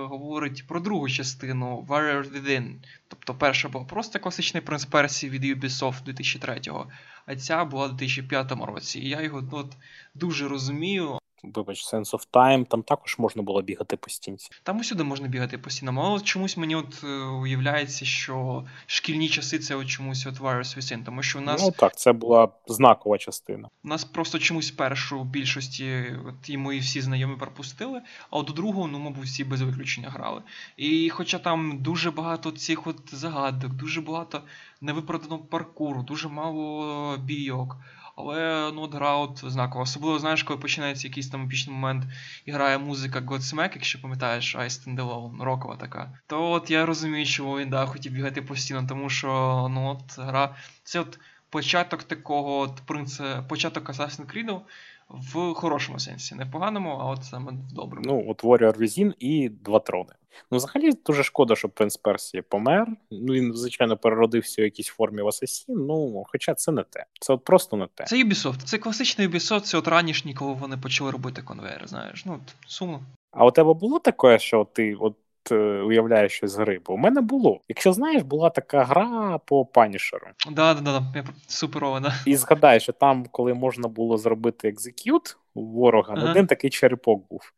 говорить 0.09 0.67
про 0.67 0.81
другу 0.81 1.09
частину 1.09 1.87
Warrior 1.89 2.33
Within. 2.33 2.75
Тобто 3.09 3.35
перша 3.35 3.69
була 3.69 3.85
просто 3.85 4.19
класичний 4.19 4.61
принц 4.61 4.85
Персії 4.85 5.06
від 5.25 5.45
Ubisoft 5.45 6.05
2003-го, 6.05 6.91
а 7.27 7.37
ця 7.37 7.65
була 7.65 7.87
у 7.87 7.89
2005 7.89 8.53
році. 8.53 9.01
І 9.01 9.09
я 9.09 9.21
його 9.21 9.49
от 9.53 9.77
дуже 10.15 10.49
розумію. 10.49 11.19
Вибач, 11.43 11.95
Sense 11.95 12.11
of 12.11 12.27
Time, 12.33 12.67
там 12.67 12.83
також 12.83 13.19
можна 13.19 13.43
було 13.43 13.63
бігати 13.63 13.97
по 13.97 14.11
стінці. 14.11 14.51
Там 14.63 14.79
усюди 14.79 15.05
можна 15.05 15.29
бігати 15.29 15.59
постійно, 15.59 16.03
але 16.05 16.21
чомусь 16.21 16.57
мені 16.57 16.77
от 16.77 17.05
е, 17.05 17.07
уявляється, 17.25 18.05
що 18.05 18.65
шкільні 18.87 19.29
часи 19.29 19.59
це 19.59 19.75
от 19.75 19.87
чомусь 19.87 20.27
от 20.27 20.41
Virus 20.41 20.79
Within, 20.79 21.05
тому 21.05 21.23
що 21.23 21.39
у 21.39 21.43
нас 21.43 21.63
Ну 21.63 21.71
так, 21.71 21.97
це 21.97 22.13
була 22.13 22.49
знакова 22.67 23.19
частина. 23.19 23.69
у 23.85 23.89
нас 23.89 24.05
просто 24.05 24.39
чомусь 24.39 24.71
першу 24.71 25.25
більшості 25.25 26.17
от 26.29 26.51
і 26.51 26.59
мої 26.59 26.81
всі 26.81 27.01
знайомі 27.01 27.37
пропустили, 27.37 28.03
а 28.31 28.37
от 28.37 28.47
до 28.47 28.53
другого, 28.53 28.89
ну, 28.89 28.99
мабуть, 28.99 29.25
всі 29.27 29.45
без 29.45 29.63
виключення 29.63 30.11
грали. 30.11 30.43
І 30.77 31.11
хоча 31.11 31.39
там 31.39 31.79
дуже 31.83 32.11
багато 32.11 32.51
цих 32.51 32.87
от 32.87 33.15
загадок, 33.15 33.73
дуже 33.73 34.01
багато 34.01 34.43
невиправданого 34.81 35.43
паркуру, 35.43 36.03
дуже 36.03 36.29
мало 36.29 37.17
бійок. 37.17 37.77
Але 38.17 38.71
ну, 38.75 38.83
от 38.83 38.95
гра 38.95 39.17
от 39.17 39.45
знакова. 39.47 39.83
Особливо, 39.83 40.19
знаєш, 40.19 40.43
коли 40.43 40.61
починається 40.61 41.09
якийсь 41.09 41.29
там 41.29 41.45
епічний 41.45 41.77
момент 41.77 42.05
і 42.45 42.51
грає 42.51 42.79
музика 42.79 43.21
Godsmack, 43.21 43.71
якщо 43.75 44.03
пам'ятаєш, 44.03 44.57
I 44.57 44.65
Stand 44.65 44.97
Alone, 44.97 45.43
рокова 45.43 45.77
така. 45.77 46.19
То 46.27 46.51
от 46.51 46.71
я 46.71 46.87
розумію, 46.87 47.27
чому 47.27 47.59
він 47.59 47.71
да, 47.71 47.87
хотів 47.87 48.13
бігати 48.13 48.43
постійно, 48.43 48.87
тому 48.89 49.11
що 49.11 49.29
ну 49.71 49.89
от 49.89 50.19
гра. 50.27 50.57
Це 50.85 51.01
от 51.01 51.19
початок 51.51 52.03
такого 52.03 52.59
от 52.59 52.73
принципу, 52.87 53.49
початок 53.49 53.89
Assassin's 53.91 54.35
Creed 54.35 54.61
в 55.09 55.55
хорошому 55.55 55.99
сенсі. 55.99 56.35
Не 56.35 56.45
в 56.45 56.51
поганому, 56.51 56.91
а 57.01 57.05
от 57.05 57.25
саме 57.25 57.53
в 57.53 57.73
доброму. 57.73 58.07
Ну, 58.07 58.25
от 58.29 58.45
Warrior 58.45 58.79
Within 58.79 59.15
і 59.19 59.49
два 59.49 59.79
трони. 59.79 60.13
Ну, 60.51 60.59
взагалі, 60.59 60.93
дуже 61.07 61.23
шкода, 61.23 61.57
що 61.57 61.69
принц 61.69 61.97
Персії 61.97 62.43
помер. 62.43 62.87
Ну, 63.11 63.33
він, 63.33 63.55
звичайно, 63.55 63.97
переродився 63.97 64.63
в 64.63 64.65
якійсь 64.65 64.87
формі 64.87 65.23
в 65.23 65.29
Assassin, 65.29 65.75
ну, 65.87 66.25
хоча 66.27 66.55
це 66.55 66.73
не 66.73 66.83
те. 66.83 67.05
Це 67.21 67.33
от 67.33 67.45
просто 67.45 67.77
не 67.77 67.87
те. 67.95 68.05
Це 68.05 68.25
Ubisoft. 68.25 68.63
Це 68.65 68.79
класичний 68.79 69.29
Ubisoft, 69.29 69.61
це 69.61 69.79
от 69.79 69.89
ранішній, 69.89 70.35
коли 70.35 70.53
вони 70.53 70.77
почали 70.77 71.11
робити 71.11 71.43
конвеєр, 71.43 71.89
знаєш. 71.89 72.25
Ну, 72.27 72.41
сумно. 72.67 73.01
А 73.31 73.47
у 73.47 73.51
тебе 73.51 73.75
було 73.75 73.99
таке, 73.99 74.39
що 74.39 74.67
ти 74.73 74.95
от 74.95 75.17
уявляєш 75.53 76.33
щось 76.33 76.51
з 76.51 76.57
гри? 76.57 76.81
Бо 76.87 76.93
у 76.93 76.97
мене 76.97 77.21
було. 77.21 77.61
Якщо 77.69 77.93
знаєш, 77.93 78.23
була 78.23 78.51
така 78.51 78.85
гра 78.85 79.39
по 79.39 79.67
Punisher 79.67 80.15
у. 80.15 80.27
Да, 80.51 80.75
да, 80.75 80.81
да, 80.81 81.01
да. 81.15 81.25
Суперова, 81.47 82.01
да. 82.01 82.15
І 82.27 82.37
згадай, 82.37 82.81
що 82.81 82.93
там, 82.93 83.27
коли 83.31 83.55
можна 83.55 83.89
було 83.89 84.19
зробити 84.19 84.69
execute 84.69 85.37
ворога, 85.55 86.15
Ага. 86.17 86.31
один 86.31 86.47
такий 86.47 86.71
черепок 86.71 87.29
був. 87.31 87.53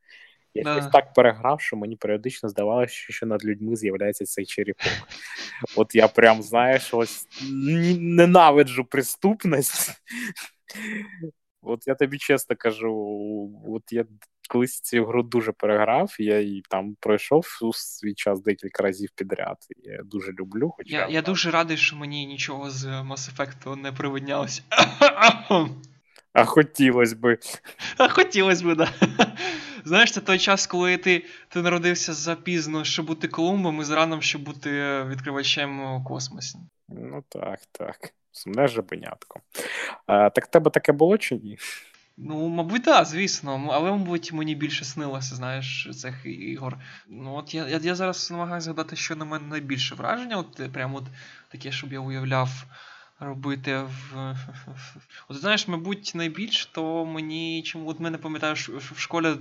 Я 0.55 0.62
Да. 0.64 0.72
щось 0.80 0.91
так 0.91 1.12
переграв, 1.14 1.61
що 1.61 1.76
мені 1.76 1.97
періодично 1.97 2.49
здавалося, 2.49 2.95
що 2.95 3.26
над 3.26 3.45
людьми 3.45 3.76
з'являється 3.76 4.24
цей 4.24 4.47
черепок. 4.47 4.93
От 5.76 5.95
я 5.95 6.09
прям, 6.09 6.43
знаєш, 6.43 6.95
ось 6.95 7.26
ненавиджу 7.99 8.84
преступність. 8.84 9.91
От 11.62 11.86
я 11.86 11.95
тобі 11.95 12.18
чесно 12.18 12.57
кажу, 12.57 13.51
от 13.68 13.82
я 13.93 14.05
колись 14.49 14.81
цю 14.81 15.05
гру 15.05 15.23
дуже 15.23 15.53
переграв, 15.53 16.17
я 16.19 16.41
її 16.41 16.63
там 16.69 16.97
пройшов 17.01 17.47
у 17.63 17.73
свій 17.73 18.15
час 18.15 18.43
декілька 18.43 18.83
разів 18.83 19.09
підряд. 19.15 19.57
Я 19.77 20.03
дуже 20.05 20.33
люблю. 20.33 20.75
Хоча 20.77 20.97
Я, 20.97 21.09
я 21.09 21.23
дуже 21.23 21.51
радий, 21.51 21.77
що 21.77 21.97
мені 21.97 22.27
нічого 22.27 22.71
з 22.71 22.85
Mass 22.85 23.35
Effect 23.35 23.77
не 23.77 23.93
привиднялося. 23.93 24.63
А 26.33 26.45
хотілося 26.45 27.17
би. 27.17 27.39
А 27.97 28.09
хотілося 28.09 28.65
б, 28.65 28.75
да. 28.75 28.89
Знаєш, 29.85 30.13
це 30.13 30.21
той 30.21 30.39
час, 30.39 30.67
коли 30.67 30.97
ти, 30.97 31.25
ти 31.49 31.63
народився 31.63 32.13
запізно, 32.13 32.85
щоб 32.85 33.07
бути 33.07 33.29
Колумбом, 33.29 33.81
і 33.81 33.85
зраном, 33.85 34.23
щоб 34.23 34.43
бути 34.43 35.03
відкривачем 35.05 35.81
у 35.81 36.05
космосі. 36.05 36.59
Ну 36.89 37.25
так, 37.29 37.61
так. 37.73 38.15
Сумне 38.33 38.69
жабенятко. 38.69 39.41
А, 40.07 40.31
так 40.31 40.47
тебе 40.47 40.71
таке 40.71 40.93
було 40.93 41.19
чи 41.19 41.35
ні? 41.35 41.59
Ну, 42.21 42.49
мабуть, 42.49 42.83
так, 42.85 43.07
звісно. 43.07 43.69
Але, 43.73 43.91
мабуть, 43.91 44.33
мені 44.33 44.55
більше 44.55 44.85
снилося, 44.85 45.35
знаєш, 45.35 45.89
цих 45.97 46.14
ігор. 46.25 46.79
Ну, 47.09 47.35
от 47.35 47.55
я, 47.55 47.69
я, 47.69 47.79
я 47.83 47.95
зараз 47.95 48.31
намагаюся 48.31 48.64
згадати, 48.64 48.97
що 48.97 49.16
на 49.16 49.25
мене 49.25 49.47
найбільше 49.47 49.95
враження, 49.95 50.37
от 50.37 50.61
е, 50.61 50.69
прямо 50.69 50.97
от 50.97 51.05
таке, 51.49 51.73
щоб 51.73 51.93
я 51.93 52.01
уявляв 52.01 52.64
робити 53.21 53.79
в. 53.79 54.16
От 55.29 55.37
знаєш, 55.37 55.69
мабуть, 55.69 56.12
найбільш 56.14 56.66
то 56.66 57.05
мені 57.07 57.62
чому 57.62 57.89
от 57.89 58.01
мене 58.01 58.19
пам'ятаю, 58.19 58.55
в 58.79 58.99
школі 58.99 59.35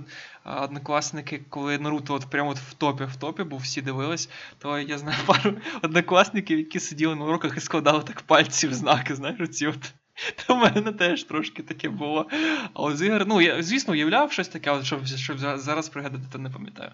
однокласники, 0.44 1.40
коли 1.48 1.78
Наруто 1.78 2.14
от 2.14 2.30
прямо 2.30 2.50
от 2.50 2.58
в 2.58 2.74
топі 2.74 3.04
в 3.04 3.16
топі, 3.16 3.42
бо 3.42 3.56
всі 3.56 3.82
дивились, 3.82 4.28
то 4.58 4.78
я 4.78 4.98
знаю 4.98 5.18
пару 5.26 5.56
однокласників, 5.82 6.58
які 6.58 6.80
сиділи 6.80 7.14
на 7.14 7.24
уроках 7.24 7.56
і 7.56 7.60
складали 7.60 8.02
так 8.02 8.20
пальці 8.20 8.68
в 8.68 8.74
знаки, 8.74 9.14
знаєш, 9.14 9.40
оці 9.40 9.66
от. 9.66 9.94
В 10.48 10.54
мене 10.54 10.92
теж 10.92 11.24
трошки 11.24 11.62
таке 11.62 11.88
було. 11.88 12.26
А 12.74 13.04
ігор, 13.04 13.26
ну, 13.26 13.40
я, 13.40 13.62
звісно, 13.62 13.92
уявляв 13.92 14.32
щось 14.32 14.48
таке, 14.48 14.70
але 14.70 14.84
щоб, 14.84 15.06
щоб 15.06 15.38
зараз 15.38 15.88
пригадати, 15.88 16.24
то 16.32 16.38
не 16.38 16.50
пам'ятаю. 16.50 16.92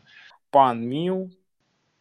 Пан 0.51 0.81
Міу 0.81 1.31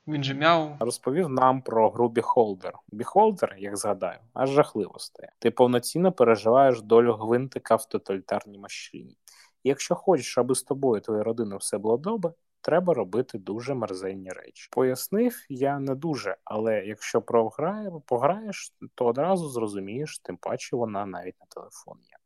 Він 0.07 0.23
же 0.23 0.33
мяв. 0.33 0.77
розповів 0.79 1.29
нам 1.29 1.61
про 1.61 1.89
гру 1.89 2.07
Beholder. 2.07 2.71
Beholder, 2.91 3.57
як 3.57 3.77
згадаю, 3.77 4.19
аж 4.33 4.49
жахливо 4.49 4.99
стає. 4.99 5.31
Ти 5.39 5.51
повноцінно 5.51 6.11
переживаєш 6.11 6.81
долю 6.81 7.13
гвинтика 7.13 7.75
в 7.75 7.85
тоталітарній 7.85 8.59
машині. 8.59 9.17
І 9.63 9.69
якщо 9.69 9.95
хочеш, 9.95 10.37
аби 10.37 10.55
з 10.55 10.63
тобою 10.63 11.01
і 11.01 11.03
твоєю 11.03 11.23
родиною 11.23 11.57
все 11.57 11.77
було 11.77 11.97
добре, 11.97 12.31
треба 12.63 12.93
робити 12.93 13.37
дуже 13.37 13.73
мерзенні 13.73 14.29
речі. 14.29 14.67
Пояснив 14.71 15.45
я 15.49 15.79
не 15.79 15.95
дуже, 15.95 16.37
але 16.43 16.85
якщо 16.85 17.21
програє, 17.21 17.91
пограєш, 18.05 18.73
то 18.95 19.05
одразу 19.05 19.49
зрозумієш, 19.49 20.19
тим 20.19 20.37
паче 20.37 20.75
вона 20.75 21.05
навіть 21.05 21.39
на 21.39 21.45
телефон 21.45 21.97
є. 22.03 22.17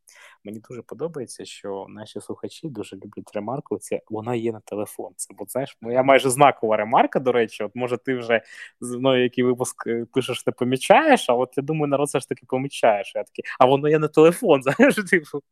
Мені 0.48 0.60
дуже 0.68 0.82
подобається, 0.82 1.44
що 1.44 1.86
наші 1.88 2.20
слухачі 2.20 2.68
дуже 2.68 2.96
люблять 2.96 3.30
ремарку. 3.34 3.78
Це 3.78 4.00
вона 4.08 4.34
є 4.34 4.52
на 4.52 4.60
телефон. 4.60 5.12
Це 5.16 5.34
бо 5.38 5.44
знаєш, 5.48 5.78
моя 5.80 6.02
майже 6.02 6.30
знакова 6.30 6.76
ремарка. 6.76 7.20
До 7.20 7.32
речі, 7.32 7.64
от 7.64 7.74
може 7.74 7.96
ти 7.96 8.14
вже 8.14 8.42
з 8.80 8.96
мною 8.96 9.22
який 9.22 9.44
випуск 9.44 9.86
е, 9.86 10.06
пишеш, 10.12 10.46
не 10.46 10.52
помічаєш, 10.52 11.30
а 11.30 11.32
от 11.32 11.52
я 11.56 11.62
думаю, 11.62 11.90
народ 11.90 12.08
все 12.08 12.20
ж 12.20 12.28
таки 12.28 12.46
помічаєш. 12.46 13.12
Я 13.14 13.24
такий, 13.24 13.44
а 13.58 13.66
воно 13.66 13.88
є 13.88 13.98
на 13.98 14.08
телефон, 14.08 14.62
знаєш, 14.76 14.94
типу. 14.94 15.42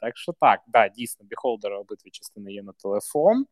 Так 0.00 0.16
що 0.16 0.32
так, 0.40 0.60
да, 0.68 0.88
дійсно, 0.88 1.26
Beholder 1.26 1.78
обидві 1.80 2.10
частини 2.10 2.52
є 2.52 2.62
на 2.62 2.72
телефон. 2.72 3.46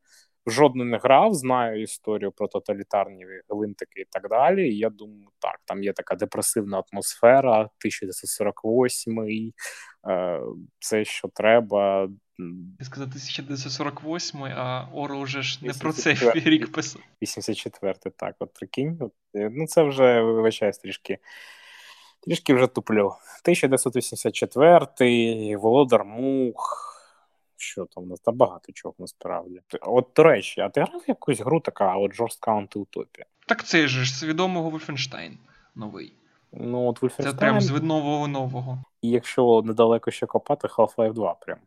Жодну 0.51 0.85
не 0.85 0.99
грав, 0.99 1.35
знаю 1.35 1.83
історію 1.83 2.33
про 2.33 2.49
тоталітарні 2.49 3.27
гвинтики 3.49 4.01
і 4.01 4.07
так 4.11 4.29
далі. 4.29 4.69
І 4.69 4.79
я 4.79 4.91
думаю, 4.91 5.29
так, 5.39 5.61
там 5.65 5.83
є 5.83 5.93
така 5.93 6.15
депресивна 6.15 6.83
атмосфера, 6.93 7.61
1948, 7.61 9.29
і, 9.29 9.55
е, 10.09 10.41
це 10.79 11.05
що 11.05 11.29
треба. 11.29 12.09
сказав 12.83 13.09
1948, 13.09 14.45
а 14.45 14.89
Оро 14.95 15.21
вже 15.21 15.43
ж 15.43 15.59
не 15.63 15.73
про 15.73 15.91
84. 15.91 16.41
цей 16.41 16.51
рік 16.51 16.73
писав. 16.73 17.03
84 17.23 17.95
так, 18.17 18.37
от 18.39 18.55
прикинь. 18.55 18.99
От, 19.01 19.13
е, 19.35 19.51
ну, 19.53 19.67
це 19.67 19.83
вже 19.83 20.21
вибачаюсь 20.21 20.79
трішки. 20.79 21.19
Трішки 22.23 22.55
вже 22.55 22.67
туплю. 22.67 23.15
1984, 23.45 25.57
Володар 25.57 26.05
Мух. 26.05 26.90
Що 27.61 27.85
там 27.85 28.05
у 28.05 28.07
нас? 28.07 28.21
Та 28.21 28.33
багато 28.33 28.73
чого 28.73 28.95
насправді. 28.99 29.61
От, 29.81 30.09
до 30.17 30.23
речі, 30.23 30.61
а 30.61 30.69
ти 30.69 30.81
грав 30.81 31.03
якусь 31.09 31.41
гру 31.41 31.61
така, 31.61 31.97
от 31.97 32.15
жорстка 32.15 32.53
антиутопія? 32.53 33.27
Так 33.47 33.65
це 33.65 33.89
ж 33.89 34.19
з 34.19 34.25
відомого 34.25 34.71
Wolfenstein 34.71 35.33
новий. 35.75 36.13
Ну, 36.53 36.87
от 36.87 37.13
Це 37.17 37.33
прям 37.33 37.61
з 37.61 37.83
нового 37.83 38.29
нового. 38.29 38.85
і 39.03 39.09
якщо 39.09 39.63
недалеко 39.65 40.11
ще 40.11 40.27
копати, 40.27 40.69
Half-Life 40.69 41.13
2 41.13 41.35
прям. 41.35 41.59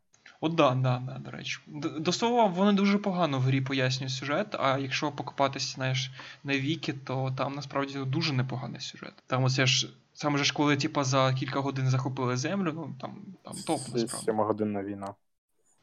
От 0.42 0.56
да, 0.56 0.76
да, 0.76 1.02
да, 1.08 1.20
до 1.20 1.32
речі. 1.32 1.60
До 2.00 2.12
слова, 2.12 2.46
вони 2.46 2.74
дуже 2.74 2.98
погано 2.98 3.40
в 3.40 3.42
грі 3.42 3.62
пояснюють 3.62 4.14
сюжет, 4.14 4.56
а 4.60 4.78
якщо 4.78 5.12
покопатися, 5.12 5.76
знаєш, 5.76 6.12
на 6.44 6.58
віки, 6.58 6.94
то 6.94 7.34
там 7.38 7.56
насправді 7.56 8.00
дуже 8.00 8.34
непоганий 8.34 8.82
сюжет. 8.82 9.14
Там 9.28 9.44
оце 9.44 9.66
ж. 9.66 9.94
Саме 10.16 10.38
ж 10.38 10.54
коли, 10.54 10.78
типа, 10.78 11.04
за 11.04 11.34
кілька 11.34 11.60
годин 11.60 11.90
захопили 11.90 12.38
землю, 12.38 12.72
ну 12.76 12.96
там, 13.02 13.18
там 13.44 13.54
топ 13.68 13.80
насправді. 13.80 14.26
Сьомогодинна 14.26 14.84
війна. 14.84 15.14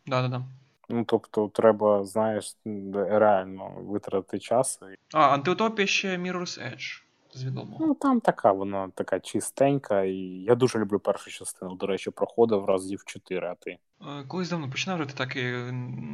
Да, 0.07 0.22
да, 0.22 0.28
да. 0.28 0.42
Ну, 0.88 1.05
тобто, 1.05 1.48
треба, 1.55 2.05
знаєш, 2.05 2.57
реально 2.94 3.70
витратити 3.76 4.38
час. 4.38 4.80
і 4.82 5.16
А, 5.16 5.28
антиутопія 5.28 5.86
ще 5.86 6.16
Mirror's 6.18 6.62
Edge 6.72 7.03
з 7.34 7.44
відомого. 7.44 7.86
Ну, 7.86 7.94
там 7.94 8.20
така, 8.20 8.53
вона 8.53 8.88
така 8.94 9.20
чистенька, 9.20 10.03
і 10.03 10.14
я 10.48 10.55
дуже 10.55 10.78
люблю 10.78 10.98
першу 10.98 11.30
частину. 11.30 11.74
До 11.74 11.86
речі, 11.86 12.11
проходив 12.11 12.64
разів 12.64 13.03
4, 13.07 13.46
а 13.48 13.55
ти. 13.55 13.70
Е, 13.70 14.24
Колись 14.28 14.51
давно 14.51 14.70
починав 14.70 14.96
грати 14.96 15.14
так 15.16 15.36
і 15.36 15.42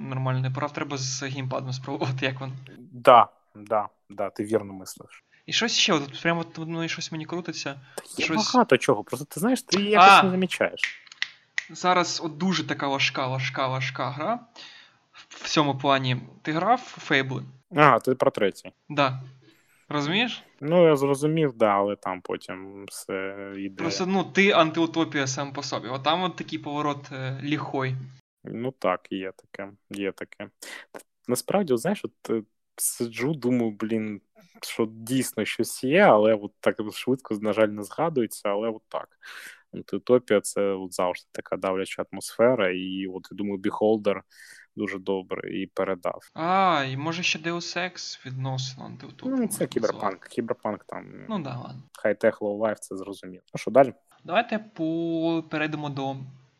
нормально 0.08 0.40
не 0.40 0.68
треба 0.68 0.96
з 0.96 1.22
геймпадом 1.22 1.72
спробувати, 1.72 2.26
як 2.26 2.40
він. 2.40 2.52
Да, 2.92 3.28
да, 3.54 3.88
да, 4.10 4.30
ти 4.30 4.44
вірно 4.44 4.72
мислиш. 4.72 5.24
І 5.46 5.52
щось 5.52 5.72
ще, 5.72 5.92
от 5.92 6.22
прямо 6.22 6.40
от, 6.40 6.58
ну, 6.58 6.84
і 6.84 6.88
щось 6.88 7.12
мені 7.12 7.24
крутиться. 7.26 7.80
Та 7.96 8.02
є 8.18 8.24
Щось- 8.24 8.52
багато 8.54 8.76
чого, 8.76 9.04
просто 9.04 9.24
ти 9.24 9.40
знаєш, 9.40 9.62
ти 9.62 9.82
якось 9.82 10.08
А! 10.10 10.22
не 10.22 10.30
замічаєш. 10.30 10.80
Зараз 11.70 12.20
от 12.24 12.36
дуже 12.36 12.66
така 12.66 12.88
важка, 12.88 13.26
важка, 13.26 13.68
важка 13.68 14.10
гра. 14.10 14.40
В 15.12 15.48
цьому 15.48 15.78
плані. 15.78 16.16
Ти 16.42 16.52
грав 16.52 16.98
Fable? 17.10 17.42
А, 17.76 17.98
ти 17.98 18.14
про 18.14 18.30
третій. 18.30 18.72
Да. 18.88 19.22
Розумієш? 19.88 20.44
Ну, 20.60 20.88
я 20.88 20.96
зрозумів, 20.96 21.52
да, 21.52 21.66
але 21.66 21.96
там 21.96 22.20
потім 22.20 22.84
все 22.88 23.52
йде. 23.56 23.82
Просто 23.82 24.06
ну, 24.06 24.24
ти 24.24 24.50
антиутопія 24.50 25.26
сам 25.26 25.52
по 25.52 25.62
собі. 25.62 25.88
От 25.88 26.02
там 26.02 26.22
от 26.22 26.36
такий 26.36 26.58
поворот 26.58 27.12
е, 27.12 27.40
ліхой. 27.42 27.94
Ну 28.44 28.72
так, 28.78 29.00
є 29.10 29.32
таке, 29.32 29.70
є 29.90 30.12
таке. 30.12 30.48
Насправді, 31.28 31.76
знаєш, 31.76 32.04
от 32.04 32.30
е, 32.30 32.42
сиджу, 32.76 33.34
думаю, 33.34 33.70
блін, 33.70 34.20
що 34.62 34.88
дійсно 34.90 35.44
щось 35.44 35.84
є, 35.84 36.00
але 36.00 36.34
от 36.34 36.52
так 36.60 36.76
швидко, 36.92 37.34
на 37.34 37.52
жаль, 37.52 37.68
не 37.68 37.82
згадується, 37.82 38.48
але 38.48 38.68
от 38.68 38.82
так. 38.88 39.08
От 39.72 39.92
Утопія 39.92 40.40
це 40.40 40.60
от 40.60 40.94
завжди 40.94 41.28
така 41.32 41.56
давляча 41.56 42.04
атмосфера, 42.12 42.70
і 42.70 43.06
от 43.06 43.28
я 43.30 43.36
думаю, 43.36 43.58
Beholder 43.58 44.20
дуже 44.76 44.98
добре 44.98 45.50
і 45.50 45.66
передав. 45.66 46.20
А, 46.34 46.84
і 46.90 46.96
може 46.96 47.22
ще 47.22 47.38
Deus 47.38 47.78
Ex 47.78 48.26
відносно 48.26 48.84
антиутопію. 48.84 49.36
Ну, 49.36 49.48
це 49.48 49.66
кіберпанк. 49.66 50.26
Кіберпанк 50.28 50.84
там. 50.84 51.26
Ну 51.28 51.38
да, 51.38 51.56
ладно. 51.56 51.82
High-tech, 51.98 52.42
low-life, 52.42 52.76
це 52.80 52.96
зрозуміло. 52.96 53.42
Ну 53.54 53.58
що 53.58 53.70
далі? 53.70 53.94
Давайте 54.24 54.58
по... 54.58 55.44
перейдемо 55.50 55.90
до 55.90 56.16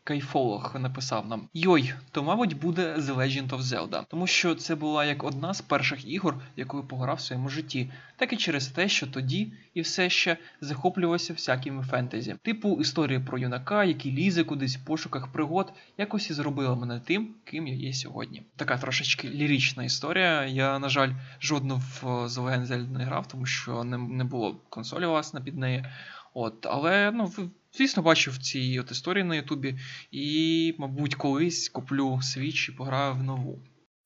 Кайфолог 0.07 0.75
написав 0.79 1.27
нам: 1.27 1.49
Йой, 1.53 1.93
то, 2.11 2.23
мабуть, 2.23 2.59
буде 2.59 2.95
The 2.95 3.15
Legend 3.15 3.49
of 3.49 3.61
Zelda, 3.61 4.03
тому 4.09 4.27
що 4.27 4.55
це 4.55 4.75
була 4.75 5.05
як 5.05 5.23
одна 5.23 5.53
з 5.53 5.61
перших 5.61 6.07
ігор, 6.07 6.35
якою 6.55 6.83
пограв 6.83 7.15
в 7.15 7.21
своєму 7.21 7.49
житті, 7.49 7.91
так 8.15 8.33
і 8.33 8.37
через 8.37 8.67
те, 8.67 8.89
що 8.89 9.07
тоді 9.07 9.53
і 9.73 9.81
все 9.81 10.09
ще 10.09 10.37
захоплювався 10.61 11.33
всякими 11.33 11.83
фентезі. 11.83 12.35
Типу 12.41 12.77
історії 12.81 13.19
про 13.19 13.37
юнака, 13.37 13.83
який 13.83 14.11
лізе 14.11 14.43
кудись 14.43 14.77
в 14.77 14.85
пошуках 14.85 15.27
пригод, 15.27 15.73
якось 15.97 16.29
і 16.29 16.33
зробила 16.33 16.75
мене 16.75 16.99
тим, 16.99 17.35
ким 17.43 17.67
я 17.67 17.73
є 17.73 17.93
сьогодні. 17.93 18.43
Така 18.55 18.77
трошечки 18.77 19.29
лірична 19.29 19.83
історія. 19.83 20.45
Я, 20.45 20.79
на 20.79 20.89
жаль, 20.89 21.11
жодну 21.41 21.75
в 21.75 22.03
The 22.03 22.43
Legend 22.43 22.61
of 22.61 22.67
Zelda 22.67 22.97
не 22.97 23.05
грав, 23.05 23.27
тому 23.27 23.45
що 23.45 23.83
не, 23.83 24.23
було 24.23 24.55
консолі 24.69 25.05
власне 25.05 25.41
під 25.41 25.57
неї. 25.57 25.85
От, 26.33 26.65
але 26.69 27.11
ну 27.11 27.31
Звісно, 27.77 28.03
бачив 28.03 28.37
ці 28.37 28.79
от 28.79 28.91
історії 28.91 29.23
на 29.23 29.35
Ютубі, 29.35 29.75
і, 30.11 30.75
мабуть, 30.77 31.15
колись 31.15 31.69
куплю 31.69 32.09
Switch 32.09 32.69
і 32.69 32.75
пограю 32.75 33.13
в 33.13 33.23
нову. 33.23 33.59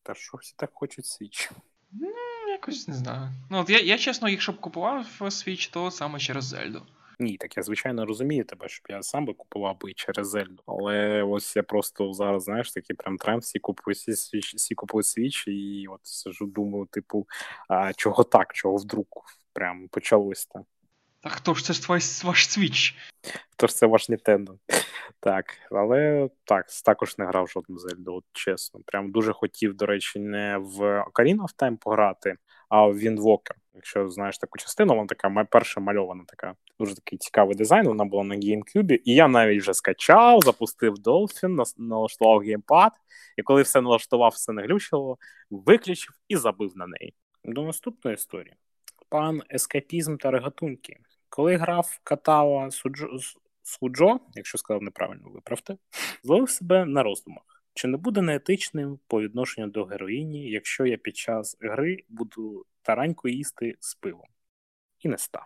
Та 0.03 0.13
що 0.13 0.37
всі 0.37 0.53
так 0.57 0.69
хочуть 0.73 1.05
Switch? 1.05 1.51
Ну, 1.91 2.13
якось 2.47 2.87
не 2.87 2.93
знаю. 2.93 3.29
Ну, 3.49 3.59
от 3.59 3.69
я, 3.69 3.79
я 3.79 3.97
чесно, 3.97 4.29
якщо 4.29 4.51
б 4.51 4.59
купував 4.59 5.05
Switch, 5.19 5.73
то 5.73 5.91
саме 5.91 6.19
через 6.19 6.45
Зельду. 6.45 6.81
Ні, 7.19 7.37
так 7.37 7.57
я 7.57 7.63
звичайно 7.63 8.05
розумію 8.05 8.45
тебе, 8.45 8.69
щоб 8.69 8.85
я 8.89 9.03
сам 9.03 9.25
би 9.25 9.33
купував 9.33 9.79
би 9.79 9.93
через 9.93 10.29
Зельду. 10.29 10.63
Але 10.65 11.23
ось 11.23 11.55
я 11.55 11.63
просто 11.63 12.13
зараз, 12.13 12.43
знаєш, 12.43 12.71
такий 12.71 12.95
прям 12.95 13.17
тренд, 13.17 13.41
всі 13.41 13.59
купують 13.59 13.99
свіч, 13.99 14.55
всі 14.55 14.75
купують 14.75 15.05
Switch, 15.05 15.49
і 15.49 15.87
от 15.87 15.99
сижу, 16.03 16.45
думаю, 16.45 16.85
типу, 16.85 17.27
а 17.67 17.93
чого 17.93 18.23
так, 18.23 18.53
чого 18.53 18.77
вдруг 18.77 19.05
прям 19.53 19.87
почалось 19.87 20.45
так. 20.45 20.63
А 21.23 21.29
хто 21.29 21.53
ж 21.53 21.63
це 21.63 21.73
ж 21.73 21.81
твій, 21.81 22.27
ваш 22.27 22.49
Switch? 22.49 22.93
Хто 23.51 23.67
ж 23.67 23.75
це 23.75 23.85
ваш 23.85 24.09
Nintendo? 24.09 24.57
Так, 25.19 25.45
але 25.71 26.29
так, 26.43 26.65
також 26.85 27.17
не 27.17 27.25
грав 27.25 27.47
жодну 27.47 27.77
Зельду, 27.77 28.15
от 28.15 28.23
чесно. 28.33 28.79
Прям 28.85 29.11
дуже 29.11 29.33
хотів, 29.33 29.73
до 29.73 29.85
речі, 29.85 30.19
не 30.19 30.57
в 30.57 30.79
Ocarina 30.81 31.41
of 31.41 31.55
Time 31.59 31.77
пограти, 31.77 32.35
а 32.69 32.85
в 32.85 32.97
Windwalker. 32.97 33.55
Якщо 33.73 34.09
знаєш 34.09 34.37
таку 34.37 34.57
частину, 34.57 34.95
вона 34.95 35.07
така 35.07 35.45
перша 35.49 35.81
мальована, 35.81 36.23
така 36.27 36.55
дуже 36.79 36.95
такий 36.95 37.17
цікавий 37.17 37.55
дизайн. 37.55 37.87
Вона 37.87 38.05
була 38.05 38.23
на 38.23 38.35
GameCube, 38.35 38.99
і 39.05 39.13
я 39.13 39.27
навіть 39.27 39.61
вже 39.61 39.73
скачав, 39.73 40.39
запустив 40.41 40.93
Dolphin, 40.93 41.63
налаштував 41.77 42.39
геймпад, 42.39 42.91
і 43.37 43.41
коли 43.41 43.61
все 43.61 43.81
налаштував, 43.81 44.31
все 44.31 44.53
не 44.53 44.61
глючило, 44.61 45.17
виключив 45.49 46.15
і 46.27 46.35
забив 46.35 46.71
на 46.75 46.87
неї. 46.87 47.13
До 47.43 47.63
наступної 47.63 48.15
історії. 48.15 48.55
Пан 49.11 49.41
ескапізм 49.49 50.17
та 50.17 50.31
регатунки. 50.31 50.97
Коли 51.29 51.55
грав 51.55 51.99
Катава 52.03 52.71
Суджо, 52.71 53.07
Суджо, 53.63 54.19
якщо 54.33 54.57
сказав 54.57 54.83
неправильно, 54.83 55.29
виправте, 55.29 55.77
зловив 56.23 56.49
себе 56.49 56.85
на 56.85 57.03
роздумах. 57.03 57.43
Чи 57.73 57.87
не 57.87 57.97
буде 57.97 58.21
неетичним 58.21 58.99
по 59.07 59.21
відношенню 59.21 59.67
до 59.67 59.85
героїні, 59.85 60.49
якщо 60.49 60.85
я 60.85 60.97
під 60.97 61.17
час 61.17 61.57
гри 61.61 61.97
буду 62.09 62.65
тараньку 62.81 63.27
їсти 63.27 63.75
з 63.79 63.95
пивом? 63.95 64.27
І 64.99 65.07
не 65.07 65.17
став. 65.17 65.45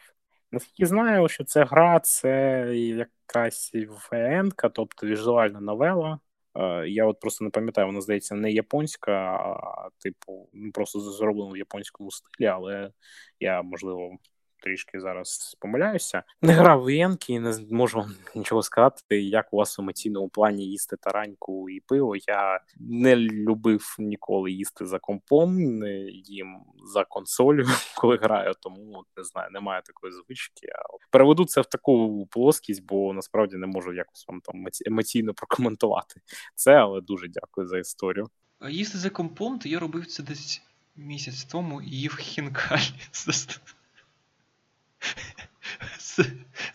Наскільки 0.52 0.86
знаю, 0.86 1.28
що 1.28 1.44
ця 1.44 1.66
гра 1.66 2.00
це 2.00 2.30
якась 2.76 3.72
ВН, 4.12 4.52
тобто 4.74 5.08
візуальна 5.08 5.60
новела. 5.60 6.20
Е, 6.56 6.90
я 6.90 7.06
от 7.06 7.20
просто 7.20 7.44
не 7.44 7.50
пам'ятаю, 7.50 7.88
вона 7.88 8.02
здається 8.02 8.36
не 8.36 8.52
японська, 8.52 9.12
а 9.12 9.90
типу, 10.00 10.50
просто 10.74 11.00
зроблена 11.00 11.52
в 11.52 11.58
японському 11.58 12.12
стилі, 12.12 12.48
але 12.48 12.92
я 13.40 13.62
можливо 13.62 14.18
трішки 14.66 15.00
зараз 15.00 15.58
помиляюся. 15.60 16.24
Не 16.42 16.54
грав 16.54 16.82
воєнки 16.82 17.34
і 17.34 17.40
не 17.40 17.58
можу 17.72 17.98
вам 17.98 18.16
нічого 18.36 18.64
сказати, 18.64 19.22
як 19.22 19.54
у 19.54 19.58
вас 19.58 19.78
в 19.78 19.82
емоційному 19.82 20.30
плані 20.30 20.66
їсти 20.66 20.96
тараньку 21.02 21.70
і 21.70 21.80
пиво. 21.80 22.16
Я 22.16 22.60
не 22.80 23.16
любив 23.16 23.96
ніколи 24.00 24.52
їсти 24.52 24.86
за 24.86 25.00
компом, 25.00 25.78
не 25.80 26.00
їм 26.10 26.58
за 26.94 27.04
консолью, 27.04 27.66
коли 27.98 28.18
граю, 28.18 28.54
тому 28.60 29.04
не 29.18 29.24
знаю, 29.24 29.50
немає 29.52 29.82
такої 29.86 30.14
звички. 30.14 30.68
Переведу 31.12 31.46
це 31.46 31.62
в 31.62 31.66
таку 31.66 32.26
плоскість, 32.32 32.86
бо 32.86 33.14
насправді 33.14 33.58
не 33.58 33.68
можу 33.68 33.94
якось 33.94 34.26
вам 34.28 34.42
там 34.42 34.66
емоційно 34.86 35.34
прокоментувати 35.34 36.22
це, 36.56 36.74
але 36.74 37.02
дуже 37.02 37.28
дякую 37.28 37.68
за 37.68 37.78
історію. 37.78 38.28
Їсти 38.70 38.98
за 38.98 39.10
компом, 39.10 39.60
то 39.60 39.70
я 39.70 39.80
робив 39.80 40.06
це 40.06 40.24
десь 40.24 40.62
місяць 40.96 41.44
тому 41.44 41.82
і 41.82 41.90
їв 41.90 42.16
хінкалі. 42.16 42.82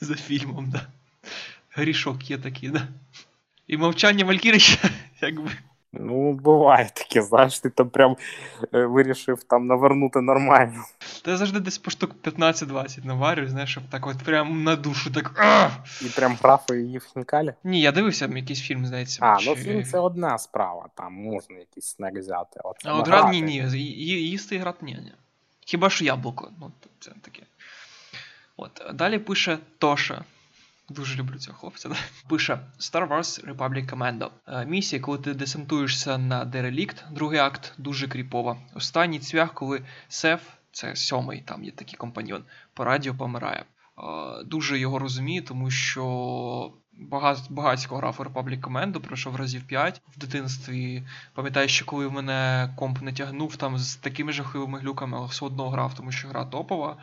за 0.01 0.15
фільмом, 0.15 0.71
да. 0.71 0.87
Грішок 1.71 2.31
є 2.31 2.39
такий, 2.39 2.69
да. 2.69 2.89
І 3.67 3.77
мовчання 3.77 4.25
Валькірища, 4.25 4.91
якби. 5.21 5.51
Ну, 5.93 6.33
буває 6.33 6.91
таке, 6.95 7.23
знаєш, 7.23 7.61
ти 7.61 7.71
там 7.71 7.91
прям 7.91 8.17
е, 8.75 8.87
вирішив 8.87 9.43
там 9.43 9.67
навернути 9.67 10.21
нормально. 10.21 10.85
Та 11.25 11.31
я 11.31 11.37
завжди 11.37 11.61
десь 11.61 11.79
по 11.79 11.91
штук 11.91 12.15
15-20 12.25 13.05
наварюю, 13.07 13.49
знаєш, 13.49 13.71
щоб 13.71 13.85
так 13.91 14.07
от 14.07 14.19
прям 14.19 14.63
на 14.63 14.77
душу 14.77 15.11
так. 15.13 15.45
І 16.03 16.05
прям 16.05 16.39
граф 16.43 16.71
і 16.71 16.75
її 16.75 16.99
в 16.99 17.05
хінкалі? 17.05 17.55
Ні, 17.65 17.81
я 17.81 17.93
дивився 17.93 18.27
якийсь 18.27 18.61
фільм, 18.61 18.87
здається. 18.87 19.19
А, 19.23 19.37
чи... 19.37 19.51
ну 19.51 19.57
фільм 19.57 19.85
це 19.85 19.99
одна 19.99 20.39
справа, 20.39 20.89
там 20.95 21.13
можна 21.13 21.59
якийсь 21.59 21.87
снек 21.87 22.19
взяти. 22.19 22.61
От, 22.65 22.77
а 22.85 22.95
от 22.95 23.09
грати 23.09 23.31
ні, 23.31 23.43
ні, 23.43 23.79
їсти 24.31 24.55
і 24.55 24.59
грати 24.59 24.85
ні, 24.85 24.95
ні. 24.95 25.13
Хіба 25.61 25.91
що 25.91 26.05
яблуко, 26.05 26.51
ну 26.61 26.73
це 27.01 27.11
таке. 27.23 27.43
От, 28.61 28.83
Далі 28.95 29.19
пише 29.19 29.59
Тоша. 29.79 30.25
Дуже 30.89 31.17
люблю 31.17 31.39
цього 31.39 31.59
хлопця. 31.59 31.89
Да? 31.89 31.97
Пише 32.29 32.59
Star 32.79 33.09
Wars 33.09 33.55
Republic 33.55 33.91
Commando. 33.91 34.31
Е, 34.49 34.67
місія, 34.67 35.03
коли 35.03 35.19
ти 35.19 35.35
десантуєшся 35.35 36.19
на 36.19 36.45
Дерелікт, 36.45 37.05
другий 37.11 37.39
акт 37.39 37.75
дуже 37.79 38.09
кріпова. 38.09 38.57
Останній 38.75 39.19
цвях, 39.19 39.55
коли 39.55 39.83
Сеф, 40.09 40.41
це 40.73 40.97
сьомий, 40.97 41.41
там 41.41 41.65
є 41.65 41.71
такий 41.71 41.95
компаньон, 41.95 42.45
по 42.75 42.85
радіо 42.85 43.15
помирає. 43.15 43.65
Е, 43.65 44.45
дуже 44.45 44.79
його 44.79 44.99
розумію, 44.99 45.43
тому 45.43 45.71
що 45.71 46.73
багатько 47.51 47.97
грав 47.97 48.17
у 48.19 48.23
Republic 48.23 48.61
Commando, 48.61 48.99
пройшов 48.99 49.37
разів 49.37 49.63
5 49.63 50.03
в 50.17 50.19
дитинстві. 50.19 51.03
Пам'ятаю, 51.35 51.69
що 51.69 51.85
коли 51.85 52.07
в 52.07 52.13
мене 52.13 52.71
комп 52.77 53.03
не 53.03 53.13
тягнув 53.13 53.57
там 53.57 53.79
з 53.79 53.97
такими 53.97 54.33
жахливими 54.33 54.79
глюками, 54.79 55.17
але 55.19 55.27
все 55.27 55.45
одно 55.45 55.71
грав, 55.71 55.95
тому 55.95 56.13
що 56.13 56.29
гра 56.29 56.45
топова. 56.45 56.97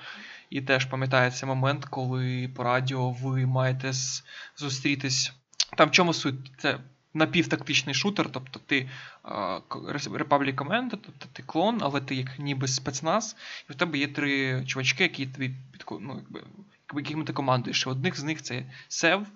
І 0.50 0.62
теж 0.62 0.86
пам'ятається 0.86 1.46
момент, 1.46 1.86
коли 1.86 2.50
по 2.56 2.64
радіо 2.64 3.12
ви 3.12 3.46
маєте 3.46 3.92
зустрітись. 4.58 5.34
Там 5.78 5.90
в 5.90 5.92
чому 5.92 6.14
суть? 6.14 6.52
Це 6.58 6.80
напівтактичний 7.14 7.96
шутер, 7.96 8.30
тобто 8.32 8.60
ти 8.66 8.90
Republic 10.10 10.56
Command, 10.56 10.90
тобто 10.90 11.26
ти 11.34 11.44
клон, 11.44 11.80
але 11.82 12.02
ти 12.02 12.16
як 12.16 12.40
ніби 12.40 12.68
спецназ, 12.68 13.36
і 13.70 13.74
в 13.74 13.76
тебе 13.76 13.98
є 13.98 14.08
три 14.08 14.64
чувачки, 14.66 15.04
які 15.04 15.26
тобі 15.26 15.52
ну, 15.92 16.16
якби, 16.16 16.44
якими 16.96 17.24
ти 17.24 17.34
командуєш. 17.34 17.88
Одних 17.88 18.20
з 18.20 18.24
них 18.24 18.42
це 18.42 18.64
Сев 18.88 19.28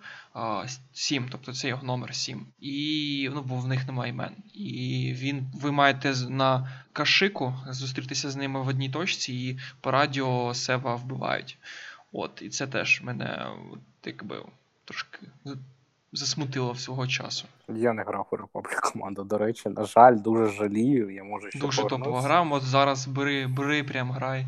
7, 0.94 1.28
тобто 1.32 1.54
це 1.54 1.68
його 1.68 1.84
номер 1.84 2.16
7. 2.16 2.46
І 2.60 3.30
ну, 3.34 3.42
бо 3.42 3.56
в 3.56 3.68
них 3.68 3.88
немає 3.88 4.12
імен. 4.12 4.36
І 4.54 5.14
він 5.18 5.52
ви 5.54 5.72
маєте 5.72 6.14
на 6.30 6.70
кашику 6.94 7.54
зустрітися 7.68 8.32
з 8.32 8.36
ними 8.36 8.62
в 8.62 8.68
одній 8.68 8.90
точці, 8.90 9.34
і 9.34 9.60
по 9.82 9.92
радіо 9.92 10.54
Сева 10.54 10.96
вбивають. 10.96 11.58
От, 12.12 12.42
І 12.42 12.50
це 12.50 12.68
теж 12.68 13.02
мене 13.02 13.48
якби 14.06 14.44
трошки 14.86 15.20
засмутило 16.14 16.76
свого 16.76 17.08
часу. 17.08 17.46
Я 17.68 17.94
не 17.94 18.04
грав 18.04 18.28
у 18.32 18.36
Republic 18.36 18.92
команду, 18.94 19.24
до 19.24 19.38
речі, 19.38 19.70
на 19.70 19.86
жаль, 19.86 20.16
дуже 20.16 20.48
жалію. 20.48 21.10
Я 21.10 21.24
можу 21.24 21.50
ще 21.50 21.60
Дуже 21.60 21.84
топова 21.84 22.22
гра, 22.22 22.42
от 22.42 22.64
зараз 22.64 23.08
бери, 23.08 23.48
бери, 23.48 23.84
прям 23.84 24.12
грай. 24.12 24.48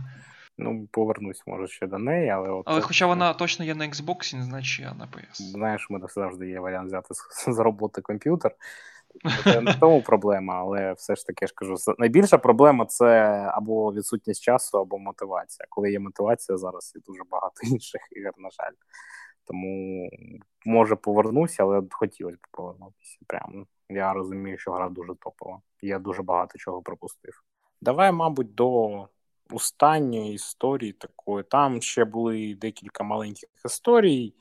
Ну, 0.63 0.87
повернусь, 0.91 1.43
може, 1.47 1.67
ще 1.67 1.87
до 1.87 1.97
неї, 1.97 2.29
але 2.29 2.49
от. 2.49 2.63
Але 2.65 2.81
хоча 2.81 3.05
вона 3.05 3.33
точно 3.33 3.65
є 3.65 3.75
на 3.75 3.87
Xbox, 3.87 4.35
не 4.35 4.43
значить 4.43 4.85
я 4.85 4.93
на 4.93 5.05
PS. 5.05 5.33
Знаєш, 5.33 5.87
у 5.89 5.93
мене 5.93 6.07
завжди 6.09 6.49
є 6.49 6.59
варіант 6.59 6.87
взяти 6.87 7.13
з 7.47 7.59
роботи 7.59 8.01
комп'ютер. 8.01 8.55
Це 9.43 9.61
не 9.61 9.71
в 9.71 9.79
тому 9.79 10.01
проблема, 10.01 10.53
але 10.55 10.93
все 10.93 11.15
ж 11.15 11.25
таки 11.27 11.37
я 11.41 11.47
ж 11.47 11.53
кажу, 11.55 11.75
найбільша 11.97 12.37
проблема 12.37 12.85
це 12.85 13.07
або 13.53 13.93
відсутність 13.93 14.43
часу, 14.43 14.77
або 14.77 14.99
мотивація. 14.99 15.67
Коли 15.69 15.91
є 15.91 15.99
мотивація, 15.99 16.57
зараз 16.57 16.91
є 16.95 17.01
дуже 17.07 17.21
багато 17.31 17.55
інших 17.63 18.01
ігор, 18.11 18.33
на 18.37 18.49
жаль. 18.49 18.73
Тому 19.45 20.09
може 20.65 20.95
повернуся, 20.95 21.63
але 21.63 21.81
хотілося 21.91 22.37
б 22.37 22.47
повернутися. 22.51 23.17
Прям 23.27 23.65
Я 23.89 24.13
розумію, 24.13 24.57
що 24.57 24.71
гра 24.71 24.89
дуже 24.89 25.15
топова. 25.15 25.61
Я 25.81 25.99
дуже 25.99 26.21
багато 26.21 26.57
чого 26.57 26.81
пропустив. 26.81 27.43
Давай, 27.81 28.11
мабуть, 28.11 28.55
до 28.55 29.07
останньої 29.53 30.33
історії 30.33 30.93
такої. 30.93 31.43
Там 31.43 31.81
ще 31.81 32.05
були 32.05 32.55
декілька 32.55 33.03
маленьких 33.03 33.49
історій. 33.65 34.33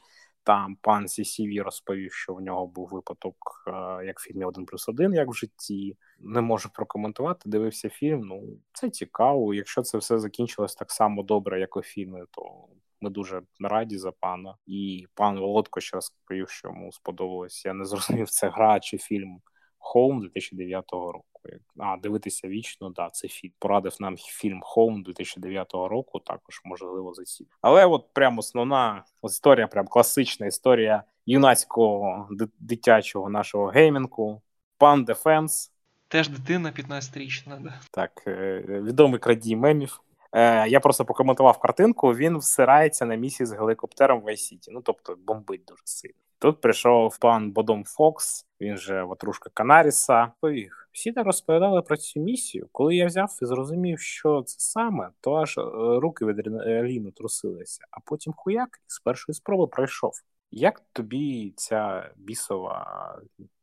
Там 0.44 0.76
пан 0.80 1.08
Сісіві 1.08 1.60
розповів, 1.60 2.12
що 2.12 2.34
в 2.34 2.40
нього 2.40 2.66
був 2.66 2.88
випадок, 2.88 3.64
е, 3.66 4.04
як 4.06 4.20
в 4.20 4.22
фільмі 4.22 4.44
Один 4.44 4.66
плюс 4.66 4.88
один, 4.88 5.14
як 5.14 5.28
в 5.28 5.32
житті. 5.32 5.96
Не 6.18 6.40
можу 6.40 6.70
прокоментувати. 6.74 7.50
Дивився 7.50 7.88
фільм. 7.88 8.20
Ну 8.20 8.42
це 8.72 8.90
цікаво. 8.90 9.54
Якщо 9.54 9.82
це 9.82 9.98
все 9.98 10.18
закінчилось 10.18 10.74
так 10.74 10.90
само 10.90 11.22
добре, 11.22 11.60
як 11.60 11.76
у 11.76 11.82
фільмі, 11.82 12.20
то 12.30 12.66
ми 13.00 13.10
дуже 13.10 13.42
раді 13.60 13.98
за 13.98 14.12
пана. 14.12 14.56
І 14.66 15.06
пан 15.14 15.38
Володко 15.38 15.80
ще 15.80 15.96
розповів, 15.96 16.48
що 16.48 16.68
йому 16.68 16.92
сподобалось. 16.92 17.64
Я 17.64 17.72
не 17.72 17.84
зрозумів, 17.84 18.30
це 18.30 18.48
гра 18.48 18.80
чи 18.80 18.98
фільм 18.98 19.40
Home 19.78 20.20
2009 20.20 20.92
року. 20.92 21.31
А 21.78 21.96
дивитися 21.96 22.48
вічно, 22.48 22.90
да, 22.90 23.10
це 23.10 23.28
фільм. 23.28 23.52
Порадив 23.58 23.96
нам 24.00 24.16
фільм 24.16 24.60
Home 24.62 25.02
2009 25.02 25.72
року. 25.72 26.18
Також 26.18 26.60
можливо 26.64 27.14
за 27.14 27.24
ці. 27.24 27.46
Але 27.60 27.86
от 27.86 28.06
прям 28.12 28.38
основна 28.38 29.04
історія, 29.24 29.66
прям 29.66 29.86
класична 29.86 30.46
історія 30.46 31.02
юнацького 31.26 32.28
дитячого 32.58 33.30
нашого 33.30 33.66
геймінгу. 33.66 34.42
Пан 34.78 35.04
Дефенс. 35.04 35.72
Теж 36.08 36.28
дитина 36.28 36.72
15-річна, 36.78 37.62
да. 37.62 37.80
Так, 37.90 38.22
е, 38.26 38.64
відомий 38.68 39.20
крадій 39.20 39.56
мемів. 39.56 40.00
Е, 40.32 40.68
Я 40.68 40.80
просто 40.80 41.04
покоментував 41.04 41.58
картинку. 41.58 42.14
Він 42.14 42.38
всирається 42.38 43.04
на 43.06 43.14
місії 43.14 43.46
з 43.46 43.52
гелікоптером 43.52 44.20
в 44.20 44.22
Vice 44.22 44.43
City. 44.43 44.70
Ну 44.70 44.82
тобто 44.82 45.16
бомбить 45.26 45.64
дуже 45.64 45.82
сильно. 45.84 46.14
Тут 46.42 46.60
прийшов 46.60 47.18
пан 47.18 47.52
Бодом 47.52 47.84
Фокс, 47.84 48.46
він 48.60 48.76
же 48.76 49.02
ватрушка 49.02 49.50
Канаріса. 49.54 50.32
Повіг. 50.40 50.88
Всі 50.92 51.12
так 51.12 51.26
розповідали 51.26 51.82
про 51.82 51.96
цю 51.96 52.20
місію. 52.20 52.68
Коли 52.72 52.96
я 52.96 53.06
взяв 53.06 53.38
і 53.42 53.46
зрозумів, 53.46 54.00
що 54.00 54.42
це 54.42 54.56
саме, 54.58 55.10
то 55.20 55.34
аж 55.34 55.58
е, 55.58 55.62
руки 56.00 56.24
від 56.24 56.38
адреналіну 56.38 57.10
трусилися, 57.10 57.84
а 57.90 58.00
потім 58.04 58.32
хуяк 58.36 58.80
з 58.86 59.00
першої 59.00 59.34
спроби 59.34 59.66
пройшов. 59.66 60.12
Як 60.50 60.82
тобі 60.92 61.52
ця 61.56 62.10
бісова 62.16 63.18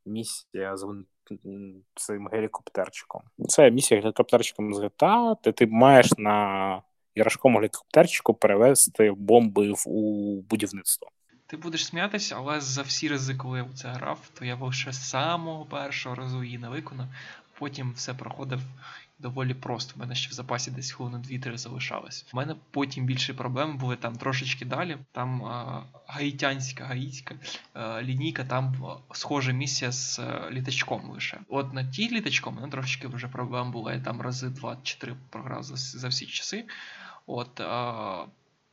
місія 0.05 0.77
з 0.77 0.87
цим 1.95 2.27
гелікоптерчиком? 2.31 3.21
Це 3.47 3.71
місія 3.71 4.01
гелікоптерчиком 4.01 4.73
з 4.73 4.79
GTA, 4.79 5.35
де 5.43 5.51
ти 5.51 5.67
маєш 5.67 6.11
на 6.17 6.81
ярошкому 7.15 7.57
гелікоптерчику 7.57 8.33
перевезти 8.33 9.11
бомби 9.11 9.71
в 9.71 9.83
у 9.85 10.41
будівництво. 10.41 11.09
Ти 11.49 11.57
будеш 11.57 11.85
сміятися, 11.85 12.35
але 12.37 12.61
за 12.61 12.81
всі 12.81 13.07
рази, 13.07 13.35
коли 13.35 13.57
я 13.57 13.63
в 13.63 13.73
це 13.73 13.87
грав, 13.87 14.29
то 14.33 14.45
я 14.45 14.55
лише 14.55 14.93
з 14.93 15.09
самого 15.09 15.65
першого 15.65 16.15
разу 16.15 16.43
її 16.43 16.57
не 16.57 16.69
виконав. 16.69 17.07
Потім 17.59 17.93
все 17.93 18.13
проходив 18.13 18.61
доволі 19.19 19.53
просто. 19.53 19.93
У 19.95 19.99
мене 19.99 20.15
ще 20.15 20.29
в 20.29 20.33
запасі 20.33 20.71
десь 20.71 20.91
хвилини 20.91 21.17
2-3 21.17 21.57
залишалось. 21.57 22.25
У 22.33 22.37
мене 22.37 22.55
потім 22.71 23.05
більше 23.05 23.33
проблеми 23.33 23.73
були 23.73 23.95
там 23.95 24.15
трошечки 24.15 24.65
далі. 24.65 24.97
Там 25.11 25.43
а, 25.43 25.83
гаїтянська 26.07 26.85
гаїтська 26.85 27.35
а, 27.73 28.01
лінійка, 28.01 28.43
там 28.43 28.75
схожа 29.11 29.51
місія 29.51 29.91
з 29.91 30.19
а, 30.19 30.51
літачком 30.51 31.09
лише. 31.09 31.39
От 31.47 31.73
на 31.73 31.83
тій 31.83 32.09
літачком 32.09 32.55
мене 32.55 32.67
трошечки 32.67 33.07
вже 33.07 33.27
проблем 33.27 33.71
було. 33.71 33.91
Я 33.91 33.99
там 33.99 34.21
рази 34.21 34.47
2-4 34.47 35.15
програв 35.29 35.63
за, 35.63 35.75
за 35.75 36.07
всі 36.07 36.25
часи. 36.25 36.65
От 37.27 37.61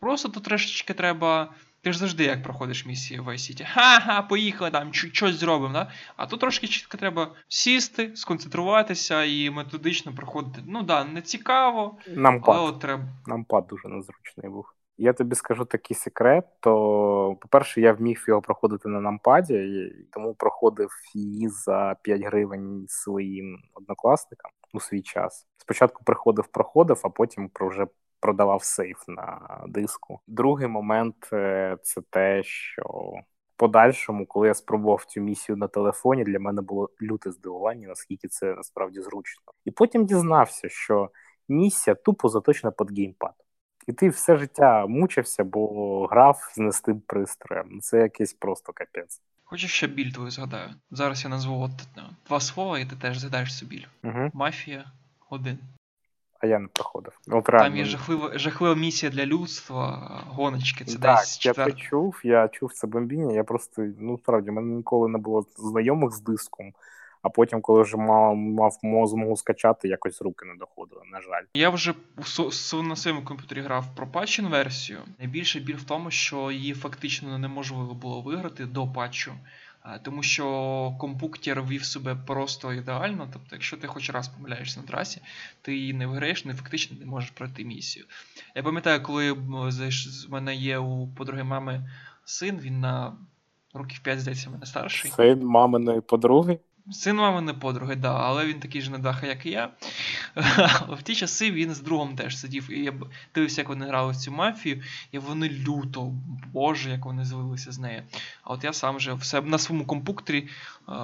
Просто 0.00 0.28
тут 0.28 0.44
трошечки 0.44 0.94
треба. 0.94 1.54
Ти 1.86 1.92
ж 1.92 1.98
завжди 1.98 2.24
як 2.24 2.42
проходиш 2.42 2.86
місії 2.86 3.20
в 3.20 3.28
City. 3.28 3.66
Ха-ха, 3.74 4.22
поїхали 4.22 4.70
там, 4.70 4.92
щось 4.92 5.34
зробимо. 5.34 5.72
Да? 5.72 5.90
А 6.16 6.26
тут 6.26 6.40
трошки 6.40 6.66
чітко 6.66 6.98
треба 6.98 7.34
сісти, 7.48 8.16
сконцентруватися 8.16 9.24
і 9.24 9.50
методично 9.50 10.14
проходити. 10.14 10.62
Ну 10.66 10.82
да, 10.82 11.04
не 11.04 11.22
цікаво, 11.22 11.98
Нам 12.08 12.42
але 12.44 12.60
от 12.60 12.80
треба. 12.80 13.04
Нам 13.26 13.44
пад 13.44 13.66
дуже 13.66 13.88
незручний 13.88 14.48
був. 14.48 14.66
Я 14.98 15.12
тобі 15.12 15.34
скажу 15.34 15.64
такий 15.64 15.96
секрет, 15.96 16.44
то, 16.60 16.70
по-перше, 17.40 17.80
я 17.80 17.92
вмів 17.92 18.24
його 18.28 18.42
проходити 18.42 18.88
на 18.88 19.00
нампаді, 19.00 19.92
тому 20.12 20.34
проходив 20.34 20.90
її 21.14 21.48
за 21.48 21.96
5 22.02 22.22
гривень 22.22 22.84
своїм 22.88 23.58
однокласникам 23.74 24.50
у 24.72 24.80
свій 24.80 25.02
час. 25.02 25.46
Спочатку 25.58 26.04
приходив, 26.04 26.46
проходив, 26.46 27.00
а 27.04 27.08
потім 27.08 27.50
вже 27.60 27.86
продавав 28.20 28.64
сейф 28.64 28.98
на 29.08 29.40
диску. 29.68 30.20
Другий 30.26 30.68
момент 30.68 31.28
е, 31.32 31.76
це 31.82 32.00
те, 32.10 32.42
що 32.42 33.12
подальшому, 33.56 34.26
коли 34.26 34.48
я 34.48 34.54
спробував 34.54 35.04
цю 35.04 35.20
місію 35.20 35.56
на 35.56 35.68
телефоні, 35.68 36.24
для 36.24 36.38
мене 36.38 36.62
було 36.62 36.90
люте 37.02 37.32
здивування, 37.32 37.88
наскільки 37.88 38.28
це 38.28 38.54
насправді 38.54 39.00
зручно. 39.00 39.42
І 39.64 39.70
потім 39.70 40.06
дізнався, 40.06 40.68
що 40.68 41.10
місія 41.48 41.94
тупо 41.94 42.28
заточена 42.28 42.70
під 42.70 42.98
геймпад. 42.98 43.34
І 43.86 43.92
ти 43.92 44.08
все 44.08 44.36
життя 44.36 44.86
мучився, 44.86 45.44
бо 45.44 46.06
грав 46.06 46.50
з 46.54 46.58
нестим 46.58 47.00
пристроєм. 47.00 47.80
Це 47.80 47.98
якийсь 47.98 48.32
просто 48.32 48.72
капець. 48.72 49.20
Хочеш 49.44 49.72
ще 49.72 49.86
біль 49.86 50.12
твою 50.12 50.30
згадаю. 50.30 50.70
Зараз 50.90 51.24
я 51.24 51.30
назву 51.30 51.62
от 51.62 51.70
ну, 51.96 52.02
два 52.26 52.40
слова, 52.40 52.78
і 52.78 52.84
ти 52.84 52.96
теж 52.96 53.18
згадаєш 53.18 53.58
цю 53.58 53.66
біль. 53.66 53.84
Угу. 54.04 54.30
Мафія 54.34 54.84
один 55.30 55.58
а 56.40 56.46
я 56.46 56.58
не 56.58 56.68
проходив. 56.68 57.12
От, 57.28 57.44
Там 57.44 57.76
є 57.76 57.84
жахлива 57.84 58.38
жахлива 58.38 58.74
місія 58.74 59.12
для 59.12 59.26
людства, 59.26 60.20
гоночки. 60.28 60.84
Це 60.84 60.98
так, 60.98 61.16
десь 61.18 61.46
я 61.46 61.52
це 61.52 61.72
чув, 61.72 62.20
я 62.24 62.48
чув 62.48 62.72
це 62.72 62.86
бомбіння. 62.86 63.34
Я 63.34 63.44
просто, 63.44 63.86
ну 63.98 64.18
справді, 64.18 64.50
в 64.50 64.52
мене 64.52 64.74
ніколи 64.74 65.08
не 65.08 65.18
було 65.18 65.46
знайомих 65.56 66.12
з 66.12 66.20
диском. 66.20 66.72
А 67.22 67.28
потім, 67.28 67.60
коли 67.60 67.82
вже 67.82 67.96
мав 67.96 68.36
мав 68.82 69.06
змогу 69.06 69.36
скачати, 69.36 69.88
якось 69.88 70.22
руки 70.22 70.44
не 70.44 70.54
доходили. 70.54 71.02
На 71.12 71.20
жаль, 71.20 71.42
я 71.54 71.70
вже 71.70 71.94
на 72.82 72.96
своєму 72.96 73.24
комп'ютері 73.24 73.60
грав 73.60 73.84
про 73.96 74.06
патчен 74.06 74.48
версію. 74.48 74.98
Найбільше 75.18 75.60
біль 75.60 75.76
в 75.76 75.84
тому, 75.84 76.10
що 76.10 76.50
її 76.50 76.74
фактично 76.74 77.38
неможливо 77.38 77.94
було 77.94 78.22
виграти 78.22 78.66
до 78.66 78.88
патчу. 78.88 79.32
Тому 80.02 80.22
що 80.22 80.96
компуктір 80.98 81.62
вів 81.62 81.84
себе 81.84 82.16
просто 82.26 82.72
ідеально. 82.72 83.28
Тобто, 83.32 83.48
якщо 83.52 83.76
ти 83.76 83.86
хоч 83.86 84.10
раз 84.10 84.28
помиляєшся 84.28 84.80
на 84.80 84.86
трасі, 84.86 85.20
ти 85.62 85.76
її 85.76 85.92
не 85.92 86.06
виграєш, 86.06 86.44
не 86.44 86.54
фактично 86.54 86.96
не 87.00 87.06
можеш 87.06 87.30
пройти 87.30 87.64
місію. 87.64 88.04
Я 88.54 88.62
пам'ятаю, 88.62 89.02
коли 89.02 89.32
в 89.32 89.40
мене 90.28 90.54
є 90.54 90.78
у 90.78 91.08
подруги 91.08 91.44
мами 91.44 91.90
син, 92.24 92.58
він 92.60 92.80
на 92.80 93.16
років 93.74 93.98
5, 93.98 94.20
здається, 94.20 94.50
мене 94.50 94.66
старший. 94.66 95.10
Син 95.10 95.46
маминої 95.46 96.00
подруги? 96.00 96.58
Син 96.92 97.16
мамини 97.16 97.52
подруги, 97.52 97.96
да, 97.96 98.14
але 98.14 98.46
він 98.46 98.60
такий 98.60 98.80
ж 98.80 98.90
недаха, 98.90 99.26
як 99.26 99.46
і 99.46 99.50
я. 99.50 99.70
в 100.88 101.02
ті 101.02 101.14
часи 101.14 101.50
він 101.50 101.74
з 101.74 101.80
другом 101.80 102.16
теж 102.16 102.38
сидів. 102.38 102.70
І 102.70 102.84
я 102.84 102.92
дивився, 103.34 103.60
як 103.60 103.68
вони 103.68 103.86
грали 103.86 104.12
в 104.12 104.16
цю 104.16 104.32
мафію, 104.32 104.82
і 105.12 105.18
вони 105.18 105.48
люто, 105.48 106.12
боже, 106.52 106.90
як 106.90 107.04
вони 107.04 107.24
злилися 107.24 107.72
з 107.72 107.78
нею. 107.78 108.02
А 108.44 108.52
от 108.52 108.64
я 108.64 108.72
сам 108.72 108.96
вже 108.96 109.14
все 109.14 109.40
на 109.40 109.58
своєму 109.58 109.86
компукторі 109.86 110.48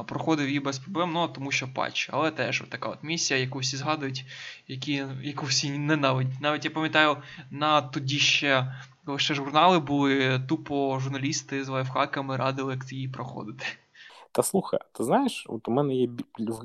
проходив 0.07 0.47
її 0.47 0.61
без 0.61 0.79
проблем, 0.79 1.13
ну 1.13 1.29
тому 1.29 1.51
що 1.51 1.75
патч. 1.75 2.11
Але 2.13 2.31
теж 2.31 2.65
така 2.69 2.89
от 2.89 2.99
місія, 3.03 3.41
яку 3.41 3.59
всі 3.59 3.77
згадують, 3.77 4.25
які, 4.69 5.05
яку 5.23 5.47
всі 5.47 5.79
ненавидять. 5.79 6.41
Навіть 6.41 6.65
я 6.65 6.71
пам'ятаю, 6.71 7.17
на 7.51 7.83
тоді 7.83 8.19
ще. 8.19 8.75
Коли 9.05 9.19
ще 9.19 9.35
журнали 9.35 9.79
були, 9.79 10.41
тупо 10.49 11.01
журналісти 11.01 11.65
з 11.65 11.69
лайфхаками 11.69 12.37
радили, 12.37 12.73
як 12.73 12.93
її 12.93 13.09
проходити. 13.09 13.67
Та 14.35 14.43
слухай, 14.43 14.81
ти 14.93 15.05
знаєш, 15.05 15.47
от 15.49 15.69
у 15.69 15.71
мене 15.71 15.95
є 15.95 16.09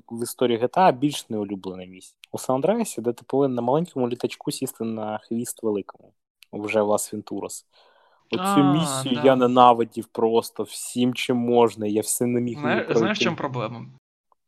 в 0.09 0.23
історії 0.23 0.59
GTA 0.59 0.91
більш 0.93 1.29
неулюблене 1.29 1.87
місце. 1.87 2.15
У 2.31 2.37
Сан 2.37 2.55
Андреасі, 2.55 3.01
де 3.01 3.13
ти 3.13 3.23
повинен 3.27 3.55
на 3.55 3.61
маленькому 3.61 4.09
літачку 4.09 4.51
сісти 4.51 4.83
на 4.83 5.17
хвіст 5.17 5.63
великому, 5.63 6.13
вже 6.53 6.81
Лас 6.81 7.13
Вентурас. 7.13 7.65
Оцю 8.31 8.63
місію 8.63 9.15
да. 9.15 9.21
я 9.25 9.35
ненавидів 9.35 10.05
просто 10.05 10.63
всім 10.63 11.13
чим 11.13 11.37
можна, 11.37 11.87
я 11.87 12.01
все 12.01 12.25
не 12.25 12.41
міг. 12.41 12.59
Знаєш, 12.59 12.97
знаєш 12.97 13.19
в 13.19 13.21
чому 13.21 13.37
проблема? 13.37 13.85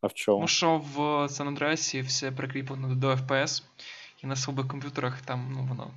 А 0.00 0.06
в 0.06 0.12
чому? 0.12 0.36
Тому 0.38 0.48
що 0.48 0.82
в 0.94 1.28
Сан 1.28 1.48
Андреасі 1.48 2.00
все 2.00 2.32
прикріплено 2.32 2.94
до 2.94 3.08
FPS 3.08 3.62
і 4.24 4.26
на 4.26 4.36
слабих 4.36 4.68
комп'ютерах 4.68 5.20
там 5.20 5.52
ну, 5.52 5.66
воно 5.68 5.90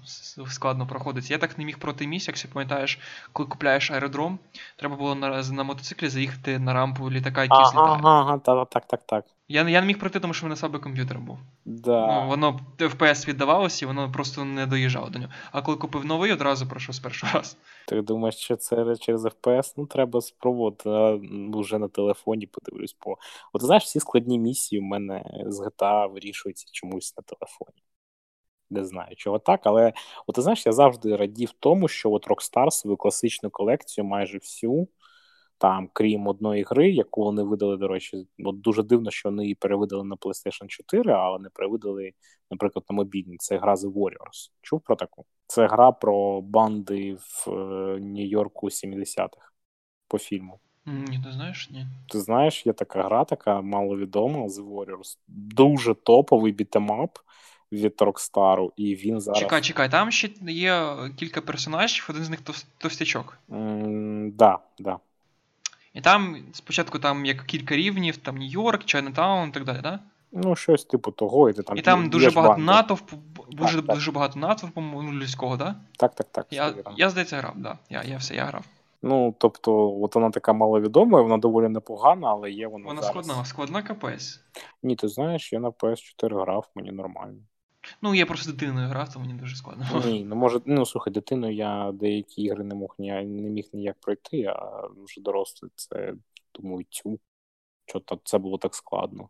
складно 0.48 0.88
проходить. 0.88 1.32
Я 1.32 1.38
так 1.38 1.58
не 1.58 1.66
міг 1.66 1.80
проти 1.80 2.08
місць, 2.08 2.28
якщо 2.28 2.50
пам'ятаєш, 2.50 3.00
коли 3.34 3.50
купляєш 3.50 3.92
аеродром, 3.92 4.40
треба 4.76 4.96
було 4.96 5.16
на 5.16 5.44
на 5.44 5.64
мотоциклі 5.64 6.10
заїхати 6.10 6.60
на 6.60 6.74
рампу 6.74 7.12
літака, 7.12 7.44
який 7.44 7.66
злітає. 7.66 7.88
Ага, 7.88 8.22
ага, 8.22 8.38
так, 8.38 8.70
так, 8.70 8.88
так, 8.88 9.04
так. 9.06 9.26
Я 9.48 9.70
я 9.70 9.82
не 9.82 9.88
міг 9.88 10.00
пройти, 10.00 10.20
тому 10.20 10.34
що 10.34 10.46
в 10.46 10.50
мене 10.50 10.56
слабий 10.56 10.82
комп'ютер 10.82 11.20
був. 11.20 11.38
Да. 11.66 12.08
Ну, 12.08 12.28
Воно 12.28 12.60
FPS 12.78 13.28
віддавалося 13.28 13.86
і 13.86 13.88
воно 13.88 14.12
просто 14.12 14.46
не 14.46 14.66
доїжджало 14.66 15.10
до 15.10 15.20
нього. 15.20 15.32
А 15.52 15.62
коли 15.62 15.78
купив 15.78 16.06
новий, 16.06 16.34
одразу 16.34 16.68
пройшов 16.68 16.96
з 16.96 17.00
першого 17.00 17.34
разу. 17.38 17.58
Ти 17.88 18.02
думаєш, 18.02 18.36
що 18.36 18.56
це 18.56 18.96
через 18.96 19.26
FPS? 19.26 19.74
Ну, 19.78 19.86
треба 19.86 20.22
спробувати 20.22 21.20
вже 21.54 21.80
на 21.80 21.88
телефоні, 21.88 22.48
подивлюсь 22.48 22.94
по. 22.94 23.18
От 23.54 23.62
знаєш, 23.62 23.84
всі 23.84 24.00
складні 24.00 24.40
місії 24.40 24.82
у 24.82 24.84
мене 24.84 25.24
з 25.46 25.60
GTA 25.60 26.14
вирішуються 26.14 26.66
чомусь 26.72 27.14
на 27.18 27.24
телефоні 27.24 27.84
не 28.70 28.86
знаю, 28.86 29.16
чого 29.16 29.40
так, 29.40 29.62
але 29.64 29.94
от 30.28 30.36
ти 30.36 30.42
знаєш, 30.42 30.66
я 30.66 30.72
завжди 30.72 31.16
радів 31.16 31.52
тому, 31.60 31.88
що 31.88 32.12
от 32.12 32.28
Rockstar 32.28 32.72
свою 32.72 32.98
класичну 32.98 33.50
колекцію 33.50 34.06
майже 34.06 34.38
всю 34.38 34.88
Там, 35.58 35.90
крім 35.94 36.28
одної 36.28 36.64
гри, 36.64 36.92
яку 36.92 37.24
вони 37.24 37.44
видали, 37.44 37.78
до 37.78 37.88
речі, 37.88 38.28
от 38.46 38.62
дуже 38.62 38.84
дивно, 38.84 39.12
що 39.12 39.30
вони 39.30 39.44
її 39.44 39.56
перевидали 39.56 40.04
на 40.04 40.16
PlayStation 40.16 40.68
4, 40.68 41.14
але 41.14 41.40
не 41.40 41.50
перевидали, 41.50 42.12
наприклад, 42.52 42.86
на 42.90 42.96
мобільний. 42.96 43.38
Це 43.38 43.58
гра 43.58 43.74
The 43.74 43.94
Warriors. 43.94 44.52
Чув 44.62 44.82
про 44.82 44.96
таку? 44.96 45.26
Це 45.48 45.68
гра 45.68 45.92
про 45.92 46.42
банди 46.42 47.14
в 47.16 47.50
е, 47.50 48.00
Нью-Йорку 48.00 48.68
70-х 48.68 49.52
по 50.08 50.18
фільму. 50.18 50.60
Ні, 50.86 51.22
ти 51.26 51.32
знаєш, 51.32 51.70
ні. 51.72 51.88
Ти 52.10 52.20
знаєш, 52.20 52.66
є 52.66 52.74
така 52.74 53.04
гра, 53.04 53.26
така 53.26 53.62
маловідома 53.62 54.40
The 54.40 54.70
Warriors. 54.70 55.18
Дуже 55.28 55.94
топовий 55.94 56.52
бітемап 56.52 57.18
від 57.74 57.96
Rockstar, 57.98 58.70
і 58.78 58.96
він 58.96 59.22
зараз. 59.22 59.40
Чекай, 59.40 59.62
чекай, 59.62 59.92
там 59.92 60.12
ще 60.12 60.30
є 60.42 60.96
кілька 61.16 61.42
персонажів, 61.42 62.08
один 62.10 62.24
з 62.24 62.30
них 62.30 62.40
товстячок. 62.78 63.38
Mm, 63.50 64.32
да, 64.32 64.60
да. 64.80 64.98
І 65.94 66.02
там 66.02 66.38
спочатку 66.54 67.00
там 67.00 67.26
як 67.26 67.46
кілька 67.46 67.76
рівнів, 67.76 68.18
там 68.18 68.38
Нью-Йорк, 68.38 68.84
Чайнатаун 68.86 69.50
і 69.50 69.52
так 69.52 69.64
далі, 69.64 69.80
да? 69.84 70.00
Ну, 70.32 70.56
щось 70.56 70.86
типу 70.86 71.12
того, 71.12 71.50
і 71.50 71.54
ти 71.54 71.64
там. 71.64 71.78
І 71.78 71.82
там 71.82 72.10
дуже 72.10 72.32
багато 72.32 72.54
банди. 72.54 72.66
натовпу, 72.66 73.18
дуже, 73.52 73.82
так. 73.82 73.96
дуже 73.96 74.12
багато 74.12 74.40
натовпу 74.40 74.82
ну, 74.82 75.14
людського, 75.14 75.58
да? 75.58 75.76
Так, 75.98 76.16
так, 76.16 76.28
так. 76.32 76.48
Я, 76.52 76.70
все 76.70 76.82
я 76.98 77.10
здається, 77.10 77.38
грав, 77.38 77.54
да. 77.56 77.78
Я, 77.90 78.04
я 78.04 78.18
все, 78.18 78.36
я 78.36 78.46
грав. 78.46 78.64
Ну, 79.02 79.36
тобто, 79.38 80.02
от 80.02 80.16
вона 80.16 80.30
така 80.30 80.54
маловідома, 80.54 81.22
вона 81.22 81.38
доволі 81.38 81.70
непогана, 81.70 82.28
але 82.28 82.52
є 82.52 82.68
вона. 82.68 82.86
Вона 82.86 83.02
зараз. 83.02 83.26
складна, 83.26 83.46
складна 83.46 83.82
капець. 83.82 84.40
Ні, 84.84 84.96
ти 84.96 85.08
знаєш, 85.08 85.54
я 85.54 85.60
на 85.60 85.70
PS4 85.70 86.42
грав, 86.42 86.70
мені 86.76 86.92
нормально. 86.92 87.38
Ну, 88.02 88.16
я 88.16 88.26
просто 88.26 88.52
дитиною 88.52 88.88
грав, 88.88 89.14
то 89.14 89.20
мені 89.20 89.34
дуже 89.34 89.56
складно. 89.56 89.86
Ні, 90.06 90.24
ну 90.30 90.36
може, 90.36 90.62
ну 90.66 90.86
слухай, 90.86 91.14
дитиною 91.14 91.56
я 91.56 91.92
деякі 91.94 92.42
ігри 92.42 92.64
не 92.64 92.76
мог 92.76 92.96
ні, 92.98 93.12
не 93.12 93.50
міг 93.50 93.70
ніяк 93.74 93.98
пройти, 94.00 94.44
а 94.44 94.88
вже 94.98 95.22
дорослий 95.22 95.72
це 95.76 96.14
думаю, 96.56 96.86
тю. 96.90 97.20
Що 97.86 98.02
це 98.24 98.38
було 98.38 98.58
так 98.58 98.76
складно. 98.76 99.30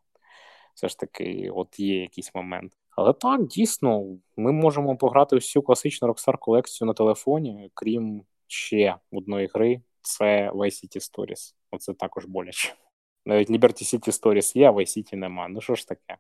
Все 0.74 0.90
ж 0.90 1.00
таки, 1.00 1.52
от 1.56 1.80
є 1.80 2.02
якийсь 2.02 2.36
момент. 2.36 2.74
Але 2.90 3.14
так, 3.14 3.48
дійсно, 3.48 4.18
ми 4.38 4.52
можемо 4.52 4.98
пограти 4.98 5.36
всю 5.36 5.64
класичну 5.64 6.08
Rockstar 6.08 6.38
колекцію 6.38 6.88
на 6.88 6.94
телефоні, 6.94 7.72
крім 7.74 8.24
ще 8.48 8.96
одної 9.12 9.50
гри, 9.54 9.82
це 10.02 10.52
Vice 10.52 10.86
City 10.86 10.98
Stories. 10.98 11.54
Оце 11.72 11.94
також 11.94 12.26
боляче. 12.26 12.76
Навіть 13.26 13.50
Liberty 13.50 13.84
City 13.84 14.08
Stories 14.08 14.58
є, 14.58 14.70
а 14.70 14.72
Vice 14.72 14.98
City 14.98 15.16
нема. 15.16 15.48
Ну 15.48 15.62
що 15.62 15.76
ж 15.76 15.88
таке? 15.88 16.18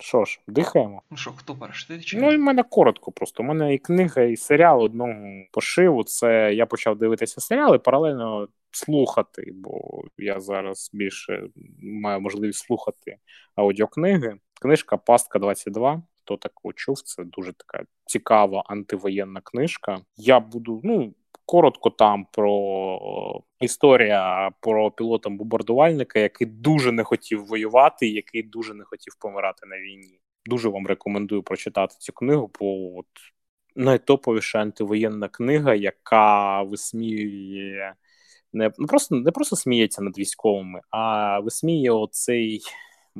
Що 0.00 0.24
ж, 0.24 0.40
дихаємо? 0.46 1.02
Ну 1.10 1.16
що, 1.16 1.32
хто 1.32 1.54
перший? 1.54 1.96
Ти 1.96 2.04
чи 2.04 2.18
Ну, 2.20 2.32
і 2.32 2.36
в 2.36 2.40
мене 2.40 2.62
коротко 2.62 3.12
просто. 3.12 3.42
У 3.42 3.46
мене 3.46 3.74
і 3.74 3.78
книга, 3.78 4.22
і 4.22 4.36
серіал 4.36 4.82
одного 4.82 5.14
пошиву. 5.52 6.04
Це 6.04 6.54
я 6.54 6.66
почав 6.66 6.98
дивитися 6.98 7.40
серіал 7.40 7.74
і 7.74 7.78
паралельно 7.78 8.48
слухати, 8.70 9.52
бо 9.54 10.02
я 10.18 10.40
зараз 10.40 10.90
більше 10.92 11.48
маю 11.82 12.20
можливість 12.20 12.66
слухати 12.66 13.16
аудіокниги. 13.56 14.36
Книжка 14.60 14.96
Пастка 14.96 15.38
22. 15.38 16.02
Хто 16.20 16.36
таку 16.36 16.72
чув? 16.72 17.02
Це 17.02 17.24
дуже 17.24 17.52
така 17.52 17.84
цікава 18.06 18.64
антивоєнна 18.66 19.40
книжка. 19.40 20.00
Я 20.16 20.40
буду, 20.40 20.80
ну. 20.84 21.14
Коротко 21.48 21.90
там 21.90 22.26
про 22.32 23.42
історія 23.60 24.50
про 24.60 24.90
пілота 24.90 25.30
бомбардувальника, 25.30 26.18
який 26.18 26.46
дуже 26.46 26.92
не 26.92 27.04
хотів 27.04 27.46
воювати, 27.46 28.08
який 28.08 28.42
дуже 28.42 28.74
не 28.74 28.84
хотів 28.84 29.14
помирати 29.20 29.66
на 29.66 29.78
війні. 29.78 30.20
Дуже 30.46 30.68
вам 30.68 30.86
рекомендую 30.86 31.42
прочитати 31.42 31.94
цю 31.98 32.12
книгу, 32.12 32.50
бо 32.60 32.96
от 32.98 33.06
найтоповіша 33.76 34.58
антивоєнна 34.58 35.28
книга, 35.28 35.74
яка 35.74 36.62
висміює 36.62 37.92
не 38.52 38.70
ну 38.78 38.86
просто 38.86 39.16
не 39.16 39.30
просто 39.30 39.56
сміється 39.56 40.02
над 40.02 40.18
військовими, 40.18 40.80
а 40.90 41.40
висміює 41.40 41.90
оцей 41.90 42.60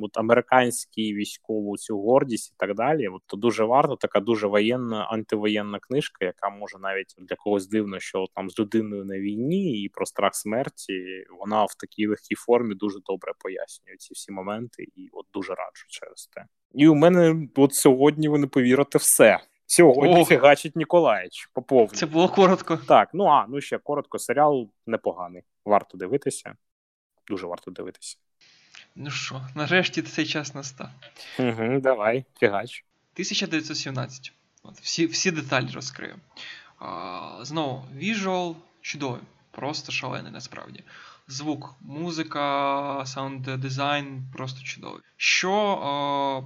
от 0.03 0.17
американський 0.17 1.13
військову 1.13 1.77
цю 1.77 2.01
гордість 2.01 2.51
і 2.51 2.55
так 2.57 2.75
далі. 2.75 3.07
От 3.07 3.21
то 3.25 3.37
дуже 3.37 3.63
варто, 3.63 3.95
така 3.95 4.19
дуже 4.19 4.47
воєнна 4.47 5.03
антивоєнна 5.03 5.79
книжка, 5.79 6.25
яка 6.25 6.49
може 6.49 6.77
навіть 6.79 7.15
для 7.17 7.35
когось 7.35 7.67
дивно, 7.67 7.99
що 7.99 8.25
там 8.35 8.49
з 8.49 8.59
людиною 8.59 9.05
на 9.05 9.19
війні 9.19 9.83
і 9.83 9.89
про 9.89 10.05
страх 10.05 10.35
смерті 10.35 11.25
вона 11.39 11.63
в 11.63 11.75
такій 11.79 12.07
легкій 12.07 12.35
формі 12.35 12.75
дуже 12.75 12.99
добре 13.05 13.33
пояснює 13.39 13.95
ці 13.97 14.13
всі 14.13 14.31
моменти, 14.31 14.87
і 14.95 15.09
от 15.11 15.25
дуже 15.33 15.53
раджу 15.53 15.85
через 15.89 16.27
те. 16.27 16.45
І 16.73 16.87
у 16.87 16.95
мене 16.95 17.47
от 17.55 17.73
сьогодні 17.73 18.27
ви 18.27 18.39
не 18.39 18.47
повірите 18.47 18.97
все. 18.97 19.39
Сьогодні 19.65 20.21
Ох. 20.21 20.27
фігачить 20.27 20.75
Ніколаєч 20.75 21.49
по. 21.67 21.87
Це 21.87 22.05
було 22.05 22.29
коротко. 22.29 22.77
Так, 22.87 23.09
ну 23.13 23.25
а 23.25 23.45
ну 23.49 23.61
ще 23.61 23.77
коротко, 23.77 24.19
серіал 24.19 24.69
непоганий. 24.87 25.43
Варто 25.65 25.97
дивитися. 25.97 26.55
Дуже 27.27 27.47
варто 27.47 27.71
дивитися. 27.71 28.17
Ну 29.01 29.11
що, 29.11 29.41
нарешті 29.55 30.01
цей 30.01 30.25
час 30.25 30.55
настав. 30.55 30.89
Угу, 31.39 31.79
давай, 31.79 32.25
фігач. 32.39 32.83
1917. 33.13 34.33
От, 34.63 34.79
всі, 34.79 35.05
всі 35.05 35.31
деталі 35.31 35.67
розкрию. 35.73 36.15
А, 36.79 37.39
знову, 37.41 37.85
visual 37.95 38.55
чудовий, 38.81 39.21
просто 39.51 39.91
шалений 39.91 40.31
насправді. 40.31 40.83
Звук, 41.31 41.75
музика, 41.81 43.03
sound 43.05 43.41
design 43.41 44.23
просто 44.33 44.63
чудовий. 44.63 45.01
Що 45.17 45.53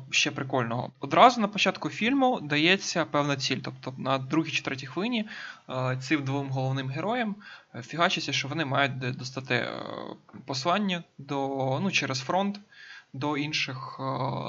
е, 0.09 0.13
ще 0.13 0.31
прикольного? 0.31 0.91
Одразу 0.99 1.41
на 1.41 1.47
початку 1.47 1.89
фільму 1.89 2.39
дається 2.41 3.05
певна 3.05 3.35
ціль. 3.35 3.57
Тобто 3.63 3.93
на 3.97 4.17
другій 4.17 4.51
чи 4.51 4.63
третій 4.63 4.85
хвилині 4.85 5.27
е, 5.69 5.97
цим 6.01 6.23
двом 6.23 6.49
головним 6.49 6.89
героям 6.89 7.35
е, 7.75 7.81
фігачиться, 7.81 8.33
що 8.33 8.47
вони 8.47 8.65
мають 8.65 8.97
достати 8.97 9.67
послання 10.45 11.03
до, 11.17 11.37
ну, 11.81 11.91
через 11.91 12.19
фронт 12.19 12.59
до 13.13 13.37
інших, 13.37 13.99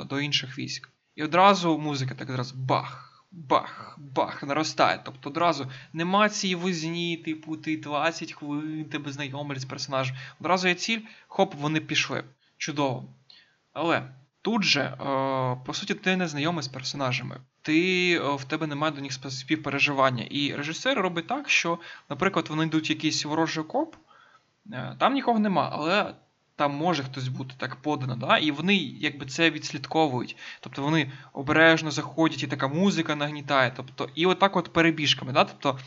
до 0.06 0.20
інших 0.20 0.58
військ. 0.58 0.88
І 1.16 1.24
одразу 1.24 1.78
музика 1.78 2.14
так 2.14 2.30
одразу 2.30 2.56
бах. 2.56 3.13
Бах, 3.36 3.98
бах, 3.98 4.42
наростає. 4.42 5.00
Тобто 5.04 5.30
одразу 5.30 5.66
нема 5.92 6.28
цієї 6.28 6.54
возні, 6.54 7.16
типу, 7.16 7.56
ти 7.56 7.76
20 7.76 8.32
хвилин, 8.32 8.84
тебе 8.84 9.12
знайомились 9.12 9.62
з 9.62 9.66
персонажем. 9.66 10.16
Одразу 10.40 10.68
є 10.68 10.74
ціль, 10.74 11.00
хоп, 11.28 11.54
вони 11.54 11.80
пішли. 11.80 12.24
Чудово. 12.56 13.04
Але 13.72 14.02
тут 14.42 14.62
же, 14.62 14.80
е, 14.80 14.96
по 15.66 15.74
суті, 15.74 15.94
ти 15.94 16.16
не 16.16 16.28
знайомий 16.28 16.62
з 16.62 16.68
персонажами. 16.68 17.40
Ти, 17.62 18.10
е, 18.12 18.34
в 18.34 18.44
тебе 18.44 18.66
немає 18.66 18.92
до 18.92 19.00
них 19.00 19.12
співпереживання. 19.12 20.24
І 20.24 20.54
режисер 20.54 20.98
робить 20.98 21.26
так, 21.26 21.50
що, 21.50 21.78
наприклад, 22.10 22.46
вони 22.48 22.64
йдуть 22.64 22.88
в 22.88 22.90
якийсь 22.90 23.24
ворожий 23.24 23.64
окоп, 23.64 23.96
е, 24.72 24.96
там 24.98 25.14
нікого 25.14 25.38
нема, 25.38 25.70
але 25.72 26.14
там 26.56 26.74
може 26.74 27.02
хтось 27.02 27.28
бути 27.28 27.54
так 27.56 27.76
подано, 27.76 28.16
да? 28.16 28.38
і 28.38 28.50
вони 28.50 28.76
якби 28.76 29.26
це 29.26 29.50
відслідковують. 29.50 30.36
Тобто 30.60 30.82
вони 30.82 31.12
обережно 31.32 31.90
заходять, 31.90 32.42
і 32.42 32.46
така 32.46 32.68
музика 32.68 33.14
нагнітає. 33.14 33.72
Тобто, 33.76 34.08
і 34.14 34.26
отак 34.26 34.56
от 34.56 34.72
перебіжками. 34.72 35.32
Да? 35.32 35.44
Тобто 35.44 35.78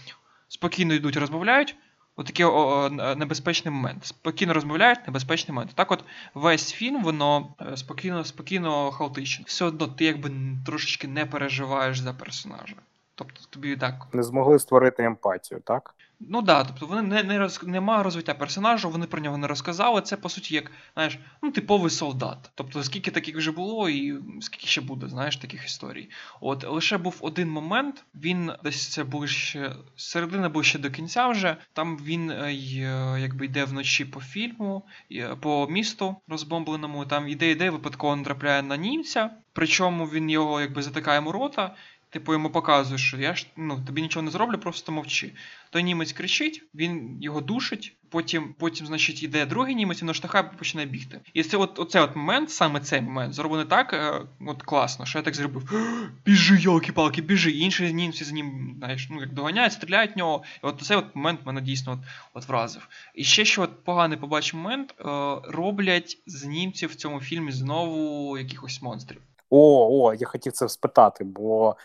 спокійно 0.48 0.94
йдуть, 0.94 1.18
розмовляють. 1.18 1.76
Отакий 2.20 2.46
о, 2.46 2.52
о, 2.52 2.90
небезпечний 3.16 3.74
момент. 3.74 4.06
Спокійно 4.06 4.54
розмовляють, 4.54 5.08
небезпечний 5.08 5.56
момент. 5.56 5.72
Так 5.76 5.92
от 5.92 6.04
весь 6.34 6.74
фільм, 6.74 7.04
воно 7.04 7.56
е, 7.62 7.78
спокійно, 7.78 8.24
спокійно 8.24 8.92
хаотично. 8.92 9.46
Все 9.48 9.66
одно 9.66 9.88
ти 9.88 10.06
якби 10.06 10.32
трошечки 10.66 11.08
не 11.08 11.26
переживаєш 11.26 12.00
за 12.00 12.14
персонажа. 12.14 12.76
Тобто 13.16 13.42
тобі 13.50 13.78
так 13.78 14.08
Не 14.14 14.24
змогли 14.24 14.60
створити 14.60 15.04
емпатію, 15.04 15.62
так? 15.64 15.96
Ну 16.20 16.42
да, 16.42 16.64
тобто 16.64 16.86
вони 16.86 17.02
не, 17.02 17.24
не 17.24 17.40
роз, 17.40 17.64
немає 17.64 18.04
розвиття 18.04 18.34
персонажу, 18.34 18.90
вони 18.90 19.06
про 19.06 19.22
нього 19.22 19.38
не 19.38 19.48
розказали. 19.48 20.02
Це 20.02 20.18
по 20.18 20.30
суті 20.30 20.56
як 20.56 20.72
знаєш, 20.94 21.20
ну 21.42 21.52
типовий 21.52 21.92
солдат. 21.92 22.52
Тобто, 22.56 22.84
скільки 22.84 23.12
таких 23.12 23.36
вже 23.36 23.52
було, 23.52 23.90
і 23.90 24.16
скільки 24.42 24.68
ще 24.68 24.82
буде, 24.82 25.08
знаєш, 25.08 25.38
таких 25.38 25.66
історій. 25.66 26.10
От 26.42 26.64
лише 26.64 26.98
був 26.98 27.18
один 27.22 27.50
момент. 27.50 28.06
Він 28.16 28.52
десь 28.64 28.88
це 28.88 29.04
ближче 29.04 29.76
середина 29.96 30.50
ближче 30.50 30.80
до 30.80 30.92
кінця. 30.92 31.28
Вже 31.28 31.58
там 31.74 31.98
він 31.98 32.32
е, 32.32 32.54
й, 32.54 32.82
е, 32.82 33.18
якби 33.20 33.46
йде 33.46 33.66
вночі 33.66 34.06
по 34.06 34.20
фільму, 34.22 34.86
е, 35.12 35.36
по 35.36 35.68
місту 35.70 36.16
розбомбленому. 36.28 37.06
Там 37.06 37.28
іде 37.28 37.52
іде, 37.52 37.70
випадково 37.70 38.16
натрапляє 38.16 38.64
на 38.64 38.78
німця. 38.78 39.30
Причому 39.54 40.06
він 40.06 40.30
його 40.30 40.62
якби 40.62 40.82
затикає 40.82 41.18
йому 41.18 41.32
рота. 41.32 41.76
Типу 42.18 42.34
йому 42.34 42.50
показує, 42.50 42.98
що 42.98 43.18
я 43.18 43.36
ж 43.36 43.48
ну 43.58 43.80
тобі 43.86 44.02
нічого 44.02 44.24
не 44.24 44.32
зроблю, 44.32 44.58
просто 44.58 44.92
мовчи. 44.92 45.34
Той 45.70 45.84
німець 45.84 46.12
кричить, 46.12 46.64
він 46.76 47.18
його 47.22 47.42
душить. 47.42 47.94
Потім, 48.10 48.56
потім, 48.60 48.88
значить, 48.88 49.24
іде 49.24 49.46
другий 49.46 49.76
німець, 49.76 50.04
він 50.04 50.14
штовхає 50.14 50.50
і 50.54 50.58
починає 50.58 50.88
бігти. 50.88 51.20
І 51.34 51.44
це 51.44 51.58
от 51.58 51.80
оцей 51.80 52.02
от 52.02 52.16
момент, 52.16 52.52
саме 52.52 52.80
цей 52.80 53.02
момент, 53.02 53.34
зроблений 53.34 53.66
так, 53.66 53.94
е, 53.94 54.22
от 54.48 54.64
класно, 54.64 55.06
що 55.06 55.20
я 55.20 55.24
так 55.24 55.36
зробив. 55.36 55.72
Біжи, 56.26 56.58
йолки-палки, 56.60 57.22
біжи. 57.22 57.52
І 57.52 57.60
інші 57.60 57.94
німці 57.94 58.24
за 58.24 58.34
ним, 58.34 58.76
знаєш, 58.78 59.08
ну 59.12 59.22
як 59.22 59.34
доганяють, 59.34 59.74
стріляють 59.74 60.16
в 60.16 60.18
нього. 60.18 60.44
І 60.64 60.68
от 60.68 60.82
цей 60.82 60.98
от 60.98 61.16
момент 61.16 61.40
мене 61.46 61.62
дійсно 61.62 61.94
от, 61.94 62.00
от 62.34 62.48
вразив. 62.48 62.88
І 63.16 63.24
ще 63.24 63.46
що 63.46 63.62
от 63.62 63.84
поганий 63.84 64.18
побачив 64.18 64.60
момент, 64.60 64.96
е, 65.00 65.04
роблять 65.52 66.18
з 66.26 66.46
німців 66.46 66.90
в 66.90 66.96
цьому 66.96 67.20
фільмі 67.20 67.52
знову 67.52 68.38
якихось 68.38 68.82
монстрів. 68.82 69.22
О, 69.50 69.88
о, 69.92 70.14
я 70.14 70.28
хотів 70.28 70.54
це 70.54 70.70
спитати, 70.70 71.24
бо 71.24 71.76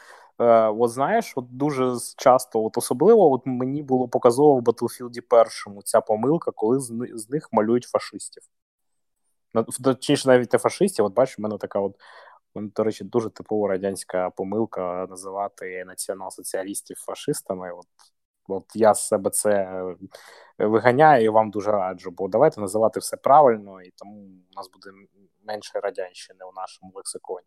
От 0.79 0.91
знаєш, 0.91 1.33
от 1.37 1.57
дуже 1.57 1.97
часто, 2.17 2.65
от 2.65 2.79
особливо, 2.79 3.33
от 3.33 3.43
мені 3.45 3.83
було 3.83 4.09
показово 4.09 4.55
в 4.55 4.63
Battlefield 4.63 5.21
першому 5.21 5.83
ця 5.83 6.01
помилка, 6.01 6.51
коли 6.51 6.81
з, 6.81 6.93
з 7.15 7.31
них 7.31 7.49
малюють 7.53 7.85
фашистів. 7.85 8.43
Точніше, 9.85 10.29
навіть 10.29 10.53
не 10.53 10.59
фашистів, 10.59 11.05
от 11.05 11.15
бачиш, 11.15 11.39
в 11.39 11.43
мене 11.43 11.59
така 11.59 11.81
от. 11.81 11.97
До 12.55 12.85
речі, 12.85 13.05
дуже 13.05 13.31
типова 13.31 13.69
радянська 13.69 14.31
помилка 14.31 15.07
називати 15.11 15.85
націонал-соціалістів 15.85 16.97
фашистами. 16.97 17.73
От 17.73 17.87
От 18.49 18.65
я 18.75 18.95
з 18.95 19.09
себе 19.09 19.31
це 19.31 19.83
виганяю 20.59 21.25
і 21.25 21.29
вам 21.29 21.51
дуже 21.51 21.71
раджу, 21.71 22.11
бо 22.11 22.29
давайте 22.29 22.61
називати 22.61 23.01
все 23.01 23.17
правильно, 23.17 23.83
і 23.83 23.91
тому 23.97 24.15
у 24.17 24.57
нас 24.57 24.71
буде 24.71 24.91
менше 25.47 25.81
радянщини 25.81 26.41
у 26.53 26.53
нашому 26.61 26.93
лексиконі. 26.95 27.47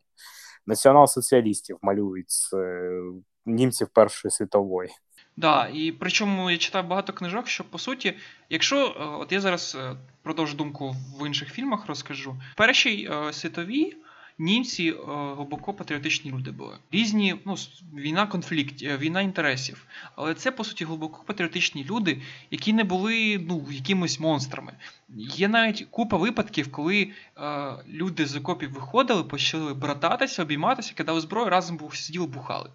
Націонал-соціалістів 0.67 1.77
малюють 1.81 2.31
з 2.31 2.53
е, 2.53 3.01
німців 3.45 3.87
Першої 3.87 4.31
світової. 4.31 4.89
Да, 5.37 5.69
і 5.73 5.91
причому 5.91 6.51
я 6.51 6.57
читав 6.57 6.87
багато 6.87 7.13
книжок, 7.13 7.47
що 7.47 7.63
по 7.63 7.77
суті, 7.77 8.17
якщо 8.49 8.87
е, 8.87 9.05
от 9.05 9.31
я 9.31 9.41
зараз 9.41 9.77
е, 9.79 9.95
продовжу 10.23 10.57
думку 10.57 10.95
в 11.19 11.27
інших 11.27 11.49
фільмах, 11.49 11.87
розкажу 11.87 12.35
першій 12.57 13.11
світовій 13.31 13.97
німці 14.37 14.89
е, 14.89 14.95
глибоко 15.35 15.73
патріотичні 15.73 16.31
люди 16.31 16.51
були. 16.51 16.77
Різні 16.91 17.35
ну, 17.45 17.55
війна 17.93 18.27
конфліктів, 18.27 18.89
е, 18.89 18.97
війна 18.97 19.21
інтересів. 19.21 19.87
Але 20.15 20.33
це, 20.33 20.51
по 20.51 20.63
суті, 20.63 20.85
глибоко 20.85 21.23
патріотичні 21.25 21.83
люди, 21.83 22.21
які 22.51 22.73
не 22.73 22.83
були 22.83 23.45
ну, 23.47 23.67
якимось 23.71 24.19
монстрами. 24.19 24.73
Є 25.17 25.47
навіть 25.47 25.87
купа 25.91 26.17
випадків, 26.17 26.71
коли 26.71 27.11
е, 27.37 27.73
люди 27.87 28.25
з 28.25 28.35
окопів 28.35 28.71
виходили, 28.73 29.23
почали 29.23 29.73
брататися, 29.73 30.41
обійматися, 30.41 30.93
кидали 30.93 31.21
зброю, 31.21 31.49
разом 31.49 31.79
сиділи, 31.93 32.27
бухали. 32.27 32.69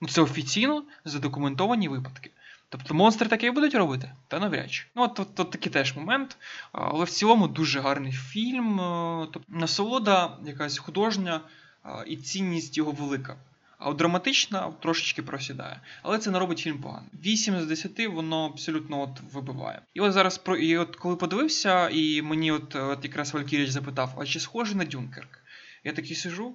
Ну, 0.00 0.08
Це 0.08 0.22
офіційно 0.22 0.84
задокументовані 1.04 1.88
випадки. 1.88 2.30
Тобто 2.70 2.94
монстри 2.94 3.28
таке 3.28 3.46
і 3.46 3.50
будуть 3.50 3.74
робити? 3.74 4.12
Та 4.28 4.38
навряд 4.38 4.72
чи. 4.72 4.84
Ну, 4.94 5.02
от, 5.02 5.20
от, 5.20 5.40
от 5.40 5.50
такий 5.50 5.72
теж 5.72 5.96
момент. 5.96 6.36
Але 6.72 7.04
в 7.04 7.10
цілому 7.10 7.48
дуже 7.48 7.80
гарний 7.80 8.12
фільм. 8.12 8.76
Тобто 9.32 9.42
насолода, 9.48 10.38
якась 10.46 10.78
художня 10.78 11.40
і 12.06 12.16
цінність 12.16 12.76
його 12.76 12.92
велика. 12.92 13.36
А 13.78 13.92
драматична 13.92 14.72
трошечки 14.80 15.22
просідає. 15.22 15.80
Але 16.02 16.18
це 16.18 16.30
не 16.30 16.38
робить 16.38 16.58
фільм 16.58 16.78
погано. 16.78 17.06
8 17.24 17.60
з 17.60 17.66
10 17.66 18.06
воно 18.06 18.46
абсолютно 18.46 19.00
от 19.00 19.20
вибиває. 19.32 19.82
І 19.94 20.00
от 20.00 20.12
зараз 20.12 20.38
про 20.38 20.56
і 20.56 20.78
от 20.78 20.96
коли 20.96 21.16
подивився, 21.16 21.88
і 21.88 22.22
мені 22.22 22.52
от, 22.52 22.74
от 22.74 23.04
якраз 23.04 23.34
Валькіріч 23.34 23.70
запитав: 23.70 24.14
а 24.18 24.26
чи 24.26 24.40
схоже 24.40 24.74
на 24.74 24.84
Дюнкерк? 24.84 25.38
Я 25.84 25.92
такий 25.92 26.16
сижу. 26.16 26.54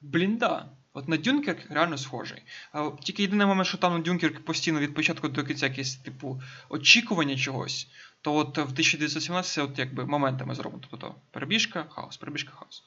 Блін, 0.00 0.36
да. 0.36 0.66
От 0.92 1.08
на 1.08 1.16
Дюнкерк 1.16 1.70
реально 1.70 1.98
схожий. 1.98 2.42
А 2.72 2.90
Тільки 3.00 3.22
єдиний 3.22 3.46
момент, 3.46 3.68
що 3.68 3.78
там 3.78 3.92
на 3.92 3.98
Дюнкерк 3.98 4.44
постійно 4.44 4.80
від 4.80 4.94
початку 4.94 5.28
до 5.28 5.44
кінця 5.44 5.66
якесь 5.66 5.96
типу 5.96 6.40
очікування 6.68 7.36
чогось, 7.36 7.88
то 8.22 8.34
от 8.34 8.58
в 8.58 8.60
1917 8.60 9.64
от 9.64 9.78
якби 9.78 10.06
моментами 10.06 10.54
зроблено. 10.54 10.84
Тобто 10.90 11.14
перебіжка, 11.30 11.86
хаос, 11.88 12.16
перебіжка, 12.16 12.52
хаос. 12.52 12.82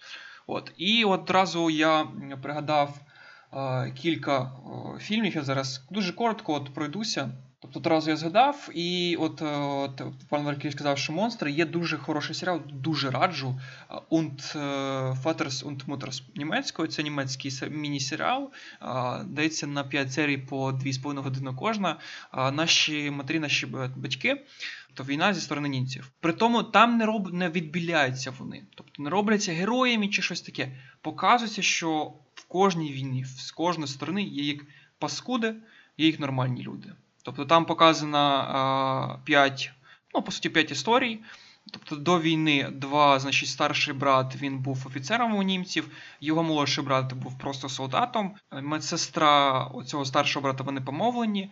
От. 0.47 0.71
І 0.77 1.03
одразу 1.03 1.69
я 1.69 2.07
пригадав 2.41 2.99
е, 3.53 3.91
кілька 3.91 4.41
е, 4.41 4.99
фільмів. 4.99 5.35
Я 5.35 5.43
зараз 5.43 5.87
дуже 5.91 6.13
коротко 6.13 6.53
от 6.53 6.73
пройдуся. 6.73 7.31
Тобто 7.73 7.89
одразу 7.89 8.09
я 8.09 8.17
згадав, 8.17 8.69
і 8.73 9.15
от, 9.19 9.41
от 9.41 10.01
пан 10.29 10.43
Валькій 10.43 10.71
сказав, 10.71 10.97
що 10.97 11.13
монстри 11.13 11.51
є 11.51 11.65
дуже 11.65 11.97
хороший 11.97 12.35
серіал, 12.35 12.61
дуже 12.73 13.11
раджу. 13.11 13.59
Und 14.09 14.57
Vater 15.23 15.47
und 15.47 15.85
Mutters 15.85 16.23
німецькою. 16.35 16.87
Це 16.87 17.03
німецький 17.03 17.51
міні-серіал. 17.69 18.51
Дається 19.25 19.67
на 19.67 19.83
5 19.83 20.13
серій 20.13 20.37
по 20.37 20.71
2,5 20.71 21.21
години 21.21 21.51
кожна. 21.59 21.99
Наші 22.33 23.11
матері, 23.11 23.39
наші 23.39 23.65
батьки. 23.95 24.45
То 24.93 25.03
війна 25.03 25.33
зі 25.33 25.41
сторони 25.41 25.69
німців. 25.69 26.11
При 26.19 26.33
тому 26.33 26.63
там 26.63 26.97
не 26.97 27.05
роб... 27.05 27.33
не 27.33 27.49
відбіляються 27.49 28.33
вони, 28.39 28.63
тобто 28.75 29.03
не 29.03 29.09
робляться 29.09 29.53
героями 29.53 30.07
чи 30.07 30.21
щось 30.21 30.41
таке. 30.41 30.77
Показується, 31.01 31.61
що 31.61 32.13
в 32.35 32.45
кожній 32.47 32.91
війні, 32.91 33.25
з 33.25 33.51
кожної 33.51 33.87
сторони 33.87 34.23
є 34.23 34.43
їх 34.43 34.65
паскуди, 34.99 35.55
є 35.97 36.05
їх 36.05 36.19
нормальні 36.19 36.63
люди. 36.63 36.93
Тобто 37.23 37.45
там 37.45 37.65
показано 37.65 39.19
5, 39.23 39.71
ну, 40.13 40.21
по 40.21 40.31
суті, 40.31 40.49
5 40.49 40.71
історій. 40.71 41.19
Тобто 41.71 41.95
до 41.95 42.19
війни 42.19 42.69
два, 42.71 43.19
значить, 43.19 43.49
старший 43.49 43.93
брат 43.93 44.35
він 44.35 44.59
був 44.59 44.87
офіцером 44.87 45.35
у 45.35 45.43
німців, 45.43 45.89
його 46.21 46.43
молодший 46.43 46.83
брат 46.83 47.13
був 47.13 47.37
просто 47.37 47.69
солдатом. 47.69 48.35
Медсестра 48.51 49.71
цього 49.85 50.05
старшого 50.05 50.43
брата 50.43 50.63
вони 50.63 50.81
помовлені. 50.81 51.51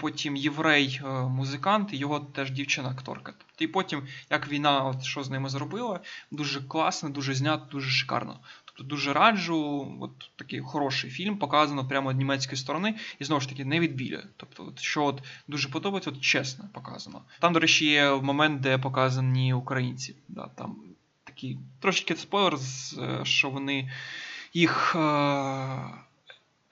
Потім 0.00 0.36
єврей, 0.36 1.00
е, 1.04 1.08
музикант, 1.08 1.88
його 1.92 2.20
теж 2.20 2.50
дівчина-акторка. 2.50 3.32
Тобто, 3.38 3.64
і 3.64 3.66
потім, 3.66 4.02
як 4.30 4.48
війна, 4.48 4.84
от 4.84 5.02
що 5.02 5.24
з 5.24 5.30
ними 5.30 5.48
зробила, 5.48 6.00
дуже 6.30 6.60
класно, 6.60 7.08
дуже 7.08 7.34
знято, 7.34 7.66
дуже 7.70 7.90
шикарно. 7.90 8.40
Тобто 8.78 8.90
дуже 8.90 9.12
раджу, 9.12 9.96
от 10.00 10.30
такий 10.36 10.60
хороший 10.60 11.10
фільм, 11.10 11.38
показано 11.38 11.88
прямо 11.88 12.12
з 12.12 12.16
німецької 12.16 12.56
сторони, 12.56 12.94
і 13.18 13.24
знову 13.24 13.40
ж 13.40 13.48
таки 13.48 13.64
не 13.64 13.80
відбілює. 13.80 14.22
Тобто, 14.36 14.64
от, 14.68 14.80
що 14.80 15.04
от 15.04 15.22
дуже 15.48 15.68
подобається, 15.68 16.10
от 16.10 16.20
чесно 16.20 16.64
показано. 16.72 17.22
Там, 17.40 17.52
до 17.52 17.60
речі, 17.60 17.86
є 17.86 18.10
момент, 18.10 18.60
де 18.60 18.78
показані 18.78 19.54
українці. 19.54 20.14
Да, 20.28 20.48
Там 20.54 20.76
такий 21.24 21.58
трошки 21.80 22.16
спойлер, 22.16 22.54
е, 22.98 23.24
що 23.24 23.50
вони 23.50 23.92
їх. 24.54 24.96
Е- 24.96 26.04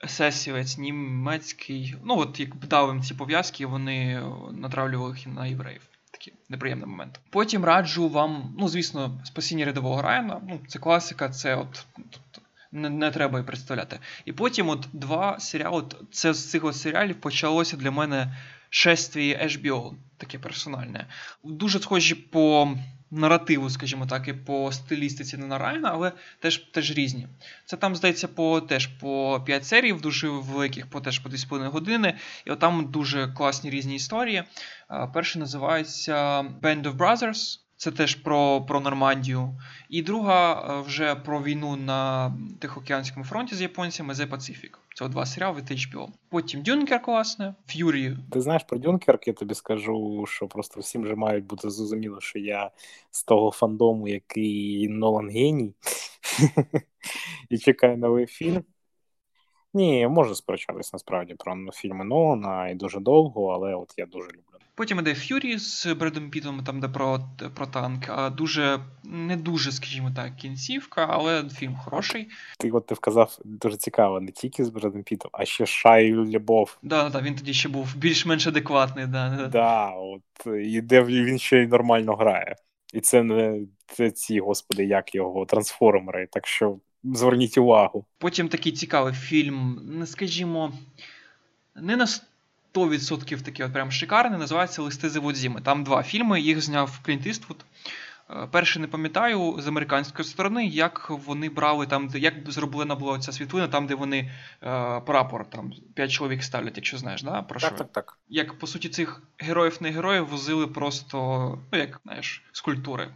Есесівець 0.03 0.77
німецький, 0.77 1.95
ну 2.03 2.17
от 2.17 2.39
як 2.39 2.55
дав 2.55 2.89
їм 2.89 3.03
ці 3.03 3.13
пов'язки, 3.13 3.65
вони 3.65 4.23
натравлювали 4.51 5.17
їх 5.17 5.27
на 5.27 5.47
євреїв 5.47 5.81
такий 6.17 6.33
неприємний 6.49 6.87
момент. 6.87 7.19
Потім 7.29 7.65
раджу 7.65 8.09
вам, 8.09 8.55
ну 8.59 8.67
звісно, 8.67 9.19
спасіння 9.23 9.65
рядового 9.65 10.01
Райана. 10.01 10.41
Ну, 10.49 10.59
це 10.67 10.79
класика, 10.79 11.29
це 11.29 11.55
от. 11.55 11.85
тут 11.95 12.43
не, 12.71 12.89
не 12.89 13.11
треба 13.11 13.39
і 13.39 13.43
представляти. 13.43 13.99
І 14.25 14.33
потім 14.33 14.69
от 14.69 14.87
два 14.93 15.39
серіали. 15.39 15.77
От, 15.77 15.95
це 16.11 16.33
з 16.33 16.49
цих 16.49 16.63
от 16.63 16.75
серіалів 16.75 17.15
почалося 17.15 17.77
для 17.77 17.91
мене 17.91 18.37
шествіє 18.69 19.37
HBO, 19.43 19.93
таке 20.17 20.39
персональне. 20.39 21.05
Дуже 21.43 21.79
схожі 21.79 22.15
по 22.15 22.75
наративу, 23.11 23.69
скажімо 23.69 24.05
так, 24.05 24.27
і 24.27 24.33
по 24.33 24.71
стилістиці 24.71 25.37
не 25.37 25.47
на 25.47 25.57
Райана, 25.57 25.89
але 25.93 26.11
теж 26.39 26.57
теж 26.57 26.91
різні. 26.91 27.27
Це 27.65 27.77
там, 27.77 27.95
здається, 27.95 28.27
по 28.27 28.61
теж 28.61 28.87
по 28.87 29.41
5 29.45 29.65
серій, 29.65 29.93
дуже 29.93 30.29
великих, 30.29 30.89
по 30.89 31.01
теж 31.01 31.19
по 31.19 31.29
2,5 31.29 31.69
години. 31.69 32.17
І 32.45 32.51
от 32.51 32.59
там 32.59 32.91
дуже 32.91 33.27
класні 33.27 33.69
різні 33.69 33.95
історії. 33.95 34.43
Перший 35.13 35.39
називається 35.39 36.15
Band 36.61 36.83
of 36.83 36.97
Brothers. 36.97 37.59
Це 37.77 37.91
теж 37.91 38.15
про 38.15 38.61
про 38.67 38.79
Нормандію. 38.79 39.59
І 39.89 40.01
друга 40.01 40.53
е, 40.53 40.81
вже 40.81 41.15
про 41.15 41.43
війну 41.43 41.75
на 41.75 42.33
Тихоокеанському 42.59 43.25
фронті 43.25 43.55
з 43.55 43.61
японцями 43.61 44.13
The 44.13 44.29
Pacific. 44.29 44.69
Це 44.95 45.07
два 45.07 45.25
серіали 45.25 45.57
від 45.57 45.71
HBO. 45.71 46.07
Потім 46.29 46.61
Дюнкер 46.61 47.01
класне, 47.01 47.55
Ф'юрі. 47.67 48.17
Ти 48.31 48.41
знаєш 48.41 48.63
про 48.63 48.77
Дюнкерк, 48.77 49.27
я 49.27 49.33
тобі 49.33 49.53
скажу, 49.53 50.25
що 50.27 50.47
просто 50.47 50.79
всім 50.79 51.03
вже 51.03 51.15
мають 51.15 51.45
бути 51.45 51.69
зрозуміло, 51.69 52.21
що 52.21 52.39
я 52.39 52.71
з 53.11 53.23
того 53.23 53.51
фандому, 53.51 54.07
який 54.07 54.87
Нолан 54.87 55.29
геній, 55.29 55.73
і 57.49 57.57
чекаю 57.57 57.97
новий 57.97 58.25
фільм. 58.25 58.63
Ні, 59.73 60.07
можу 60.07 60.35
сперечатись 60.35 60.93
насправді 60.93 61.33
про 61.33 61.71
фільми 61.73 62.05
Нолана 62.05 62.69
і 62.69 62.75
дуже 62.75 62.99
довго, 62.99 63.47
але 63.47 63.75
от 63.75 63.93
я 63.97 64.05
дуже 64.05 64.27
люблю. 64.27 64.57
Потім 64.77 64.99
іде 64.99 65.15
Ф'юрі 65.15 65.57
з 65.57 65.93
Бредом 65.93 66.29
Пітом, 66.29 66.63
там 66.63 66.79
де 66.79 66.87
про 66.87 67.19
про 67.55 67.67
танк. 67.67 68.03
А 68.09 68.29
дуже 68.29 68.79
не 69.03 69.37
дуже, 69.37 69.71
скажімо 69.71 70.11
так, 70.15 70.35
кінцівка, 70.35 71.07
але 71.09 71.49
фільм 71.49 71.75
хороший. 71.75 72.27
Ти 72.59 72.71
от 72.71 72.85
ти 72.85 72.95
вказав 72.95 73.39
дуже 73.45 73.77
цікаво, 73.77 74.19
не 74.19 74.31
тільки 74.31 74.65
з 74.65 74.69
Бредом 74.69 75.03
Пітом, 75.03 75.31
а 75.33 75.45
ще 75.45 75.65
Шаю 75.65 76.25
Любов. 76.25 76.77
Да, 76.83 77.09
да, 77.09 77.21
він 77.21 77.35
тоді 77.35 77.53
ще 77.53 77.69
був 77.69 77.95
більш-менш 77.95 78.47
адекватний. 78.47 79.07
Да, 79.07 79.49
да. 79.51 79.89
от 79.89 80.47
і 80.63 80.81
де 80.81 81.03
він 81.03 81.39
ще 81.39 81.63
й 81.63 81.67
нормально 81.67 82.15
грає. 82.15 82.55
І 82.93 82.99
це 82.99 83.23
не 83.23 83.61
це 83.87 84.11
ці, 84.11 84.39
господи, 84.39 84.85
як 84.85 85.15
його 85.15 85.45
трансформери. 85.45 86.27
Так 86.31 86.47
що 86.47 86.77
зверніть 87.03 87.57
увагу. 87.57 88.05
Потім 88.17 88.49
такий 88.49 88.71
цікавий 88.71 89.13
фільм, 89.13 89.81
не 89.83 90.07
скажімо, 90.07 90.73
не 91.75 91.95
на 91.95 92.07
100% 92.73 93.41
такий 93.41 93.65
от 93.65 93.73
прям 93.73 93.91
шикарний, 93.91 94.39
називається 94.39 94.81
Листи 94.81 95.09
з 95.09 95.15
Іводзіми. 95.15 95.61
Там 95.61 95.83
два 95.83 96.03
фільми, 96.03 96.41
їх 96.41 96.61
зняв 96.61 96.99
Клінт 97.03 97.25
Іствуд. 97.25 97.65
Е, 98.29 98.47
перший 98.51 98.81
не 98.81 98.87
пам'ятаю 98.87 99.55
з 99.59 99.67
американської 99.67 100.27
сторони, 100.27 100.65
як 100.65 101.09
вони 101.09 101.49
брали 101.49 101.87
там, 101.87 102.09
як 102.15 102.51
зроблена 102.51 102.95
була 102.95 103.19
ця 103.19 103.31
світлина, 103.31 103.67
там, 103.67 103.87
де 103.87 103.95
вони 103.95 104.31
е, 104.63 104.99
прапор, 104.99 105.49
там 105.49 105.73
п'ять 105.93 106.11
чоловік 106.11 106.43
ставлять, 106.43 106.77
якщо 106.77 106.97
знаєш, 106.97 107.23
да? 107.23 107.41
Про 107.41 107.59
так, 107.59 107.69
що? 107.69 107.77
так, 107.77 107.91
так. 107.91 108.17
Як 108.29 108.59
по 108.59 108.67
суті 108.67 108.89
цих 108.89 109.21
героїв 109.37 109.77
не 109.81 109.91
героїв 109.91 110.27
возили 110.27 110.67
просто, 110.67 111.17
ну 111.71 111.79
як 111.79 112.01
знаєш, 112.03 112.43
скульптури 112.51 113.09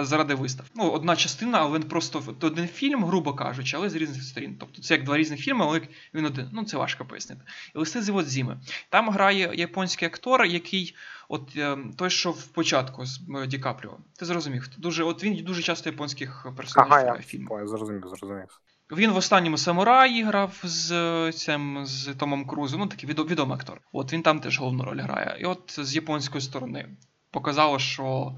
заради 0.00 0.34
вистав. 0.34 0.66
Ну, 0.74 0.90
одна 0.90 1.16
частина, 1.16 1.58
але 1.58 1.78
він 1.78 1.88
просто 1.88 2.22
один 2.40 2.68
фільм, 2.68 3.04
грубо 3.04 3.34
кажучи, 3.34 3.76
але 3.76 3.90
з 3.90 3.94
різних 3.94 4.22
сторін. 4.22 4.56
Тобто 4.60 4.82
це 4.82 4.94
як 4.94 5.04
два 5.04 5.16
різних 5.16 5.40
фільми, 5.40 5.64
але 5.64 5.80
він 6.14 6.26
один. 6.26 6.48
Ну 6.52 6.64
це 6.64 6.76
важко 6.76 7.04
пояснити. 7.04 7.42
І 7.74 7.78
листи 7.78 8.02
з 8.02 8.24
Зіми. 8.26 8.60
Там 8.88 9.10
грає 9.10 9.50
японський 9.54 10.08
актор, 10.08 10.44
який. 10.44 10.94
От 11.32 11.56
е, 11.56 11.78
той, 11.96 12.10
що 12.10 12.30
в 12.30 12.46
початку 12.46 13.06
з 13.06 13.20
е, 13.42 13.46
Ді 13.46 13.58
Капріо. 13.58 13.96
Ти 14.18 14.24
зрозумів? 14.24 14.68
Дуже, 14.78 15.04
от 15.04 15.24
він 15.24 15.44
дуже 15.44 15.62
часто 15.62 15.90
японських 15.90 16.46
персонажів 16.56 16.92
ага, 16.92 17.02
я 17.02 17.22
фільмів. 17.22 17.48
Я 17.50 17.66
зрозумів, 17.66 18.02
зрозумів. 18.06 18.60
Він 18.92 19.10
в 19.10 19.16
останньому 19.16 19.58
самураї 19.58 20.22
грав 20.22 20.60
з 20.62 20.92
е, 20.92 21.32
цим 21.32 21.86
з 21.86 22.14
Томом 22.14 22.46
Крузом, 22.46 22.80
ну 22.80 22.86
такий 22.86 23.08
відомий 23.08 23.56
актор. 23.56 23.80
От 23.92 24.12
він 24.12 24.22
там 24.22 24.40
теж 24.40 24.58
головну 24.58 24.84
роль 24.84 25.00
грає. 25.00 25.36
І 25.40 25.44
от 25.44 25.78
з 25.78 25.94
японської 25.94 26.42
сторони 26.42 26.88
показало, 27.30 27.78
що 27.78 28.36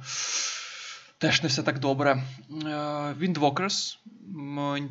теж 1.23 1.43
не 1.43 1.49
все 1.49 1.62
так 1.62 1.79
добре. 1.79 2.23
Windtalkers, 3.18 3.99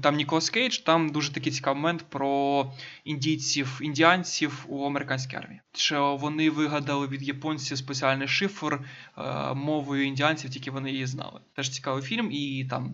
там 0.02 0.16
Ніколас 0.16 0.50
Кейдж, 0.50 0.78
там 0.78 1.10
дуже 1.10 1.34
такий 1.34 1.52
цікавий 1.52 1.82
момент 1.82 2.06
про 2.10 2.74
індійців, 3.04 3.80
індіанців 3.84 4.66
у 4.68 4.86
американській 4.86 5.36
армії. 5.36 5.62
Що 5.74 6.16
вони 6.16 6.50
вигадали 6.50 7.08
від 7.08 7.22
японців 7.24 7.78
спеціальний 7.78 8.28
шифр 8.28 8.74
е, 9.18 9.54
мовою 9.54 10.06
індіанців, 10.06 10.50
тільки 10.50 10.72
вони 10.72 10.92
її 10.92 11.06
знали. 11.06 11.40
Теж 11.56 11.70
цікавий 11.70 12.04
фільм, 12.04 12.32
і 12.32 12.68
там 12.70 12.94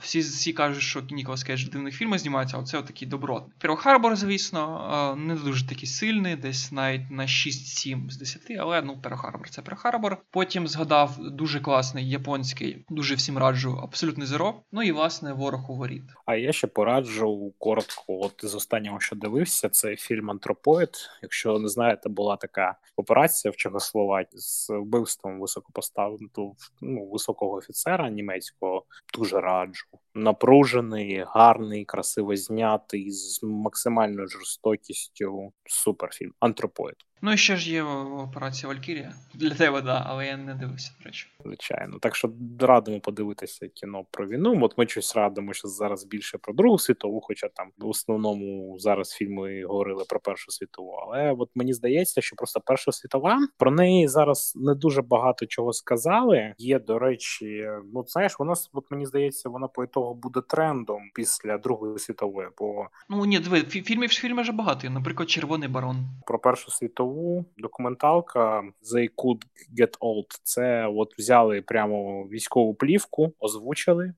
всі 0.00 0.18
всі 0.18 0.52
кажуть, 0.52 0.82
що 0.82 1.02
Ніколас 1.10 1.44
Кейдж 1.44 1.64
в 1.64 1.70
дивних 1.70 1.94
фільмах 1.94 2.18
знімається, 2.18 2.58
а 2.58 2.62
це 2.62 2.82
такий 2.82 3.08
добротний. 3.08 3.52
Перл 3.58 3.76
Харбор, 3.76 4.16
звісно, 4.16 5.14
не 5.18 5.34
дуже 5.34 5.68
такий 5.68 5.86
сильний, 5.86 6.36
десь 6.36 6.72
навіть 6.72 7.10
на 7.10 7.22
6-7 7.22 8.10
з 8.10 8.16
10, 8.16 8.42
але 8.58 8.82
ну 8.82 9.00
Перл 9.00 9.16
Харбор 9.16 9.50
це 9.50 9.62
Перл 9.62 9.76
Харбор. 9.76 10.18
Потім 10.30 10.68
згадав 10.68 11.16
дуже 11.18 11.60
класний 11.60 12.10
японський, 12.10 12.84
дуже 12.88 13.14
всім 13.14 13.38
раджу, 13.38 13.80
абсолютний 13.82 14.26
зеро. 14.26 14.54
Ну 14.72 14.82
і 14.82 14.92
власне 14.92 15.32
ворог 15.32 15.70
у 15.70 15.76
воріт. 15.76 16.04
А 16.26 16.34
я 16.36 16.52
ще 16.52 16.66
пораджу 16.66 17.54
коротко. 17.58 18.02
От 18.08 18.32
з 18.42 18.54
останнього, 18.54 19.00
що 19.00 19.16
дивився, 19.16 19.68
це 19.68 19.96
фільм 19.96 20.30
Антропоїд. 20.30 20.90
Якщо 21.22 21.58
не 21.58 21.68
знаєте, 21.68 22.08
була 22.08 22.36
така 22.36 22.76
операція 22.96 23.52
в 23.52 23.56
Чехословакії 23.56 24.40
з 24.40 24.70
вбивством 24.70 25.40
високопоставленого 25.40 26.56
ну, 26.80 27.08
високого 27.12 27.52
офіцера 27.52 28.10
німецького. 28.10 28.84
Дуже 29.18 29.40
рад 29.40 29.55
раджу. 29.56 29.86
Напружений, 30.16 31.24
гарний, 31.28 31.84
красиво 31.84 32.36
знятий, 32.36 33.10
з 33.10 33.42
максимальною 33.42 34.28
жорстокістю. 34.28 35.52
Суперфільм. 35.64 36.32
Антропоїд. 36.40 36.96
Ну 37.22 37.32
і 37.32 37.36
ще 37.36 37.56
ж 37.56 37.72
є 37.72 37.82
операція 37.82 38.68
Валькірія. 38.68 39.14
Для 39.34 39.54
тебе, 39.54 39.82
да, 39.82 40.04
але 40.06 40.26
я 40.26 40.36
не 40.36 40.54
дивився, 40.54 40.92
до 40.98 41.04
речі. 41.04 41.26
Звичайно. 41.44 41.98
Так 41.98 42.16
що 42.16 42.32
радимо 42.60 43.00
подивитися 43.00 43.68
кіно 43.68 44.04
про 44.10 44.28
війну. 44.28 44.58
От 44.62 44.78
ми 44.78 44.88
щось 44.88 45.16
радимо, 45.16 45.52
що 45.52 45.68
зараз 45.68 46.04
більше 46.04 46.38
про 46.38 46.54
Другу 46.54 46.78
світову, 46.78 47.20
хоча 47.20 47.48
там 47.48 47.70
в 47.78 47.88
основному 47.88 48.78
зараз 48.78 49.10
фільми 49.10 49.64
говорили 49.64 50.04
про 50.08 50.20
Першу 50.20 50.50
світову. 50.50 50.90
Але 50.90 51.32
от 51.38 51.50
мені 51.54 51.72
здається, 51.72 52.20
що 52.20 52.36
просто 52.36 52.60
Перша 52.60 52.92
світова 52.92 53.48
про 53.58 53.70
неї 53.70 54.08
зараз 54.08 54.52
не 54.56 54.74
дуже 54.74 55.02
багато 55.02 55.46
чого 55.46 55.72
сказали. 55.72 56.54
Є, 56.58 56.78
до 56.78 56.98
речі, 56.98 57.68
ну 57.94 58.04
знаєш, 58.06 58.38
вона 58.38 58.54
от 58.72 58.90
мені 58.90 59.06
здається, 59.06 59.48
вона 59.48 59.68
по 59.68 59.84
ітогу 59.84 60.05
буде 60.14 60.40
трендом 60.40 61.02
після 61.14 61.58
Другої 61.58 61.98
світової. 61.98 62.48
Бо 62.58 62.86
ну 63.08 63.24
ні, 63.24 63.38
диви, 63.38 63.60
фільмів 63.60 64.10
фільми 64.10 64.42
вже 64.42 64.52
багато. 64.52 64.90
Наприклад, 64.90 65.30
Червоний 65.30 65.68
барон 65.68 66.06
про 66.26 66.38
Першу 66.38 66.70
світову 66.70 67.44
документалка 67.58 68.62
They 68.94 69.10
Could 69.16 69.42
Get 69.78 69.98
Old. 69.98 70.40
Це 70.42 70.86
от 70.86 71.18
взяли 71.18 71.62
прямо 71.62 72.22
військову 72.22 72.74
плівку, 72.74 73.32
озвучили, 73.40 74.14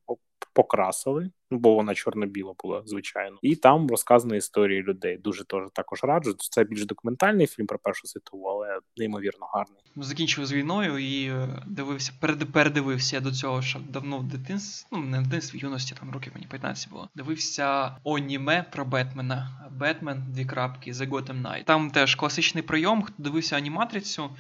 покрасили, 0.53 1.31
бо 1.51 1.75
вона 1.75 1.95
чорно-біла 1.95 2.55
була, 2.63 2.83
звичайно, 2.87 3.39
і 3.43 3.57
там 3.57 3.89
розказана 3.89 4.37
історія 4.37 4.83
людей. 4.83 5.19
Дуже 5.19 5.45
теж 5.45 5.63
також 5.73 6.05
раджу. 6.05 6.35
Це 6.39 6.65
більш 6.65 6.87
документальний 6.87 7.47
фільм 7.47 7.67
про 7.67 7.79
першу 7.79 8.07
світову, 8.07 8.45
але 8.45 8.79
неймовірно 8.97 9.47
гарний. 9.47 9.81
Закінчив 9.97 10.47
з 10.47 10.53
війною 10.53 10.99
і 10.99 11.25
е, 11.25 11.63
дивився, 11.67 12.13
передивився 12.53 13.17
я 13.17 13.21
до 13.21 13.33
цього, 13.33 13.63
що 13.63 13.81
давно 13.89 14.19
в 14.19 14.25
дитинстві, 14.25 14.89
ну 14.93 14.99
не 14.99 15.21
в 15.21 15.23
дитинстві, 15.23 15.59
в 15.59 15.63
юності 15.63 15.95
там 16.01 16.11
років 16.11 16.33
мені 16.35 16.47
15 16.51 16.91
було. 16.91 17.09
Дивився 17.15 17.97
аніме 18.05 18.65
про 18.73 18.85
Бетмена. 18.85 19.69
Бетмен, 19.79 20.25
дві 20.29 20.45
крапки, 20.45 20.93
The 20.93 21.09
Gotham 21.09 21.43
Knight. 21.43 21.65
Там 21.65 21.91
теж 21.91 22.15
класичний 22.15 22.63
прийом. 22.63 23.03
Хто 23.03 23.15
дивився 23.19 23.57
аніматрицю, 23.57 24.31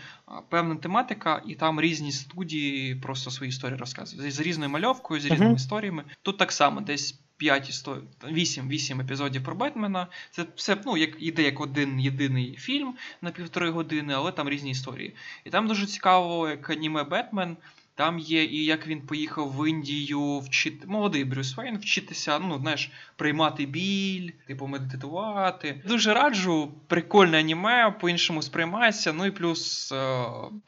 певна 0.48 0.76
тематика, 0.76 1.42
і 1.46 1.54
там 1.54 1.80
різні 1.80 2.12
студії 2.12 2.94
просто 2.94 3.30
свої 3.30 3.48
історії 3.48 3.78
розказують 3.78 4.34
з 4.34 4.40
різною 4.40 4.70
мальовкою, 4.70 5.20
з 5.20 5.24
різними 5.24 5.50
uh-huh. 5.50 5.56
історіями. 5.56 6.04
Тут 6.22 6.38
так 6.38 6.52
само 6.52 6.80
десь 6.80 6.97
5 7.38 7.88
8 8.24 8.68
8 8.68 9.00
епізодів 9.00 9.44
про 9.44 9.54
Бетмена. 9.54 10.06
Це 10.30 10.46
все 10.56 10.76
ну, 10.86 10.96
як 10.96 11.10
іде 11.18 11.42
як 11.42 11.60
один 11.60 12.00
єдиний 12.00 12.56
фільм 12.56 12.94
на 13.22 13.30
півтори 13.30 13.70
години, 13.70 14.14
але 14.16 14.32
там 14.32 14.48
різні 14.48 14.70
історії. 14.70 15.14
І 15.44 15.50
там 15.50 15.66
дуже 15.66 15.86
цікаво, 15.86 16.48
як 16.48 16.70
аніме 16.70 17.04
Бетмен. 17.04 17.56
Там 17.94 18.18
є 18.18 18.44
і 18.44 18.64
як 18.64 18.86
він 18.86 19.00
поїхав 19.00 19.56
в 19.56 19.68
Індію 19.68 20.38
вчити 20.38 20.86
молодий 20.86 21.24
Брюс 21.24 21.56
Вейн 21.56 21.78
вчитися, 21.78 22.38
ну 22.38 22.58
знаєш, 22.58 22.90
приймати 23.16 23.66
біль, 23.66 24.30
типу 24.46 24.66
медитувати. 24.66 25.82
Дуже 25.86 26.14
раджу, 26.14 26.72
прикольне 26.86 27.38
аніме, 27.38 27.90
по-іншому 28.00 28.42
сприймається. 28.42 29.12
Ну 29.12 29.26
і 29.26 29.30
плюс 29.30 29.92
е, 29.92 29.96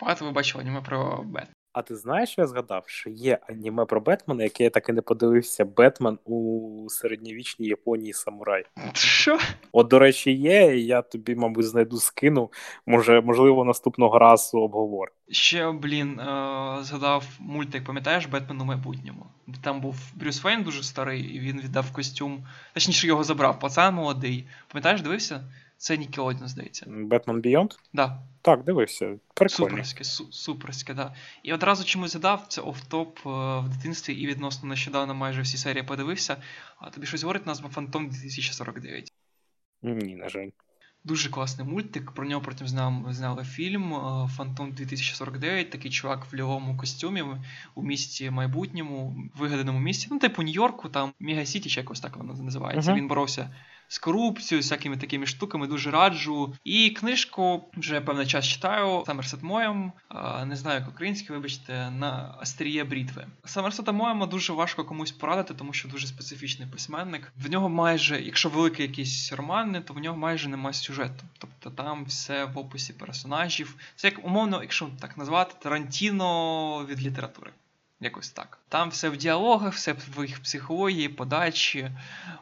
багато 0.01 0.25
ви 0.25 0.31
бачили 0.31 0.65
аніме 0.65 0.81
про 0.81 1.23
Бетмен. 1.23 1.60
А 1.73 1.83
ти 1.83 1.97
знаєш, 1.97 2.31
що 2.31 2.43
я 2.43 2.47
згадав, 2.47 2.85
що 2.87 3.11
є 3.11 3.39
аніме 3.49 3.85
про 3.85 4.01
Бетмена, 4.01 4.43
яке 4.45 4.65
я 4.65 4.71
так 4.71 4.89
і 4.89 4.93
не 4.93 5.03
подивився. 5.03 5.65
Бетмен 5.65 6.19
у 6.25 6.87
середньовічній 6.89 7.67
Японії 7.67 8.13
самурай. 8.13 8.65
Що? 8.93 9.39
От, 9.73 9.89
до 9.89 9.99
речі, 9.99 10.33
є, 10.33 10.79
і 10.79 10.87
я 10.87 11.03
тобі, 11.03 11.35
мабуть, 11.35 11.67
знайду 11.67 11.97
скину. 11.97 12.51
Може, 12.87 13.21
можливо, 13.21 13.65
наступного 13.65 14.19
разу 14.19 14.59
обговор. 14.59 15.13
Ще, 15.29 15.73
блін, 15.73 16.21
е- 16.21 16.79
згадав 16.83 17.25
мультик, 17.41 17.85
пам'ятаєш, 17.85 18.27
Бетмен 18.27 18.61
у 18.61 18.65
майбутньому. 18.65 19.27
Там 19.63 19.81
був 19.81 19.97
Брюс 20.15 20.41
Фейн 20.41 20.63
дуже 20.63 20.83
старий, 20.83 21.23
і 21.23 21.41
він 21.41 21.61
віддав 21.61 21.93
костюм. 21.93 22.47
Точніше, 22.75 23.07
його 23.07 23.25
забрав, 23.25 23.61
пацан 23.61 23.95
молодий. 23.95 24.49
Пам'ятаєш, 24.69 25.03
дивився? 25.03 25.45
Це 25.81 25.97
Нікелодін, 25.97 26.49
здається. 26.49 26.87
Бетмен 26.89 27.41
Beyond? 27.41 27.79
Да. 27.93 28.23
Так, 28.43 28.65
дивився. 28.65 29.19
Прикольно. 29.35 29.71
Суперське, 29.71 30.05
су- 30.05 30.33
суперське, 30.33 30.95
да. 30.95 31.15
І 31.43 31.53
одразу 31.53 31.85
чомусь 31.85 32.13
задав, 32.13 32.45
це 32.49 32.61
офтоп 32.61 33.19
е, 33.19 33.31
в 33.61 33.69
дитинстві 33.69 34.15
і 34.15 34.27
відносно 34.27 34.69
нещодавно 34.69 35.15
майже 35.15 35.43
всі 35.43 35.57
серії 35.57 35.83
подивився. 35.83 36.37
А 36.79 36.91
тобі 36.91 37.07
щось 37.07 37.23
говорить 37.23 37.47
назва 37.47 37.69
Фантом 37.69 38.09
2049? 38.09 39.13
Ні, 39.83 40.17
на 40.17 40.29
жаль. 40.29 40.49
Дуже 41.05 41.31
класний 41.31 41.69
мультик. 41.69 42.11
Про 42.11 42.27
нього 42.27 42.43
потім 42.43 42.69
зняли, 42.69 43.13
зняли 43.13 43.45
фільм 43.45 43.95
е, 43.95 44.29
Фантом 44.29 44.73
2049. 44.73 45.71
Такий 45.71 45.91
чувак 45.91 46.33
в 46.33 46.41
льовому 46.41 46.77
костюмі 46.77 47.25
у 47.75 47.83
місті 47.83 48.31
майбутньому, 48.31 49.17
вигаданому 49.37 49.79
місті. 49.79 50.09
Ну, 50.11 50.19
типу 50.19 50.43
Нью-Йорку, 50.43 50.89
там 50.89 51.13
Мега 51.21 51.45
Сіті, 51.45 51.71
чи 51.71 51.81
якось 51.81 52.01
так 52.01 52.17
воно 52.17 52.35
називається. 52.35 52.93
Uh-huh. 52.93 52.97
Він 52.97 53.09
боровся 53.09 53.51
з 53.91 53.99
корупцією, 53.99 54.63
всякими 54.63 54.97
такими 54.97 55.27
штуками 55.27 55.67
дуже 55.67 55.91
раджу. 55.91 56.55
І 56.65 56.91
книжку 56.91 57.65
вже 57.77 58.01
певний 58.01 58.27
час 58.27 58.47
читаю 58.47 59.03
Самерсет 59.07 59.43
Моєм, 59.43 59.93
не 60.47 60.57
знаю, 60.57 60.81
як 60.81 60.89
українською, 60.89 61.39
вибачте, 61.39 61.91
на 61.91 62.35
Астерія 62.41 62.85
Брітви. 62.85 63.27
Самерсета 63.45 63.93
Моєма 63.93 64.27
дуже 64.27 64.53
важко 64.53 64.85
комусь 64.85 65.13
порадити, 65.13 65.55
тому 65.55 65.73
що 65.73 65.89
дуже 65.89 66.07
специфічний 66.07 66.69
письменник. 66.69 67.33
В 67.37 67.51
нього 67.51 67.69
майже, 67.69 68.21
якщо 68.23 68.49
великий 68.49 68.87
якийсь 68.87 69.33
роман, 69.33 69.83
то 69.87 69.95
в 69.95 69.99
нього 69.99 70.17
майже 70.17 70.49
немає 70.49 70.75
сюжету. 70.75 71.25
Тобто 71.39 71.71
там 71.71 72.05
все 72.05 72.45
в 72.45 72.59
описі 72.59 72.93
персонажів. 72.93 73.77
Це 73.97 74.09
як 74.09 74.25
умовно, 74.27 74.63
якщо 74.63 74.91
так 75.01 75.17
назвати, 75.17 75.55
Тарантіно 75.63 76.87
від 76.87 77.03
літератури. 77.03 77.51
Якось 78.01 78.31
так. 78.31 78.59
Там 78.69 78.91
все 78.91 79.09
в 79.09 79.17
діалогах, 79.17 79.75
все 79.75 79.93
в 79.93 80.27
їх 80.27 80.43
психології, 80.43 81.09
подачі. 81.09 81.91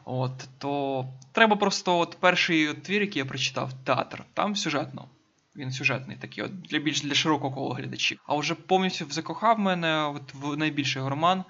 От, 0.05 0.47
То 0.57 1.05
треба 1.31 1.55
просто 1.55 1.99
от 1.99 2.17
перший 2.19 2.73
твір, 2.73 3.01
який 3.01 3.19
я 3.19 3.25
прочитав, 3.25 3.73
театр, 3.73 4.23
там 4.33 4.55
сюжетно. 4.55 5.07
Він 5.55 5.71
сюжетний 5.71 6.17
такий, 6.17 6.43
от 6.43 6.61
для 6.61 6.79
більш 6.79 7.01
для 7.01 7.13
широкого 7.13 7.55
коло 7.55 7.73
глядачів. 7.73 8.19
А 8.25 8.35
вже 8.35 8.55
повністю 8.55 9.05
закохав 9.09 9.59
мене 9.59 10.03
от 10.03 10.33
в 10.33 10.57
найбільший 10.57 11.01
роман 11.01 11.43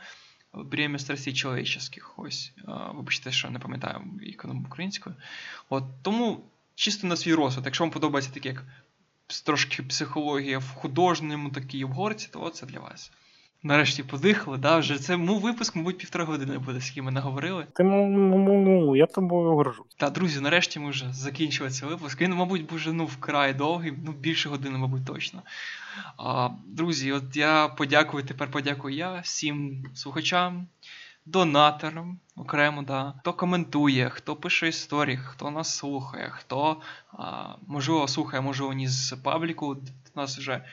«Бремя 0.53 0.99
страстей 0.99 1.33
чоловічих». 1.33 2.13
Ось, 2.17 2.53
вибачте, 2.93 3.31
що 3.31 3.49
не 3.49 3.59
пам'ятаю 3.59 4.01
іконом 4.21 4.65
українською. 4.65 5.15
От 5.69 5.83
Тому 6.01 6.43
чисто 6.75 7.07
на 7.07 7.17
свій 7.17 7.33
розсуд, 7.33 7.65
якщо 7.65 7.83
вам 7.83 7.91
подобається 7.91 8.31
таке, 8.33 8.49
як 8.49 8.65
трошки 9.45 9.83
психологія 9.83 10.59
в 10.59 10.69
художньому 10.69 11.49
такій 11.49 11.83
обгорці, 11.83 12.29
то 12.31 12.49
це 12.49 12.65
для 12.65 12.79
вас. 12.79 13.11
Нарешті 13.63 14.03
подихали, 14.03 14.57
да, 14.57 14.77
вже 14.77 14.99
це 14.99 15.17
мов 15.17 15.41
випуск, 15.41 15.75
мабуть, 15.75 15.97
півтора 15.97 16.25
години 16.25 16.57
буде, 16.57 16.81
скільки 16.81 17.01
ми 17.01 17.11
наговорили. 17.11 17.67
Ти 17.73 17.83
ну, 17.83 18.95
я 18.95 19.05
тобою 19.05 19.55
горжусь. 19.55 19.95
Та, 19.97 20.09
друзі, 20.09 20.39
нарешті 20.39 20.79
ми 20.79 20.89
вже 20.89 21.13
закінчили 21.13 21.69
цей 21.69 21.89
випуск. 21.89 22.21
Він, 22.21 22.33
мабуть, 22.33 22.71
вже 22.71 22.93
ну, 22.93 23.05
вкрай 23.05 23.53
довгий, 23.53 23.93
ну 24.05 24.11
більше 24.11 24.49
години, 24.49 24.77
мабуть, 24.77 25.05
точно. 25.05 25.41
А, 26.17 26.49
Друзі, 26.65 27.11
от 27.11 27.35
я 27.35 27.67
подякую, 27.67 28.23
тепер 28.23 28.51
подякую 28.51 28.95
я 28.95 29.19
всім 29.19 29.83
слухачам, 29.93 30.67
донаторам 31.25 32.19
окремо, 32.35 32.81
да, 32.81 33.13
хто 33.19 33.33
коментує, 33.33 34.09
хто 34.09 34.35
пише 34.35 34.67
історії, 34.67 35.17
хто 35.17 35.51
нас 35.51 35.77
слухає, 35.77 36.29
хто 36.29 36.81
а, 37.13 37.55
можливо 37.67 38.07
слухає, 38.07 38.41
можливо, 38.41 38.73
ні 38.73 38.87
з 38.87 39.15
пабліку. 39.23 39.77
Нас 40.15 40.37
вже 40.37 40.63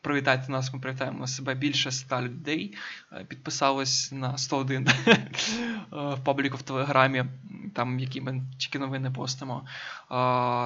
привітайте 0.00 0.52
нас, 0.52 0.74
ми 0.74 0.80
привітаємо 0.80 1.26
себе 1.26 1.54
більше 1.54 1.90
100 1.90 2.22
людей. 2.22 2.74
Підписалось 3.28 4.12
на 4.12 4.38
101 4.38 4.88
в 5.90 6.18
пабліку 6.24 6.56
в 6.56 6.62
Телеграмі, 6.62 7.24
там 7.74 7.98
які 7.98 8.20
ми 8.20 8.42
тільки 8.58 8.78
новини 8.78 9.10
постимо. 9.10 9.66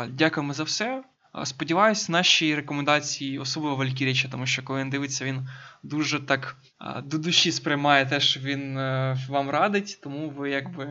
Дякуємо 0.09 0.53
за 0.53 0.62
все. 0.62 1.03
Сподіваюсь, 1.45 2.09
наші 2.09 2.55
рекомендації, 2.55 3.39
особливо 3.39 3.76
Валькіріча, 3.76 4.28
тому 4.28 4.47
що 4.47 4.62
коли 4.62 4.80
він 4.80 4.91
дивиться, 4.91 5.24
він 5.24 5.49
дуже 5.82 6.20
так 6.20 6.57
до 7.05 7.18
душі 7.18 7.53
сприймає 7.53 8.07
те, 8.07 8.20
що 8.20 8.41
він 8.41 8.78
е, 8.78 9.16
вам 9.28 9.51
радить, 9.51 9.99
тому 10.03 10.30
ви 10.30 10.51
якби 10.51 10.89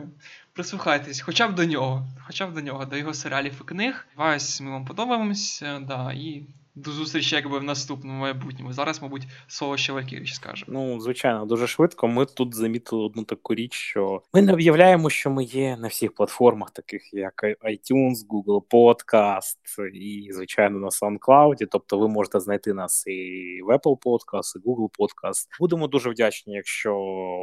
прислухайтесь 0.52 1.20
хоча 1.20 1.48
б 1.48 1.54
до 1.54 1.64
нього, 1.64 2.08
хоча 2.26 2.46
б 2.46 2.54
до 2.54 2.60
нього, 2.60 2.84
до 2.84 2.96
його 2.96 3.14
серіалів 3.14 3.52
і 3.60 3.64
книг. 3.64 4.06
Сподіваюсь, 4.12 4.60
ми 4.60 4.70
вам 4.70 4.84
подобаємося, 4.84 5.80
да, 5.88 6.12
і 6.12 6.42
до 6.78 6.90
зустрічі, 6.90 7.34
якби 7.34 7.58
в 7.58 7.62
наступному 7.62 8.20
майбутньому. 8.20 8.72
Зараз, 8.72 9.02
мабуть, 9.02 9.22
слово 9.46 9.76
ще 9.76 9.92
скаже. 10.26 10.64
Ну, 10.68 11.00
звичайно, 11.00 11.46
дуже 11.46 11.66
швидко. 11.66 12.08
Ми 12.08 12.26
тут 12.26 12.54
замітили 12.54 13.02
одну 13.02 13.24
таку 13.24 13.54
річ, 13.54 13.72
що 13.72 14.22
ми 14.34 14.42
не 14.42 14.52
об'являємо, 14.52 15.10
що 15.10 15.30
ми 15.30 15.44
є 15.44 15.76
на 15.76 15.88
всіх 15.88 16.14
платформах, 16.14 16.70
таких 16.70 17.14
як 17.14 17.42
iTunes, 17.44 18.14
Google 18.30 18.62
Podcast 18.70 19.90
і, 19.94 20.28
звичайно, 20.32 20.78
на 20.78 20.88
SoundCloud. 20.88 21.66
Тобто, 21.70 21.98
ви 21.98 22.08
можете 22.08 22.40
знайти 22.40 22.74
нас 22.74 23.06
і 23.06 23.60
в 23.62 23.70
Apple 23.70 23.98
Podcast, 23.98 24.56
і 24.56 24.68
Google 24.68 24.88
Podcast. 24.98 25.46
Будемо 25.60 25.86
дуже 25.86 26.10
вдячні, 26.10 26.54
якщо 26.54 26.96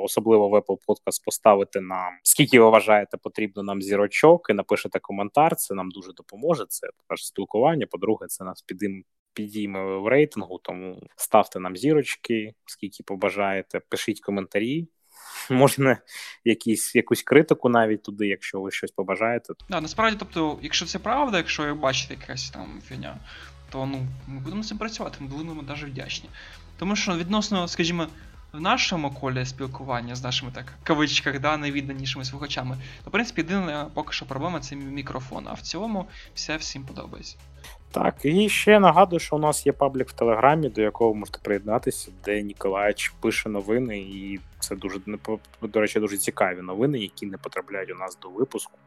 особливо 0.03 0.49
в 0.49 0.53
Apple 0.53 0.77
Podcast 0.87 1.21
поставите 1.25 1.81
нам, 1.81 2.13
скільки 2.23 2.59
ви 2.59 2.69
вважаєте, 2.69 3.17
потрібно 3.17 3.63
нам 3.63 3.81
зірочок, 3.81 4.47
і 4.49 4.53
напишете 4.53 4.99
коментар. 4.99 5.55
Це 5.55 5.73
нам 5.73 5.91
дуже 5.91 6.13
допоможе. 6.13 6.65
Це 6.69 6.87
перше 7.07 7.25
спілкування. 7.25 7.87
По-друге, 7.91 8.27
це 8.27 8.43
нас 8.43 8.61
підійме 8.61 9.01
підійме 9.35 9.99
в 9.99 10.07
рейтингу, 10.07 10.59
тому 10.63 11.07
ставте 11.15 11.59
нам 11.59 11.77
зірочки, 11.77 12.53
скільки 12.65 13.03
побажаєте, 13.03 13.81
пишіть 13.89 14.21
коментарі. 14.21 14.87
Можна 15.49 15.97
якісь, 16.45 16.95
якусь 16.95 17.23
критику 17.23 17.69
навіть 17.69 18.03
туди, 18.03 18.27
якщо 18.27 18.61
ви 18.61 18.71
щось 18.71 18.91
побажаєте. 18.91 19.53
Да, 19.69 19.81
насправді, 19.81 20.17
тобто, 20.19 20.59
якщо 20.61 20.85
це 20.85 20.99
правда, 20.99 21.37
якщо 21.37 21.63
ви 21.63 21.73
бачите 21.73 22.13
якась 22.13 22.49
там 22.49 22.81
фігня, 22.87 23.17
то 23.71 23.85
ну 23.85 24.07
ми 24.27 24.39
будемо 24.39 24.63
з 24.63 24.67
цим 24.67 24.77
працювати, 24.77 25.17
ми 25.19 25.27
будемо 25.27 25.61
навіть 25.61 25.83
вдячні. 25.83 26.29
Тому 26.77 26.95
що 26.95 27.17
відносно, 27.17 27.67
скажімо, 27.67 28.07
в 28.57 28.61
нашому 28.61 29.11
колі 29.11 29.45
спілкування 29.45 30.15
з 30.15 30.23
нашими 30.23 30.51
так 30.51 30.73
кавичках, 30.83 31.39
да, 31.39 31.57
найвідданішими 31.57 32.25
слухачами, 32.25 32.77
то 33.03 33.09
в 33.09 33.13
принципі 33.13 33.41
єдина 33.41 33.87
поки 33.93 34.13
що 34.13 34.25
проблема 34.25 34.59
це 34.59 34.75
мікрофон. 34.75 35.47
А 35.47 35.53
в 35.53 35.61
цілому 35.61 36.05
все 36.33 36.57
всім 36.57 36.83
подобається. 36.83 37.37
Так, 37.91 38.15
і 38.23 38.49
ще 38.49 38.79
нагадую, 38.79 39.19
що 39.19 39.35
у 39.35 39.39
нас 39.39 39.65
є 39.65 39.71
паблік 39.71 40.09
в 40.09 40.13
Телеграмі, 40.13 40.69
до 40.69 40.81
якого 40.81 41.13
можете 41.13 41.39
приєднатися, 41.39 42.11
де 42.25 42.41
Ніколаєч 42.41 43.09
пише 43.19 43.49
новини, 43.49 43.99
і 43.99 44.39
це 44.59 44.75
дуже 44.75 44.99
до 45.61 45.81
речі, 45.81 45.99
дуже 45.99 46.17
цікаві 46.17 46.61
новини, 46.61 46.99
які 46.99 47.25
не 47.25 47.37
потрапляють 47.37 47.91
у 47.91 47.95
нас 47.95 48.19
до 48.19 48.29
випуску. 48.29 48.79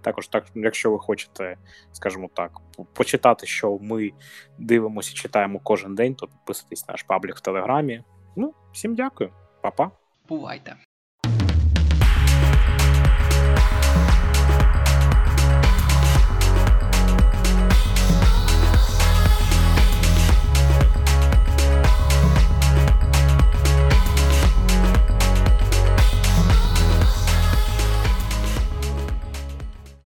Також, 0.00 0.28
так, 0.28 0.44
якщо 0.54 0.90
ви 0.90 0.98
хочете, 0.98 1.56
скажімо 1.92 2.30
так, 2.34 2.50
почитати, 2.92 3.46
що 3.46 3.78
ми 3.82 4.12
дивимося, 4.58 5.14
читаємо 5.14 5.60
кожен 5.62 5.94
день, 5.94 6.14
то 6.14 6.26
підписуйтесь 6.26 6.88
на 6.88 6.92
наш 6.92 7.02
паблік 7.02 7.36
в 7.36 7.40
Телеграмі. 7.40 8.02
Ну, 8.36 8.54
всім 8.72 8.94
дякую, 8.94 9.30
Па-па. 9.62 9.90
Бувайте. 10.28 10.76